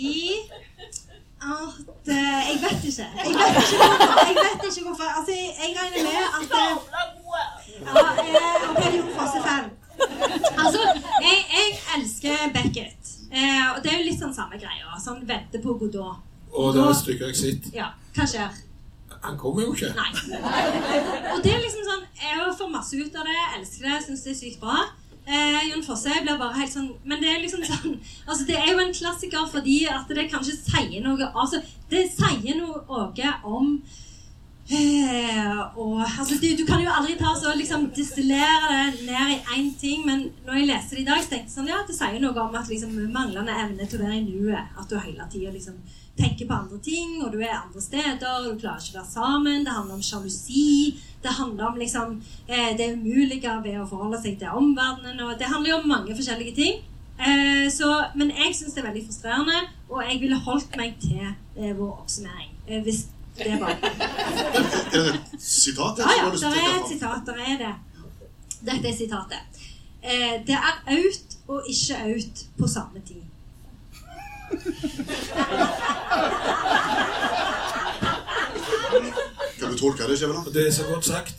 Eh, 0.00 1.66
fordi 1.76 1.90
at 1.90 2.08
uh, 2.08 2.40
Jeg 2.50 2.56
vet 2.64 2.84
ikke. 2.88 3.06
Jeg 3.18 3.34
vet 3.40 3.56
ikke 3.64 3.80
hvorfor. 3.90 4.26
Jeg 4.28 4.36
vet 4.44 4.76
ikke 4.76 4.86
hvorfor. 4.86 5.08
Altså, 5.18 5.32
jeg, 5.40 5.48
jeg 5.62 5.70
regner 5.78 6.00
med 6.08 6.18
at 6.36 6.50
uh, 6.60 6.74
ja, 7.86 7.92
uh, 8.24 8.70
OK, 8.70 8.80
Jon 8.96 9.10
Fosse-fan. 9.18 9.66
Altså, 10.62 10.80
jeg, 11.26 11.38
jeg 11.56 11.68
elsker 11.96 12.36
Beckett. 12.54 13.04
Uh, 13.32 13.68
og 13.76 13.78
det 13.84 13.92
er 13.92 13.98
jo 13.98 14.08
litt 14.10 14.20
sånn 14.20 14.34
samme 14.36 14.58
greia. 14.60 14.98
Sånn 15.04 15.22
vente 15.28 15.62
på 15.64 15.76
Godot. 15.80 16.26
Og 16.50 16.74
det 16.74 16.82
er 16.82 16.98
stykket 16.98 17.26
jeg 17.30 17.40
sitter. 17.40 17.76
Ja, 17.78 17.92
hva 18.16 18.26
skjer? 18.26 18.58
Han 19.22 19.36
kommer 19.38 19.62
jo 19.62 19.74
ikke. 19.76 19.92
Nei. 19.96 20.10
Og 21.34 21.42
det 21.44 21.52
er 21.52 21.60
liksom 21.60 21.84
sånn 21.84 22.06
Jeg 22.20 22.54
får 22.58 22.70
masse 22.72 22.96
ut 22.96 23.16
av 23.20 23.28
det, 23.28 23.40
elsker 23.58 23.86
det, 23.86 23.98
syns 24.06 24.24
det 24.24 24.32
er 24.32 24.38
sykt 24.38 24.60
bra. 24.62 24.80
Eh, 25.26 25.68
Jon 25.68 25.82
Fosse 25.84 26.10
blir 26.22 26.38
bare 26.40 26.56
helt 26.56 26.72
sånn 26.72 26.88
Men 27.04 27.20
det 27.20 27.28
er 27.28 27.42
liksom 27.42 27.60
sånn 27.62 27.98
Altså, 28.26 28.46
det 28.48 28.56
er 28.56 28.70
jo 28.72 28.78
en 28.80 28.94
klassiker 28.94 29.48
fordi 29.52 29.82
at 29.92 30.08
det 30.08 30.30
kanskje 30.32 30.56
sier 30.56 31.04
noe 31.04 31.28
Altså, 31.34 31.60
det 31.92 32.06
sier 32.14 32.56
noe 32.58 32.80
også 32.88 33.34
om 33.44 33.74
eh, 34.72 35.60
og, 35.76 36.00
altså, 36.00 36.38
du, 36.40 36.48
du 36.56 36.64
kan 36.66 36.80
jo 36.82 36.92
aldri 36.94 37.18
ta 37.20 37.34
så 37.36 37.52
liksom 37.58 37.90
destillere 37.96 38.90
det 38.96 39.06
ned 39.10 39.34
i 39.34 39.38
én 39.58 39.70
ting, 39.78 40.06
men 40.06 40.28
når 40.46 40.60
jeg 40.60 40.68
leser 40.70 40.96
det 40.96 41.02
i 41.04 41.08
dag, 41.10 41.22
så 41.22 41.34
tenkte 41.34 41.50
jeg 41.50 41.56
sånn 41.58 41.72
Ja, 41.72 41.80
det 41.86 41.96
sier 41.98 42.20
noe 42.22 42.46
om 42.46 42.56
at 42.56 42.70
liksom 42.70 42.96
manglende 43.12 43.58
evne 43.64 43.86
til 43.86 44.00
å 44.00 44.06
være 44.06 44.20
i 44.22 44.26
nuet. 44.28 44.76
At 44.78 44.88
du 44.88 44.96
hele 44.98 45.26
tida 45.32 45.52
liksom 45.52 45.76
tenker 46.20 46.48
på 46.48 46.56
andre 46.56 46.78
ting, 46.84 47.16
og 47.24 47.32
du 47.32 47.40
er 47.40 47.56
andre 47.56 47.82
steder, 47.82 48.28
og 48.38 48.50
du 48.50 48.60
klarer 48.60 48.82
ikke 48.82 48.96
å 48.96 49.00
være 49.00 49.12
sammen. 49.12 49.64
Det 49.66 49.74
handler 49.76 49.98
om 49.98 50.04
sjalusi. 50.04 51.00
Det 51.20 51.32
handler 51.36 51.66
om 51.68 51.80
liksom 51.80 52.14
eh, 52.48 52.70
det 52.78 52.92
umulige 52.96 53.56
ved 53.64 53.80
å 53.80 53.88
forholde 53.88 54.20
seg 54.22 54.38
til 54.40 54.60
omverdenen. 54.60 55.20
Og 55.26 55.34
det 55.40 55.50
handler 55.50 55.74
jo 55.74 55.80
om 55.82 55.90
mange 55.90 56.16
forskjellige 56.16 56.56
ting. 56.56 56.82
Eh, 57.20 57.66
så, 57.72 57.88
men 58.16 58.32
jeg 58.32 58.54
syns 58.56 58.76
det 58.76 58.84
er 58.84 58.88
veldig 58.88 59.06
frustrerende, 59.08 59.64
og 59.90 60.04
jeg 60.06 60.20
ville 60.22 60.38
holdt 60.46 60.76
meg 60.80 60.96
til 61.02 61.26
eh, 61.26 61.72
vår 61.76 61.98
oppsummering. 62.04 62.54
Eh, 62.68 62.80
hvis 62.86 63.06
det 63.40 63.56
var 63.60 63.76
Er 63.80 63.84
det 64.92 65.20
et 65.34 65.42
sitat? 65.42 66.00
Ja, 66.00 66.16
ja, 66.18 66.30
det 66.32 66.48
er 66.48 66.78
et 66.80 66.88
sitat. 66.88 67.26
Der 67.26 67.44
er 67.52 67.60
det. 67.60 67.74
Dette 68.60 68.88
er 68.88 68.96
sitatet. 68.96 69.60
Eh, 70.02 70.40
det 70.46 70.56
er 70.56 70.80
out 70.96 71.36
og 71.48 71.68
ikke 71.68 72.00
out 72.04 72.46
på 72.58 72.66
samme 72.68 73.00
tid. 73.06 73.29
Kan 79.60 79.70
du 79.72 79.76
tolke 79.78 80.02
det, 80.08 80.18
Skjæveland? 80.18 80.46
Det 80.54 80.66
er 80.68 80.72
så 80.72 80.84
godt 80.92 81.04
sagt. 81.04 81.36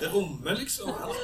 Det 0.00 0.14
rommer 0.14 0.54
liksom 0.58 0.88
alt. 0.88 1.16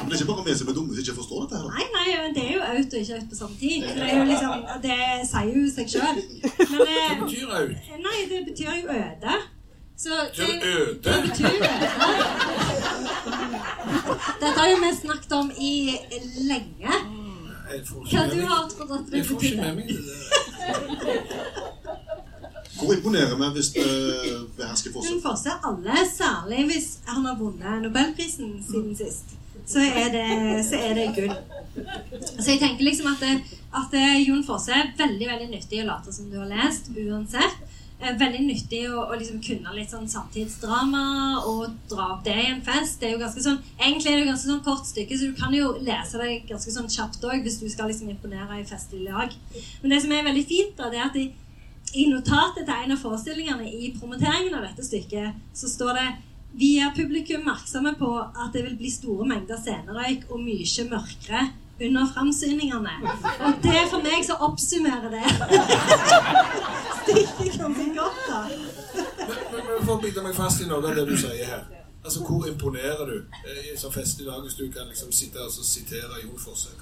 Men 0.00 0.10
det 0.10 0.16
er 0.16 0.20
ikke 0.20 0.32
bare 0.32 0.44
vi 0.46 0.54
som 0.58 0.68
er 0.68 0.72
dumme 0.78 0.94
som 0.94 1.00
ikke 1.02 1.14
forstår 1.20 1.38
dette. 1.42 1.56
her. 1.56 1.62
Nei, 1.76 1.86
nei, 1.98 2.08
men 2.22 2.30
det 2.36 2.42
er 2.48 2.52
jo 2.54 2.62
out 2.70 2.92
og 2.94 2.98
ikke 3.02 3.14
out 3.14 3.28
på 3.30 3.36
samme 3.36 3.56
tid. 3.60 3.82
Det, 3.82 4.02
er 4.10 4.18
jo 4.18 4.24
liksom, 4.32 4.54
det 4.86 4.98
sier 5.30 5.52
jo 5.56 5.62
seg 5.76 5.86
sjøl. 5.94 6.18
Hva 6.72 6.78
eh, 6.86 7.14
betyr 7.22 7.46
out? 7.60 7.76
Nei, 8.06 8.18
det 8.32 8.40
betyr 8.48 8.70
jo 8.80 8.86
øde. 8.98 9.34
Så 9.98 10.10
det 10.36 10.50
øde? 10.72 10.98
Det 11.04 11.16
betyr 11.26 11.46
øde. 11.46 11.88
Dette 14.40 14.58
har 14.60 14.68
jo 14.72 14.76
vi 14.84 14.90
snakket 15.02 15.32
om 15.32 15.50
i 15.70 15.96
lenge. 16.50 16.92
Jeg 17.72 17.86
får 17.86 18.00
Hva 18.04 18.24
ikke 18.24 18.30
du 18.30 18.36
med 18.36 18.48
meg- 18.48 19.10
det 19.10 19.16
Jeg 19.18 19.26
får 19.26 19.42
ikke 19.42 19.56
med 19.60 19.74
meg 19.76 19.86
det 19.88 20.02
der. 20.08 21.58
Hvor 22.78 22.92
imponerer 22.94 23.34
vi 23.40 23.46
hvis 23.56 23.70
vi 23.74 23.84
behersker 24.58 24.90
Jon 24.94 25.06
Hun 25.12 25.22
Fosse 25.24 25.50
alle, 25.68 25.96
særlig 26.14 26.60
hvis 26.70 26.88
han 27.06 27.24
har 27.26 27.36
vunnet 27.40 27.82
Nobelprisen 27.82 28.52
siden 28.70 28.94
sist, 28.96 29.34
så 29.66 29.80
er 29.82 30.08
det, 30.14 30.28
så 30.68 30.76
er 30.78 30.94
det 30.94 31.06
gull. 31.16 31.34
Så 32.38 32.50
jeg 32.52 32.60
tenker 32.62 32.84
liksom 32.86 33.06
at, 33.12 33.20
det, 33.20 33.58
at 33.80 33.96
Jon 34.28 34.44
Fosse 34.46 34.72
er 34.72 34.92
veldig 34.98 35.26
veldig 35.32 35.48
nyttig 35.56 35.82
å 35.82 35.88
late 35.90 36.12
som 36.14 36.30
du 36.30 36.38
har 36.38 36.48
lest, 36.52 36.88
uansett. 36.94 37.58
Eh, 37.98 38.14
Veldig 38.18 38.44
nyttig 38.46 38.84
å, 38.92 39.00
å 39.10 39.16
liksom 39.18 39.40
kunne 39.42 39.74
litt 39.74 39.90
sånn 39.90 40.06
samtidsdrama 40.10 41.02
og 41.50 41.74
dra 41.90 42.12
opp 42.14 42.22
det 42.26 42.36
i 42.38 42.46
en 42.52 42.62
fest. 42.66 43.00
Det 43.00 43.08
er 43.08 43.16
jo 43.16 43.22
ganske 43.24 43.42
sånn, 43.42 43.58
Egentlig 43.74 44.12
er 44.12 44.16
det 44.16 44.22
jo 44.22 44.30
ganske 44.30 44.50
sånn 44.52 44.62
kort 44.66 44.86
stykke, 44.86 45.18
så 45.18 45.30
du 45.30 45.34
kan 45.38 45.56
jo 45.56 45.72
lese 45.82 46.20
det 46.22 46.30
ganske 46.50 46.74
sånn 46.74 46.90
kjapt 46.94 47.26
òg 47.26 47.42
hvis 47.42 47.58
du 47.62 47.66
skal 47.72 47.90
liksom 47.90 48.12
imponere 48.12 48.60
i 48.60 48.68
festlig 48.68 49.02
lag. 49.08 49.34
Men 49.82 49.94
det 49.94 50.00
som 50.04 50.14
er 50.14 50.26
veldig 50.28 50.46
fint, 50.46 50.72
da, 50.78 50.92
det 50.92 51.02
er 51.02 51.08
at 51.08 51.18
de, 51.18 51.26
i 51.98 52.06
notatet 52.12 52.68
til 52.68 52.74
en 52.76 52.94
av 52.94 53.02
forestillingene 53.02 53.66
i 53.66 53.92
promoteringen 53.98 54.54
av 54.54 54.66
dette 54.68 54.86
stykket, 54.86 55.44
så 55.56 55.70
står 55.72 55.98
det 55.98 56.08
vi 56.58 56.76
er 56.80 56.94
publikum 56.96 57.42
oppmerksomme 57.42 57.92
på 57.98 58.08
at 58.22 58.54
det 58.54 58.62
vil 58.64 58.76
bli 58.78 58.90
store 58.90 59.26
mengder 59.28 59.58
scenerøyk 59.60 60.30
og 60.30 60.40
mye 60.42 60.86
mørkere 60.88 61.48
under 61.80 62.06
framsyningene. 62.14 62.94
Og 63.46 63.62
det 63.62 63.74
er 63.80 63.86
for 63.90 64.02
meg 64.02 64.24
som 64.26 64.42
oppsummerer 64.48 65.08
det 65.12 65.26
stykket 67.08 67.60
ganske 67.60 67.88
godt, 67.96 68.22
da. 68.28 68.40
Men, 69.28 69.36
men, 69.52 69.84
for 69.84 69.96
å 69.96 70.00
bite 70.02 70.24
meg 70.24 70.36
fast 70.36 70.62
i 70.62 70.68
noe 70.68 70.82
av 70.82 70.96
det 70.96 71.06
du 71.08 71.16
sier 71.16 71.44
her. 71.46 71.66
Altså, 72.04 72.22
Hvor 72.24 72.46
imponerer 72.48 73.04
du 73.06 73.16
eh, 73.44 73.72
i 73.74 73.76
så 73.76 73.90
festlig 73.92 74.26
dag 74.26 74.40
hvis 74.44 74.56
du 74.56 74.68
kan 74.72 74.88
liksom 74.88 75.12
sitte 75.12 75.42
og 75.44 75.52
sitere 75.52 76.22
Jon 76.22 76.38
Fosse? 76.40 76.72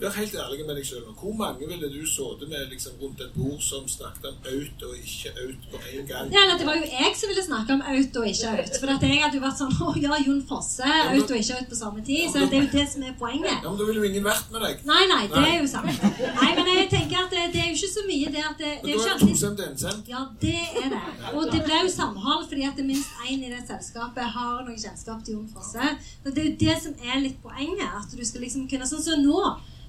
Vær 0.00 0.14
helt 0.16 0.34
ærlig 0.42 0.62
med 0.64 0.78
deg 0.78 0.86
sjøl. 0.88 1.02
Hvor 1.20 1.34
mange 1.36 1.66
ville 1.68 1.88
du 1.92 2.00
sittet 2.08 2.48
med 2.48 2.70
liksom, 2.72 2.92
rundt 3.02 3.20
et 3.20 3.32
bord 3.36 3.60
som 3.60 3.82
snakket 3.88 4.30
om 4.30 4.36
out 4.52 4.84
og 4.86 4.94
ikke 4.96 5.32
out 5.42 5.66
på 5.72 5.80
en 5.90 6.06
gang? 6.08 6.30
Ja, 6.32 6.42
Det 6.58 6.64
var 6.68 6.78
jo 6.80 6.86
jeg 6.88 7.10
som 7.20 7.28
ville 7.28 7.44
snakke 7.44 7.74
om 7.76 7.82
out 7.92 8.16
og 8.20 8.24
ikke 8.30 8.48
out. 8.54 8.78
For 8.80 8.92
at 8.94 9.04
jeg 9.04 9.18
hadde 9.24 9.36
jo 9.36 9.42
vært 9.44 9.58
sånn 9.60 9.74
Å 9.76 9.92
ja, 10.00 10.16
Jon 10.24 10.40
Fosse, 10.48 10.88
out 10.88 11.34
og 11.34 11.36
ikke 11.42 11.58
out 11.58 11.68
på 11.72 11.78
samme 11.82 12.04
tid. 12.06 12.22
Så 12.32 12.46
det 12.48 12.56
er 12.58 12.64
jo 12.64 12.70
det 12.78 12.86
som 12.94 13.04
er 13.04 13.12
poenget. 13.20 13.50
Ja, 13.52 13.58
men 13.68 13.76
Da 13.82 13.88
ville 13.90 14.00
jo 14.00 14.08
ingen 14.08 14.24
vært 14.24 14.48
med 14.54 14.64
deg. 14.64 14.80
Nei, 14.88 15.02
nei, 15.12 15.20
det 15.34 15.44
er 15.50 15.58
jo 15.60 15.68
sant. 15.74 16.08
Nei, 16.40 16.50
men 16.56 16.72
jeg 16.72 16.88
tenker 16.96 17.20
at 17.26 17.36
det, 17.36 17.44
det 17.52 17.60
er 17.60 17.68
jo 17.68 17.76
ikke 17.76 17.92
så 17.98 18.06
mye 18.08 18.32
det 18.38 18.44
at 18.48 18.56
det, 18.64 18.72
det 18.80 18.94
er 18.94 18.96
jo 18.96 19.04
ikke 19.04 19.12
alltid. 19.18 20.08
Ja, 20.14 20.24
det 20.46 20.56
er 20.80 20.88
det. 20.96 21.02
Og 21.36 21.52
det 21.52 21.60
ble 21.68 21.82
jo 21.84 21.92
samhold 21.92 22.48
fordi 22.48 22.64
at 22.70 22.80
det 22.80 22.88
minst 22.88 23.19
én 23.28 23.42
i 23.44 23.50
det 23.52 23.60
selskapet 23.68 24.32
har 24.34 24.62
noe 24.64 24.78
kjennskap 24.78 25.22
til 25.24 25.36
Jon 25.36 25.50
Fosse. 25.52 25.92
Så 26.22 26.30
Det 26.30 26.42
er 26.42 26.48
jo 26.50 26.56
det 26.60 26.76
som 26.82 26.94
er 27.04 27.20
litt 27.20 27.42
poenget. 27.42 27.90
At 28.00 28.10
du 28.10 28.24
skal 28.24 28.40
liksom 28.46 28.68
kunne 28.68 28.88
Sånn 28.88 29.02
som 29.02 29.22
nå, 29.22 29.42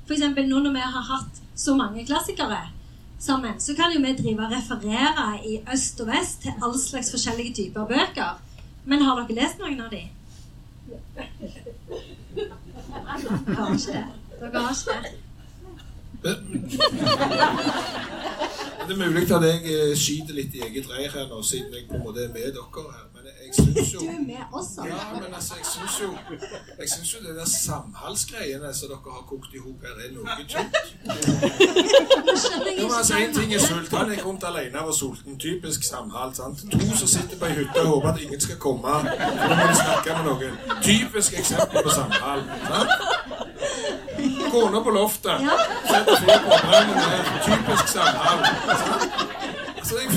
for 0.05 0.13
eksempel 0.17 0.47
nå 0.49 0.59
når 0.59 0.73
vi 0.77 0.85
har 0.95 1.09
hatt 1.09 1.41
så 1.55 1.75
mange 1.75 2.05
klassikere 2.05 2.61
sammen, 3.21 3.59
så 3.61 3.75
kan 3.77 3.93
jo 3.93 4.01
vi 4.01 4.13
drive 4.17 4.45
og 4.45 4.51
referere 4.51 5.27
i 5.45 5.59
øst 5.73 6.01
og 6.01 6.07
vest 6.09 6.41
til 6.41 6.53
all 6.61 6.77
slags 6.79 7.11
forskjellige 7.13 7.53
typer 7.59 7.85
bøker. 7.85 8.39
Men 8.85 9.05
har 9.05 9.21
dere 9.21 9.37
lest 9.41 9.59
noen 9.61 9.81
av 9.81 9.91
de? 9.93 10.07
Dere 10.89 11.27
har 13.57 13.75
ikke 13.75 13.91
det. 13.91 14.07
Dere 14.39 14.63
har 14.65 14.73
ikke 14.73 15.03
det. 15.03 15.20
Det 18.87 18.91
er 18.91 19.09
mulig 19.09 19.31
at 19.31 19.43
jeg 19.43 19.61
eh, 19.73 19.97
skyter 19.97 20.33
litt 20.35 20.53
i 20.57 20.61
eget 20.65 20.89
reir 20.91 21.11
her 21.13 21.27
nå, 21.29 21.41
siden 21.45 21.73
jeg 21.73 21.87
på 21.89 21.95
en 21.95 22.03
måte 22.03 22.23
er 22.25 22.31
med 22.33 22.51
dere 22.57 22.83
her. 22.95 23.05
Men 23.15 23.23
jeg 23.45 23.51
syns 23.55 23.93
jo 23.93 23.99
Du 23.99 24.05
er 24.09 24.23
med 24.27 24.43
også? 24.59 24.85
Ja, 24.89 24.97
men 25.13 25.33
altså, 25.33 25.53
jeg 25.59 25.65
syns 25.73 25.95
jo 26.01 26.09
Jeg 26.79 26.89
synes 26.89 27.13
jo 27.13 27.19
det 27.27 27.35
der 27.35 27.45
samhalsgreiene 27.45 28.73
som 28.73 28.89
dere 28.91 29.13
har 29.17 29.25
kokt 29.29 29.51
i 29.55 29.61
hop 29.65 29.79
her, 29.85 29.95
er 30.03 30.09
noe 30.15 30.25
tynt. 30.51 30.75
Jo, 32.81 32.87
altså, 32.97 33.13
ting 33.39 33.53
er 33.53 33.59
sult. 33.59 33.89
Han 33.97 34.09
kom 34.17 34.25
rundt 34.29 34.43
alene 34.49 34.79
og 34.81 34.93
sulten. 34.93 35.39
Typisk 35.39 35.83
samhold. 35.83 36.33
sant? 36.35 36.57
To 36.71 36.97
som 36.97 37.07
sitter 37.07 37.37
på 37.39 37.45
ei 37.45 37.55
hytte 37.61 37.79
og 37.85 37.87
håper 37.93 38.09
at 38.13 38.21
ingen 38.21 38.41
skal 38.41 38.57
komme. 38.57 38.87
og 38.87 39.03
må 39.57 39.63
de 39.71 39.75
snakke 39.85 40.09
med 40.17 40.25
noen. 40.31 40.53
Typisk 40.83 41.39
eksempel 41.39 41.83
på 41.83 41.95
samhold. 41.99 42.43
sant? 42.67 43.50
Kona 44.51 44.81
på 44.85 44.93
loftet. 44.95 45.41
Ja. 45.45 45.57
Setter 45.87 46.39
på 46.45 46.59
der. 46.71 46.85
Typisk 47.45 47.87
samhold. 47.95 48.45
sant? 48.81 49.11
Altså, 49.81 49.95
jeg, 50.01 50.09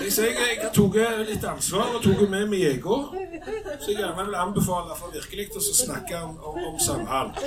jeg, 0.00 0.58
jeg, 0.58 0.94
jeg 0.94 1.06
har 1.06 1.24
litt 1.28 1.44
ansvar 1.44 1.94
og 1.94 2.02
tok 2.04 2.24
med 2.30 2.48
meg 2.50 2.66
ego. 2.74 3.02
Så 3.80 3.92
jeg 3.92 4.00
gjerne 4.00 4.26
vil 4.26 4.36
anbefale 4.38 4.96
for 4.98 5.12
virkelig 5.14 5.50
å 5.56 5.62
snakke 5.62 6.20
om, 6.24 6.36
om, 6.44 6.58
om 6.72 6.80
samhold. 6.82 7.38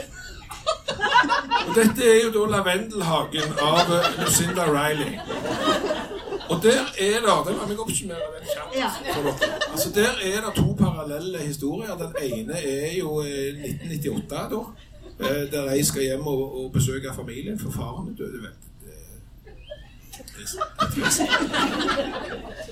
Og 1.68 1.76
dette 1.76 2.06
er 2.08 2.20
jo 2.24 2.32
da 2.34 2.46
Lavendelhagen 2.58 3.56
av 3.62 3.91
eh, 3.98 4.10
Lucinda 4.22 4.66
Riley. 4.70 5.18
Og 6.52 6.60
der 6.64 6.82
er 7.00 7.20
det 7.24 7.36
Den 7.48 7.58
må 7.58 7.68
jeg 7.70 7.80
oppsummere 7.80 8.32
den 8.34 8.50
kjapt. 8.52 9.46
Altså 9.72 9.91
Der 9.96 10.20
er 10.30 10.41
det 10.46 10.56
to 10.58 10.76
parallelle 10.80 11.39
historier. 11.39 11.96
Den 11.98 12.16
ene 12.22 12.60
er 12.60 12.98
jo 13.00 13.22
eh, 13.22 13.64
1998, 13.64 14.50
da. 14.52 14.64
Eh, 15.20 15.51
Der 15.51 15.72
jeg 15.72 15.86
skal 15.86 16.01
hjem 16.01 16.22
og, 16.28 16.64
og 16.66 16.72
besøke 16.72 17.07
familien, 17.16 17.59
for 17.59 17.72
faren 17.72 18.07
er 18.14 18.16
død. 18.18 18.34
Det, 18.34 18.41
det, 18.41 18.49
Det- 18.82 20.26
det 20.38 20.47
det, 20.47 20.47
det, 20.47 20.95
det, 20.95 21.03
Og, 21.03 22.62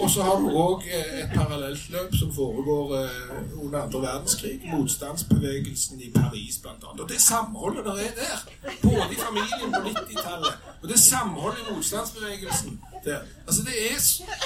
og 0.00 0.10
så 0.10 0.22
har 0.22 0.36
du 0.42 0.48
òg 0.54 0.84
et 0.88 1.30
parallelt 1.34 1.90
løp 1.90 2.14
som 2.18 2.32
foregår 2.34 2.92
eh, 2.98 3.64
under 3.64 3.82
andre 3.82 4.00
verdenskrig. 4.02 4.60
Motstandsbevegelsen 4.72 6.00
i 6.00 6.10
Paris, 6.14 6.58
blant 6.62 6.84
annet. 6.84 7.00
Og 7.02 7.08
det 7.08 7.20
samholdet 7.20 7.84
der 7.84 7.98
er 8.06 8.12
der, 8.20 8.38
både 8.82 9.08
i 9.12 9.18
familien 9.26 9.72
på 9.74 9.80
90-tallet, 9.88 10.52
og 10.82 10.88
det 10.88 10.98
samholdet 11.00 11.58
i 11.62 11.74
motstandsbevegelsen 11.74 12.80
der. 13.04 13.18
Altså, 13.46 13.62
det 13.68 13.74
er 13.90 13.98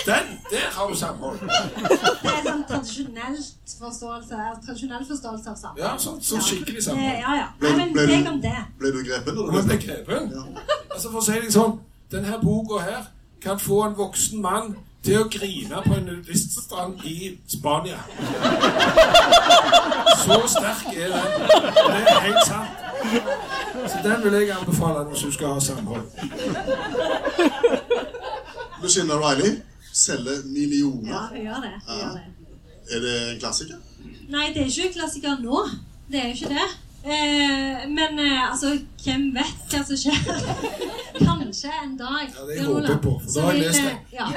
Den! 0.06 0.26
Der 0.50 0.66
har 0.76 0.88
du 0.88 0.96
samhold. 0.96 1.38
Det 1.38 2.32
er 2.32 2.42
sånn 2.46 2.64
tradisjonelt 2.70 3.76
forståelse, 3.78 4.40
tradisjonell 4.66 5.06
forståelse 5.12 5.50
av 5.50 5.60
samhold. 5.62 5.84
Ja, 5.84 5.92
sånn, 5.98 6.18
sånn 6.30 6.42
skikkelig 6.42 6.82
samhold. 6.88 7.20
Ja, 7.22 7.36
ja. 7.42 7.46
Ble, 7.60 7.70
Nei, 7.70 7.84
men 7.84 7.94
ble, 7.94 8.06
deg 8.10 8.32
om 8.32 8.40
det. 8.42 8.56
du, 8.72 8.80
ble 8.82 8.92
du 8.96 9.00
grepen? 9.04 9.38
Og 9.38 9.52
Eller? 9.52 9.68
man 10.32 10.50
ble. 10.56 10.66
Altså, 10.90 11.10
for 11.10 11.20
å 11.20 11.26
si 11.28 11.38
det 11.44 11.54
sånn, 11.54 11.78
denne 12.10 12.40
boka 12.42 12.82
her 12.82 13.08
kan 13.42 13.60
få 13.62 13.82
en 13.86 13.96
voksen 13.98 14.40
mann 14.42 14.76
til 15.04 15.18
å 15.20 15.28
grine 15.30 15.82
på 15.86 15.94
en 15.94 16.08
nudiststrand 16.08 17.04
i 17.06 17.38
Spania. 17.48 18.00
Så 20.18 20.38
sterk 20.54 20.88
er 20.96 21.14
den. 21.14 21.46
Det 21.48 22.00
er 22.02 22.20
helt 22.26 22.46
sant. 22.46 22.84
Så 23.88 24.00
den 24.04 24.24
vil 24.24 24.38
jeg 24.40 24.50
anbefale 24.56 25.04
hvis 25.08 25.22
du 25.28 25.32
skal 25.32 25.54
ha 25.54 25.60
samhold. 25.60 26.02
Lucinda 28.82 29.14
Riley 29.22 29.60
selger 29.92 30.42
millioner. 30.46 31.12
Ja, 31.12 31.42
gjør 31.42 31.62
det. 31.66 31.72
Ja. 31.88 31.94
gjør 32.02 32.18
det. 32.18 32.26
Er 32.90 33.00
det 33.00 33.14
en 33.32 33.40
klassiker? 33.40 33.80
Nei, 34.28 34.50
det 34.54 34.62
er 34.62 34.66
ikke 34.66 34.88
en 34.88 34.94
klassiker 34.98 35.40
nå. 35.42 35.64
Det 36.10 36.20
er 36.20 36.28
jo 36.30 36.34
ikke 36.38 36.54
det. 36.54 36.68
Eh, 37.08 37.88
men 37.88 38.18
eh, 38.18 38.50
altså, 38.50 38.78
hvem 39.04 39.22
vet 39.32 39.72
hva 39.72 39.78
som 39.88 39.96
skjer? 39.96 40.18
Kanskje 41.28 41.70
en 41.82 41.94
dag. 41.96 42.26
Ja, 42.28 42.42
det 42.48 42.66
håper 42.66 42.88
jeg 42.90 43.00
på, 43.06 43.12
for 43.22 43.28
så 43.32 43.40
da 43.40 43.44
har 43.46 43.52
jeg 43.56 43.62
lest 43.62 43.82
det-. 43.86 44.00
Ja. 44.12 44.26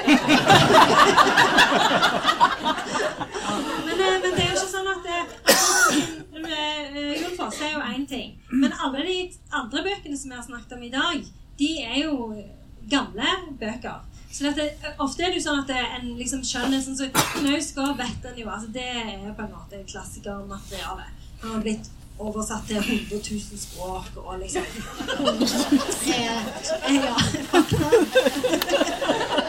men, 3.87 3.95
eh, 3.97 4.17
men 4.23 4.31
det 4.37 4.41
er 4.45 4.47
jo 4.47 4.55
ikke 4.55 4.71
sånn 4.71 4.89
at 4.93 5.03
det, 5.09 5.19
eh, 6.45 7.11
Jon 7.19 7.35
Fosse 7.41 7.67
er 7.67 7.73
jo 7.75 7.83
én 7.91 8.07
ting. 8.07 8.29
Men 8.55 8.71
alle 8.79 9.03
de 9.09 9.19
andre 9.51 9.79
bøkene 9.89 10.17
som 10.17 10.31
vi 10.31 10.39
har 10.39 10.47
snakket 10.47 10.77
om 10.77 10.87
i 10.87 10.95
dag, 10.95 11.17
de 11.59 11.71
er 11.83 11.97
jo 12.05 12.15
gamle 12.91 13.29
bøker. 13.59 13.99
Så 14.31 14.47
dette, 14.47 14.93
ofte 15.03 15.25
er 15.25 15.33
det 15.33 15.41
jo 15.41 15.47
sånn 15.49 15.65
at 15.65 15.75
er 15.75 15.97
en 15.99 16.13
liksom 16.15 16.39
skjønner 16.47 16.79
sånn 16.79 16.95
som 16.95 17.09
Knausgård 17.35 17.97
vet 17.99 18.29
en 18.29 18.39
jo. 18.39 18.47
Altså 18.47 18.71
det 18.71 18.87
er 18.87 19.33
på 19.35 19.43
en 19.43 19.57
måte 19.57 19.83
klassikermateriale. 19.91 21.11
Han 21.41 21.57
har 21.57 21.65
blitt 21.65 21.97
oversatt 22.21 22.67
til 22.67 22.77
100 22.77 23.19
000 23.31 23.59
språk 23.59 24.17
og 24.21 24.39
liksom 24.41 24.63
Ja, 26.11 26.37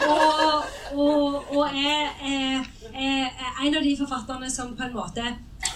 og, 0.09 0.63
og, 0.93 1.57
og 1.57 1.65
er, 1.67 2.05
er, 2.33 2.63
er 2.93 3.25
en 3.65 3.75
av 3.75 3.83
de 3.83 3.97
forfatterne 3.99 4.49
som 4.51 4.75
på 4.77 4.87
en 4.87 4.95
måte 4.95 5.25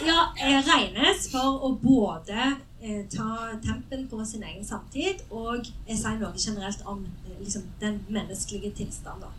ja, 0.05 0.19
er 0.37 0.65
regnes 0.67 1.29
for 1.31 1.63
å 1.65 1.71
både 1.81 2.39
eh, 2.81 3.05
ta 3.13 3.53
tempen 3.63 4.05
på 4.11 4.25
sin 4.25 4.43
egen 4.43 4.65
samtid 4.65 5.23
og 5.29 5.65
jeg 5.87 5.97
sier 5.97 6.19
noe 6.21 6.35
generelt 6.35 6.83
om 6.85 7.05
eh, 7.05 7.39
liksom, 7.39 7.65
den 7.81 8.01
menneskelige 8.09 8.75
tilstanden. 8.81 9.31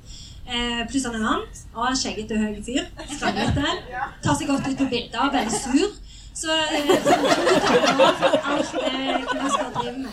Eh, 0.48 0.86
pluss 0.88 1.04
han 1.04 1.14
er 1.14 1.20
en 1.20 1.30
annen. 1.34 1.96
Skjeggete, 1.98 2.38
høy 2.40 2.62
fyr. 2.64 2.86
Skranglete. 3.10 3.72
Tar 4.24 4.36
seg 4.38 4.48
godt 4.48 4.70
ut 4.70 4.78
på 4.80 4.86
bilder. 4.88 5.28
Veldig 5.34 5.58
sur. 5.60 5.90
Så 6.38 6.50
eh, 6.52 6.86
damer 7.84 8.12
for 8.20 8.30
alt 8.50 8.70
det 8.72 9.26
Knausgård 9.30 9.72
driver 9.78 9.98
med. 10.04 10.12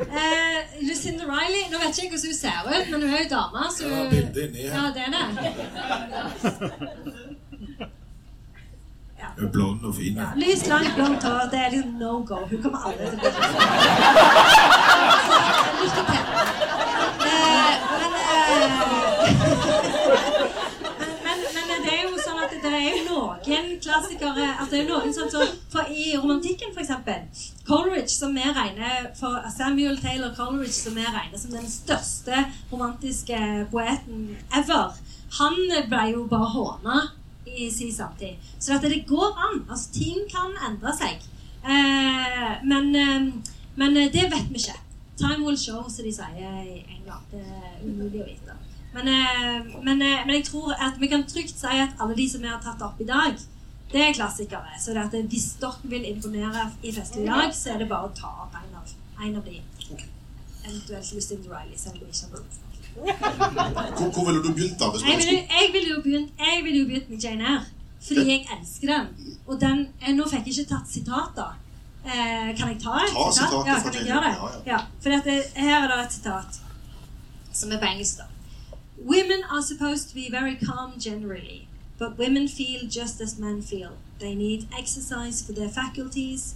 Eh, 0.00 0.58
Lucinda 0.88 1.24
Riley 1.34 1.62
Nå 1.70 1.76
vet 1.82 1.98
ikke 1.98 2.02
jeg 2.02 2.10
hvordan 2.12 2.28
hun 2.30 2.36
ser 2.44 2.60
ut, 2.74 2.86
men 2.90 2.98
hun 3.02 3.10
er 3.14 3.20
jo 3.24 3.28
dame. 3.36 3.60
Så 3.76 3.82
Ja, 3.88 3.94
bildet 4.10 4.36
inni 4.44 4.62
her. 4.62 4.68
Ja, 4.78 4.84
det 4.94 5.02
er 5.06 5.10
det. 5.14 5.24
Hun 9.38 9.46
er 9.46 9.50
blond 9.52 9.80
og 9.84 9.94
fin. 9.94 10.14
Ja, 10.16 10.26
Lyst, 10.36 10.66
langt, 10.68 10.94
blondt 10.94 11.22
hår. 11.24 11.40
Det 11.52 11.58
er 11.64 11.70
liksom 11.70 11.90
no 12.02 12.12
go. 12.28 12.38
Hun 12.50 12.62
kommer 12.62 12.78
aldri 12.86 13.04
til 13.10 13.16
å 13.16 13.20
bli 13.20 13.28
Lykke 15.80 16.02
til. 16.10 16.18
Eh, 17.30 17.74
men, 18.00 18.12
eh, 18.22 18.70
men, 21.26 21.38
men 21.56 21.76
det 21.84 21.92
er 21.98 22.02
jo 22.04 22.14
sånn 22.26 22.40
at 22.46 22.52
det 22.62 22.74
er 22.78 22.82
jo 22.90 23.02
noen 23.24 23.74
klassikere 23.82 24.46
at 24.60 24.70
det 24.70 24.82
er 24.82 24.88
noen 24.88 25.12
som 25.14 25.30
for 25.72 25.90
I 25.90 26.14
romantikken, 26.16 26.74
eksempel. 26.76 27.24
Coleridge, 27.66 28.12
som 28.12 28.34
vi 28.36 28.44
regner 28.44 29.10
for 29.18 29.44
Samuel 29.56 29.98
Taylor 30.02 30.34
Coleridge, 30.36 30.76
som 30.76 30.96
vi 30.98 31.04
regner 31.04 31.40
som 31.40 31.54
den 31.54 31.68
største 31.70 32.44
romantiske 32.72 33.40
poeten 33.72 34.36
ever, 34.54 34.96
han 35.38 35.60
ble 35.90 36.08
jo 36.12 36.26
bare 36.30 36.50
håna 36.54 37.00
i 37.46 37.70
sin 37.70 37.92
samtid. 37.92 38.36
Så 38.58 38.76
at 38.76 38.82
det 38.82 39.04
går 39.08 39.34
an. 39.48 39.64
Altså, 39.70 39.92
ting 39.92 40.24
kan 40.30 40.54
endre 40.68 40.94
seg. 40.96 41.24
Eh, 41.64 42.52
men, 42.64 42.94
eh, 42.94 43.32
men 43.74 43.94
det 43.94 44.28
vet 44.32 44.50
vi 44.50 44.62
ikke. 44.62 44.78
Time 45.16 45.44
will 45.46 45.58
show, 45.58 45.84
som 45.88 46.04
de 46.04 46.12
sier 46.12 46.62
i 46.62 46.84
England. 46.96 47.26
Det 47.30 47.40
er 47.40 47.82
umulig 47.84 48.22
å 48.22 48.28
vite. 48.28 48.56
Men, 48.94 49.08
eh, 49.08 49.64
men, 49.82 50.02
eh, 50.02 50.22
men 50.26 50.34
jeg 50.36 50.44
tror 50.50 50.72
at 50.72 51.00
vi 51.00 51.08
kan 51.10 51.24
trygt 51.26 51.58
si 51.58 51.66
at 51.82 51.98
alle 52.00 52.14
de 52.16 52.28
som 52.30 52.42
vi 52.42 52.48
har 52.48 52.60
tatt 52.62 52.82
opp 52.82 53.00
i 53.00 53.08
dag, 53.08 53.34
det 53.92 54.00
er 54.02 54.12
klassikere. 54.14 54.74
Så 54.80 54.94
det 54.94 55.02
at 55.04 55.30
hvis 55.30 55.48
dere 55.60 55.90
vil 55.92 56.04
imponere 56.08 56.68
i 56.82 56.92
festlig 56.92 57.26
lag, 57.26 57.50
så 57.54 57.74
er 57.74 57.78
det 57.82 57.88
bare 57.90 58.08
å 58.08 58.14
ta 58.14 58.30
opp 58.44 58.54
en 58.58 58.76
av, 58.78 58.92
en 59.26 59.36
av 59.36 59.44
de. 59.44 59.60
Eventuelt 60.64 61.12
Lucinda 61.14 61.48
Riley, 61.50 61.76
selv 61.76 61.94
om 61.94 62.00
vi 62.00 62.12
ikke 62.12 62.24
har 62.24 62.36
brukt. 62.36 62.60
Hvor, 62.94 64.10
hvor 64.14 64.24
ville 64.26 64.42
du 64.42 64.52
begynt 64.54 64.78
da? 64.78 64.86
Jeg 65.02 65.18
ville 65.18 65.38
jeg 65.50 65.70
ville 65.72 65.88
jo 65.88 66.00
begynt 66.04 66.30
Jeg 66.38 66.60
ville 66.64 66.78
jo 66.78 66.86
begynt 66.86 67.10
med 67.10 67.18
Jane 67.24 67.44
Eyre. 67.44 67.64
Fordi 68.06 68.24
jeg 68.28 68.46
elsker 68.58 68.86
den. 68.92 69.06
Og 69.46 69.60
den 69.60 69.88
eh, 70.02 70.12
Nå 70.14 70.26
fikk 70.30 70.46
jeg 70.46 70.58
ikke 70.58 70.74
tatt 70.74 70.90
sitater. 70.92 71.56
Eh, 72.04 72.52
kan 72.58 72.68
jeg 72.70 72.78
ta 72.84 73.00
et 73.00 73.14
Ta 73.16 73.24
sitatet 73.32 73.70
Ja, 73.70 73.78
kan 73.80 73.98
jeg 73.98 74.06
gjøre 74.10 74.22
det? 74.28 74.34
Ja, 74.36 74.50
ja. 74.52 74.62
Ja, 74.72 74.78
for 75.02 75.10
dette, 75.16 75.36
her 75.56 75.76
er 75.82 75.90
det 75.96 75.98
et 76.06 76.16
sitat 76.18 76.60
som 77.54 77.72
er 77.72 77.78
på 77.82 77.86
engelsk. 77.90 78.18
da. 78.18 78.33
Women 79.04 79.44
are 79.50 79.60
supposed 79.60 80.08
to 80.08 80.14
be 80.14 80.30
very 80.30 80.56
calm 80.56 80.98
generally, 80.98 81.68
but 81.98 82.16
women 82.16 82.48
feel 82.48 82.86
just 82.88 83.20
as 83.20 83.38
men 83.38 83.60
feel. 83.60 83.98
They 84.18 84.34
need 84.34 84.66
exercise 84.76 85.42
for 85.42 85.52
their 85.52 85.68
faculties, 85.68 86.54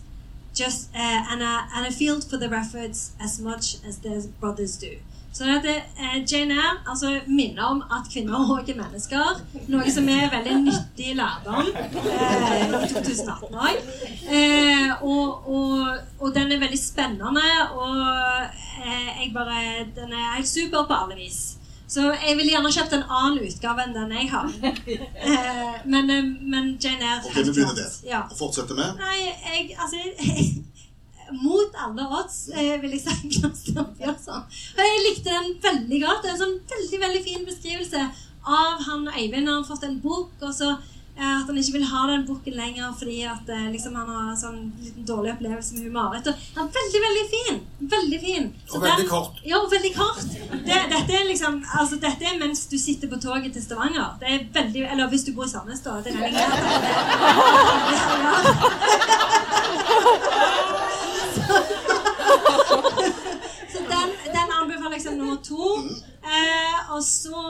just 0.55 0.89
uh, 0.95 1.27
and, 1.31 1.43
a, 1.43 1.69
and 1.75 1.87
a 1.87 1.91
field 1.91 2.25
for 2.25 2.39
their 2.39 2.55
efforts 2.55 3.13
as 3.21 3.39
much 3.39 3.77
as 3.87 3.99
their 3.99 4.23
brothers 4.41 4.79
do. 4.79 4.97
Så 5.33 5.45
det, 5.45 5.83
eh, 5.99 6.33
Jane 6.33 6.55
Eyre 6.55 6.79
altså, 6.87 7.21
minner 7.27 7.63
om 7.63 7.83
at 7.93 8.09
kvinner 8.13 8.49
òg 8.55 8.71
er 8.73 8.79
mennesker. 8.81 9.43
Noe 9.69 9.93
som 9.93 10.09
er 10.09 10.33
veldig 10.33 10.57
nyttig 10.65 11.13
lærdom 11.19 11.69
eh, 11.69 12.65
i 12.65 12.89
2018 12.95 13.53
òg. 13.53 13.77
Eh, 14.25 15.05
og, 15.05 15.47
og, 15.53 16.01
og 16.19 16.35
den 16.35 16.57
er 16.57 16.65
veldig 16.65 16.81
spennende, 16.81 17.45
og 17.77 18.01
eh, 18.83 19.21
jeg 19.21 19.31
bare, 19.37 19.63
den 20.01 20.17
er 20.17 20.35
helt 20.39 20.49
super 20.49 20.89
på 20.89 20.97
alle 20.97 21.21
vis. 21.21 21.59
Så 21.89 22.05
jeg 22.13 22.37
ville 22.37 22.53
gjerne 22.53 22.71
kjøpt 22.73 22.95
en 22.99 23.05
annen 23.09 23.47
utgave 23.49 23.85
enn 23.87 23.95
den 23.97 24.15
jeg 24.19 24.31
har. 24.35 24.49
Eh, 25.29 25.79
men, 25.85 26.11
eh, 26.11 26.27
men 26.53 26.69
Jane 26.81 27.05
Eyre 27.05 27.25
Ok, 27.27 27.37
vi 27.37 27.53
begynner 27.53 27.77
der. 27.77 27.93
Ja. 28.07 28.21
Og 28.31 28.37
fortsetter 28.39 28.77
med. 28.79 28.99
Nei, 29.01 29.19
jeg 29.27 29.75
Altså 29.77 29.99
jeg, 30.01 30.47
Mot 31.43 31.75
alle 31.85 32.07
odds, 32.19 32.37
eh, 32.57 32.77
vil 32.83 32.95
jeg 32.97 33.03
si. 33.05 33.41
Bjørnson. 33.43 34.47
Og 34.79 34.85
jeg 34.85 35.03
likte 35.05 35.35
den 35.35 35.51
veldig 35.65 36.01
godt. 36.05 36.23
Det 36.23 36.31
er 36.31 36.37
en 36.37 36.43
sånn 36.45 36.57
veldig 36.73 37.01
veldig 37.03 37.25
fin 37.27 37.45
beskrivelse 37.49 38.05
av 38.49 38.87
han 38.87 39.09
Øyvind. 39.09 39.49
Han 39.49 39.61
har 39.61 39.67
fått 39.69 39.85
en 39.89 39.99
bok, 40.01 40.33
og 40.41 40.55
så 40.55 40.71
at 41.19 41.47
han 41.51 41.57
ikke 41.59 41.73
vil 41.79 41.85
ha 41.91 42.01
den 42.11 42.27
bukken 42.29 42.55
lenger 42.55 42.93
fordi 42.99 43.17
at 43.27 43.49
eh, 43.51 43.65
liksom 43.73 43.95
han 43.99 44.09
har 44.15 44.37
sånn 44.39 44.59
liten 44.83 45.07
dårlig 45.09 45.33
opplevelse 45.35 45.75
med 45.75 45.83
hun 45.89 45.93
Marit. 45.97 46.27
Han 46.57 46.67
er 46.69 46.73
veldig, 46.79 47.01
veldig 47.07 47.25
fin. 47.33 47.57
Veldig 47.95 48.21
fin. 48.23 48.47
Så 48.69 48.77
Og 48.77 48.83
veldig 48.87 49.09
kort. 49.11 49.41
Ja, 49.47 49.57
og 49.59 49.71
veldig 49.73 49.93
kort. 49.97 50.29
Det, 50.69 50.79
dette 50.95 51.13
er 51.19 51.25
liksom 51.31 51.63
Altså, 51.79 51.97
dette 52.03 52.25
er 52.25 52.39
mens 52.41 52.67
du 52.71 52.79
sitter 52.79 53.09
på 53.11 53.19
toget 53.23 53.53
til 53.53 53.63
Stavanger. 53.65 54.15
Det 54.21 54.27
er 54.35 54.47
veldig 54.55 54.81
Eller 54.93 55.09
hvis 55.09 55.25
du 55.27 55.33
bor 55.35 55.45
i 55.45 55.51
Sandnes, 55.51 55.81
da. 55.85 55.91
Det 56.05 56.13
er 56.15 56.19
jeg 56.23 56.33
med. 56.33 56.43
Så 63.73 63.79
den, 63.93 64.09
den 64.37 64.49
anbefaler 64.61 64.97
jeg 64.97 65.03
som 65.03 65.08
nummer 65.19 65.39
to. 65.45 65.65
Eh, 66.29 66.93
og 66.95 67.03
så 67.05 67.41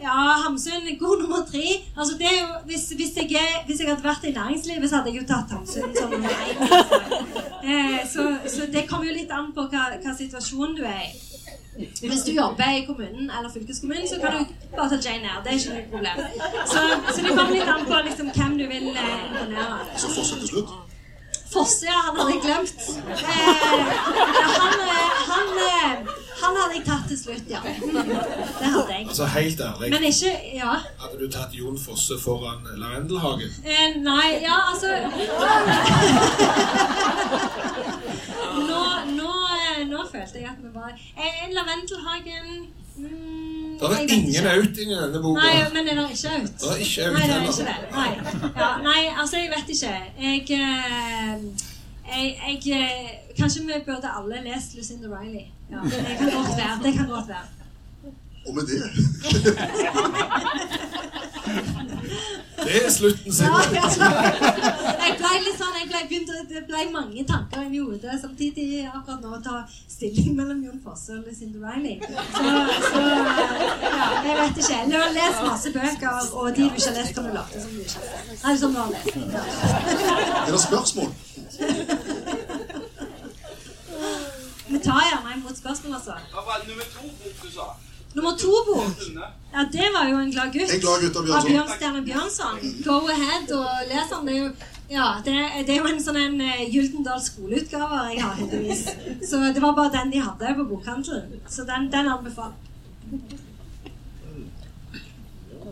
ja, 0.00 0.16
Hamsun 0.44 0.88
god 1.00 1.22
nummer 1.22 1.42
tre. 1.50 1.64
Altså 1.96 2.14
det 2.18 2.26
er 2.26 2.38
jo, 2.40 2.48
hvis, 2.66 2.84
hvis, 2.98 3.16
jeg 3.16 3.64
hvis 3.66 3.80
jeg 3.80 3.88
hadde 3.88 4.04
vært 4.04 4.24
i 4.24 4.32
næringslivet, 4.32 4.90
så 4.90 4.96
hadde 4.96 5.12
jeg 5.12 5.22
jo 5.22 5.26
tatt 5.32 5.56
Hamsun 5.56 5.96
som 5.98 6.10
nummer 6.10 6.28
én. 6.28 6.56
Eh, 7.70 7.98
så, 8.12 8.22
så 8.48 8.66
det 8.72 8.86
kommer 8.88 9.06
jo 9.06 9.12
litt 9.12 9.32
an 9.36 9.50
på 9.56 9.66
hva, 9.68 9.90
hva 10.00 10.14
situasjonen 10.16 10.78
du 10.78 10.86
er 10.88 11.02
i. 11.10 11.10
Hvis 12.00 12.22
du 12.26 12.32
jobber 12.32 12.70
i 12.76 12.84
kommunen 12.84 13.30
eller 13.30 13.50
fylkeskommunen, 13.52 14.08
så 14.08 14.16
kan 14.20 14.38
du 14.38 14.54
bare 14.76 14.88
ta 14.88 14.96
Jane 15.04 15.28
Eyre. 15.28 15.42
Det 15.44 15.52
er 15.52 15.58
ikke 15.58 15.74
noe 15.74 15.90
problem. 15.92 16.16
Så, 16.72 16.80
så 17.14 17.22
det 17.24 17.34
kommer 17.36 17.52
litt 17.54 17.72
an 17.74 17.84
på 17.88 18.00
liksom, 18.08 18.32
hvem 18.36 18.56
du 18.58 18.64
vil 18.72 18.88
eh, 18.90 19.20
imponere. 19.28 19.78
Så 19.96 20.10
fortsett 20.16 20.42
til 20.44 20.48
slutt. 20.54 20.72
Fosse, 21.50 21.86
ja, 21.86 21.98
han 22.06 22.16
hadde 22.16 22.32
jeg 22.36 22.42
glemt. 22.44 22.80
Eh, 23.10 23.46
han, 24.60 24.74
eh, 24.86 25.08
han, 25.30 25.48
eh, 25.66 26.12
han 26.42 26.56
hadde 26.60 26.74
jeg 26.76 26.84
tatt 26.86 27.08
til 27.10 27.18
slutt, 27.18 27.46
ja. 27.50 27.58
Det 27.64 28.68
hadde 28.74 28.92
jeg. 28.94 29.06
Altså, 29.08 29.26
helt 29.34 29.60
ærlig. 29.66 29.90
Men 29.96 30.02
ikke 30.12 30.32
Ja. 30.54 30.74
Hadde 31.02 31.16
du 31.20 31.26
tatt 31.34 31.52
Jon 31.58 31.78
Fosse 31.78 32.14
foran 32.22 32.62
Lavendelhagen? 32.78 33.50
Eh, 33.66 33.96
nei, 34.04 34.28
ja, 34.44 34.56
altså 34.70 34.88
Nå, 38.70 38.82
nå, 39.18 39.32
eh, 39.56 39.82
nå 39.90 40.04
følte 40.12 40.38
jeg 40.42 40.50
at 40.52 40.60
vi 40.62 40.70
var 40.74 40.92
eh, 40.94 41.44
Lavendelhagen 41.54 42.46
mm, 42.96 43.59
Det 43.80 43.88
er 43.96 44.14
ingen 44.14 44.46
outing 44.46 44.90
i 44.92 44.96
denne 45.02 45.20
boka. 45.22 45.40
Nei, 45.40 45.54
men 45.74 45.88
er 45.88 46.08
ikke 46.08 46.28
out? 46.34 46.52
Det 46.60 46.68
er 46.72 46.80
ikke 46.84 47.06
out 47.06 47.12
Nei, 47.16 47.24
det 47.28 47.36
er 47.36 47.42
ikke 47.42 47.66
det. 47.70 47.78
Nei. 47.92 48.12
Ja, 48.62 48.70
nei, 48.88 49.02
altså, 49.20 49.34
jeg 49.36 49.48
vet 49.56 49.68
ikke. 49.74 49.94
Jeg, 50.26 50.40
eh, 50.50 51.34
jeg, 52.12 52.26
jeg 52.48 52.80
eh, 52.80 53.08
Kanskje 53.38 53.60
vi 53.66 53.72
burde 53.86 54.08
alle 54.18 54.36
lest 54.44 54.76
Lucinda 54.76 55.08
Riley. 55.14 55.46
Ja, 55.70 55.76
det 55.84 56.16
kan 56.18 56.30
godt 56.36 56.54
være. 56.60 56.74
Det 56.84 56.92
kan 56.98 57.08
godt 57.08 57.28
være. 57.28 57.46
Og 58.46 58.54
med 58.54 58.62
det 58.62 58.82
Det 62.60 62.84
er 62.84 62.90
slutten 62.92 63.32
sin. 63.32 63.46
Ja, 63.46 63.60
ja. 63.72 63.84
Jeg 65.00 65.14
ble 65.18 65.30
litt 65.44 65.56
sånn, 65.58 65.76
jeg 65.80 65.86
ble, 65.88 66.00
begynt, 66.10 66.30
Det 66.50 66.62
ble 66.68 66.82
mange 66.92 67.24
tanker 67.28 67.64
inni 67.64 67.80
hodet 67.80 68.18
samtidig 68.20 68.66
akkurat 68.90 69.20
nå 69.24 69.32
å 69.38 69.40
ta 69.44 69.56
stilling 69.88 70.36
mellom 70.36 70.60
Jon 70.66 70.80
Fosse 70.84 71.16
og 71.16 71.24
Lucinda 71.26 71.58
Riley. 71.64 71.96
Så, 72.36 72.44
så 72.86 73.00
ja, 73.00 74.06
jeg 74.26 74.36
vet 74.40 74.60
ikke. 74.60 74.76
Jeg 74.76 74.94
har 74.94 75.16
lest 75.16 75.40
masse 75.48 75.72
bøker, 75.74 76.14
og 76.36 76.46
de 76.56 76.68
du 76.68 76.76
ikke 76.76 76.88
har 76.90 76.96
lest, 77.00 77.14
kan 77.16 77.24
du 77.24 77.32
late 77.34 77.56
som 77.64 77.70
du 77.74 77.80
ikke 77.84 77.98
har 77.98 78.06
lest. 78.30 78.44
Nei, 78.44 78.54
som 78.62 78.70
du 78.72 78.78
har 78.80 78.90
lest. 78.94 79.06
Ja. 79.16 79.42
Er 80.46 80.50
det 80.52 80.62
spørsmål? 80.68 81.10
Vi 84.70 84.78
tar 84.78 85.00
gjerne 85.08 85.30
imot 85.36 85.56
spørsmål, 85.58 85.94
altså. 85.98 86.14
Hva 86.34 86.42
var 86.46 86.66
nummer 86.68 86.86
to 86.94 87.08
bok 87.22 87.34
du 87.42 87.48
sa? 87.56 87.66
Nummer 88.14 88.36
to-bok. 88.36 88.96
Ja, 89.52 89.68
det 89.72 89.90
var 89.94 90.08
jo 90.08 90.16
En 90.18 90.30
glad 90.30 90.52
gutt. 90.52 90.70
En 90.74 90.80
glad 90.80 91.00
gutt 91.00 91.16
av 91.16 91.24
Bjørnson. 91.24 91.50
Bjørnstjerne 91.50 92.02
Bjørnson. 92.06 92.56
Go 92.84 92.96
ahead 93.14 93.52
og 93.54 93.66
les 93.90 94.08
den. 94.12 94.26
Det 94.26 94.34
er 94.34 94.40
jo, 94.40 94.48
ja, 94.90 95.06
det, 95.24 95.34
det 95.66 95.74
er 95.74 95.78
jo 95.78 95.90
en 95.90 96.00
sånn 96.02 96.18
en 96.18 96.40
uh, 96.42 96.64
Gyldendal 96.72 97.20
skoleutgave 97.22 98.00
jeg 98.10 98.24
har, 98.24 98.34
heldigvis. 98.40 98.82
Så 99.30 99.42
det 99.54 99.62
var 99.62 99.76
bare 99.78 99.92
den 99.94 100.10
de 100.14 100.22
hadde 100.24 100.56
på 100.58 100.66
bokhandelen. 100.72 101.38
Så 101.46 101.66
den, 101.68 101.86
den 101.92 102.10
anbefaler 102.10 102.58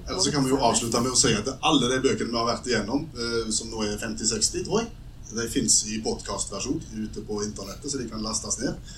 Eller 0.09 0.21
så 0.23 0.31
kan 0.33 0.45
vi 0.45 0.53
jo 0.53 0.61
avslutte 0.65 1.03
med 1.03 1.13
å 1.13 1.19
si 1.19 1.35
at 1.37 1.51
alle 1.69 1.91
de 1.91 1.99
bøkene 2.05 2.31
vi 2.31 2.39
har 2.39 2.47
vært 2.49 2.71
igjennom, 2.71 3.03
eh, 3.19 3.51
som 3.53 3.69
nå 3.69 3.83
er 3.85 3.99
50-60, 4.01 4.63
tror 4.65 4.81
jeg, 4.81 4.93
de 5.35 5.45
fins 5.53 5.75
i 5.93 5.99
podkastversjon 6.07 6.79
ute 7.03 7.25
på 7.29 7.43
internettet, 7.45 7.91
så 7.91 8.01
de 8.01 8.07
kan 8.09 8.23
lastes 8.25 8.57
ned. 8.63 8.95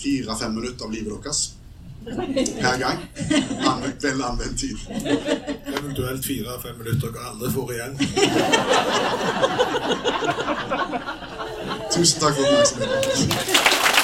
Fire-fem 0.00 0.54
minutter 0.56 0.86
av 0.86 0.94
livet 0.94 1.12
deres 1.12 1.42
per 2.04 2.78
gang. 2.78 2.98
Anvendt, 3.64 4.02
vel 4.02 4.22
anvendt 4.22 4.58
tid. 4.58 4.78
Eventuelt 5.76 6.24
fire-fem 6.24 6.76
minutter 6.78 7.08
dere 7.14 7.26
aldri 7.30 7.50
får 7.56 7.72
igjen. 7.72 7.98
Tusen 11.92 12.20
takk 12.20 12.34
for 12.34 12.44
oppmerksomheten. 12.46 14.01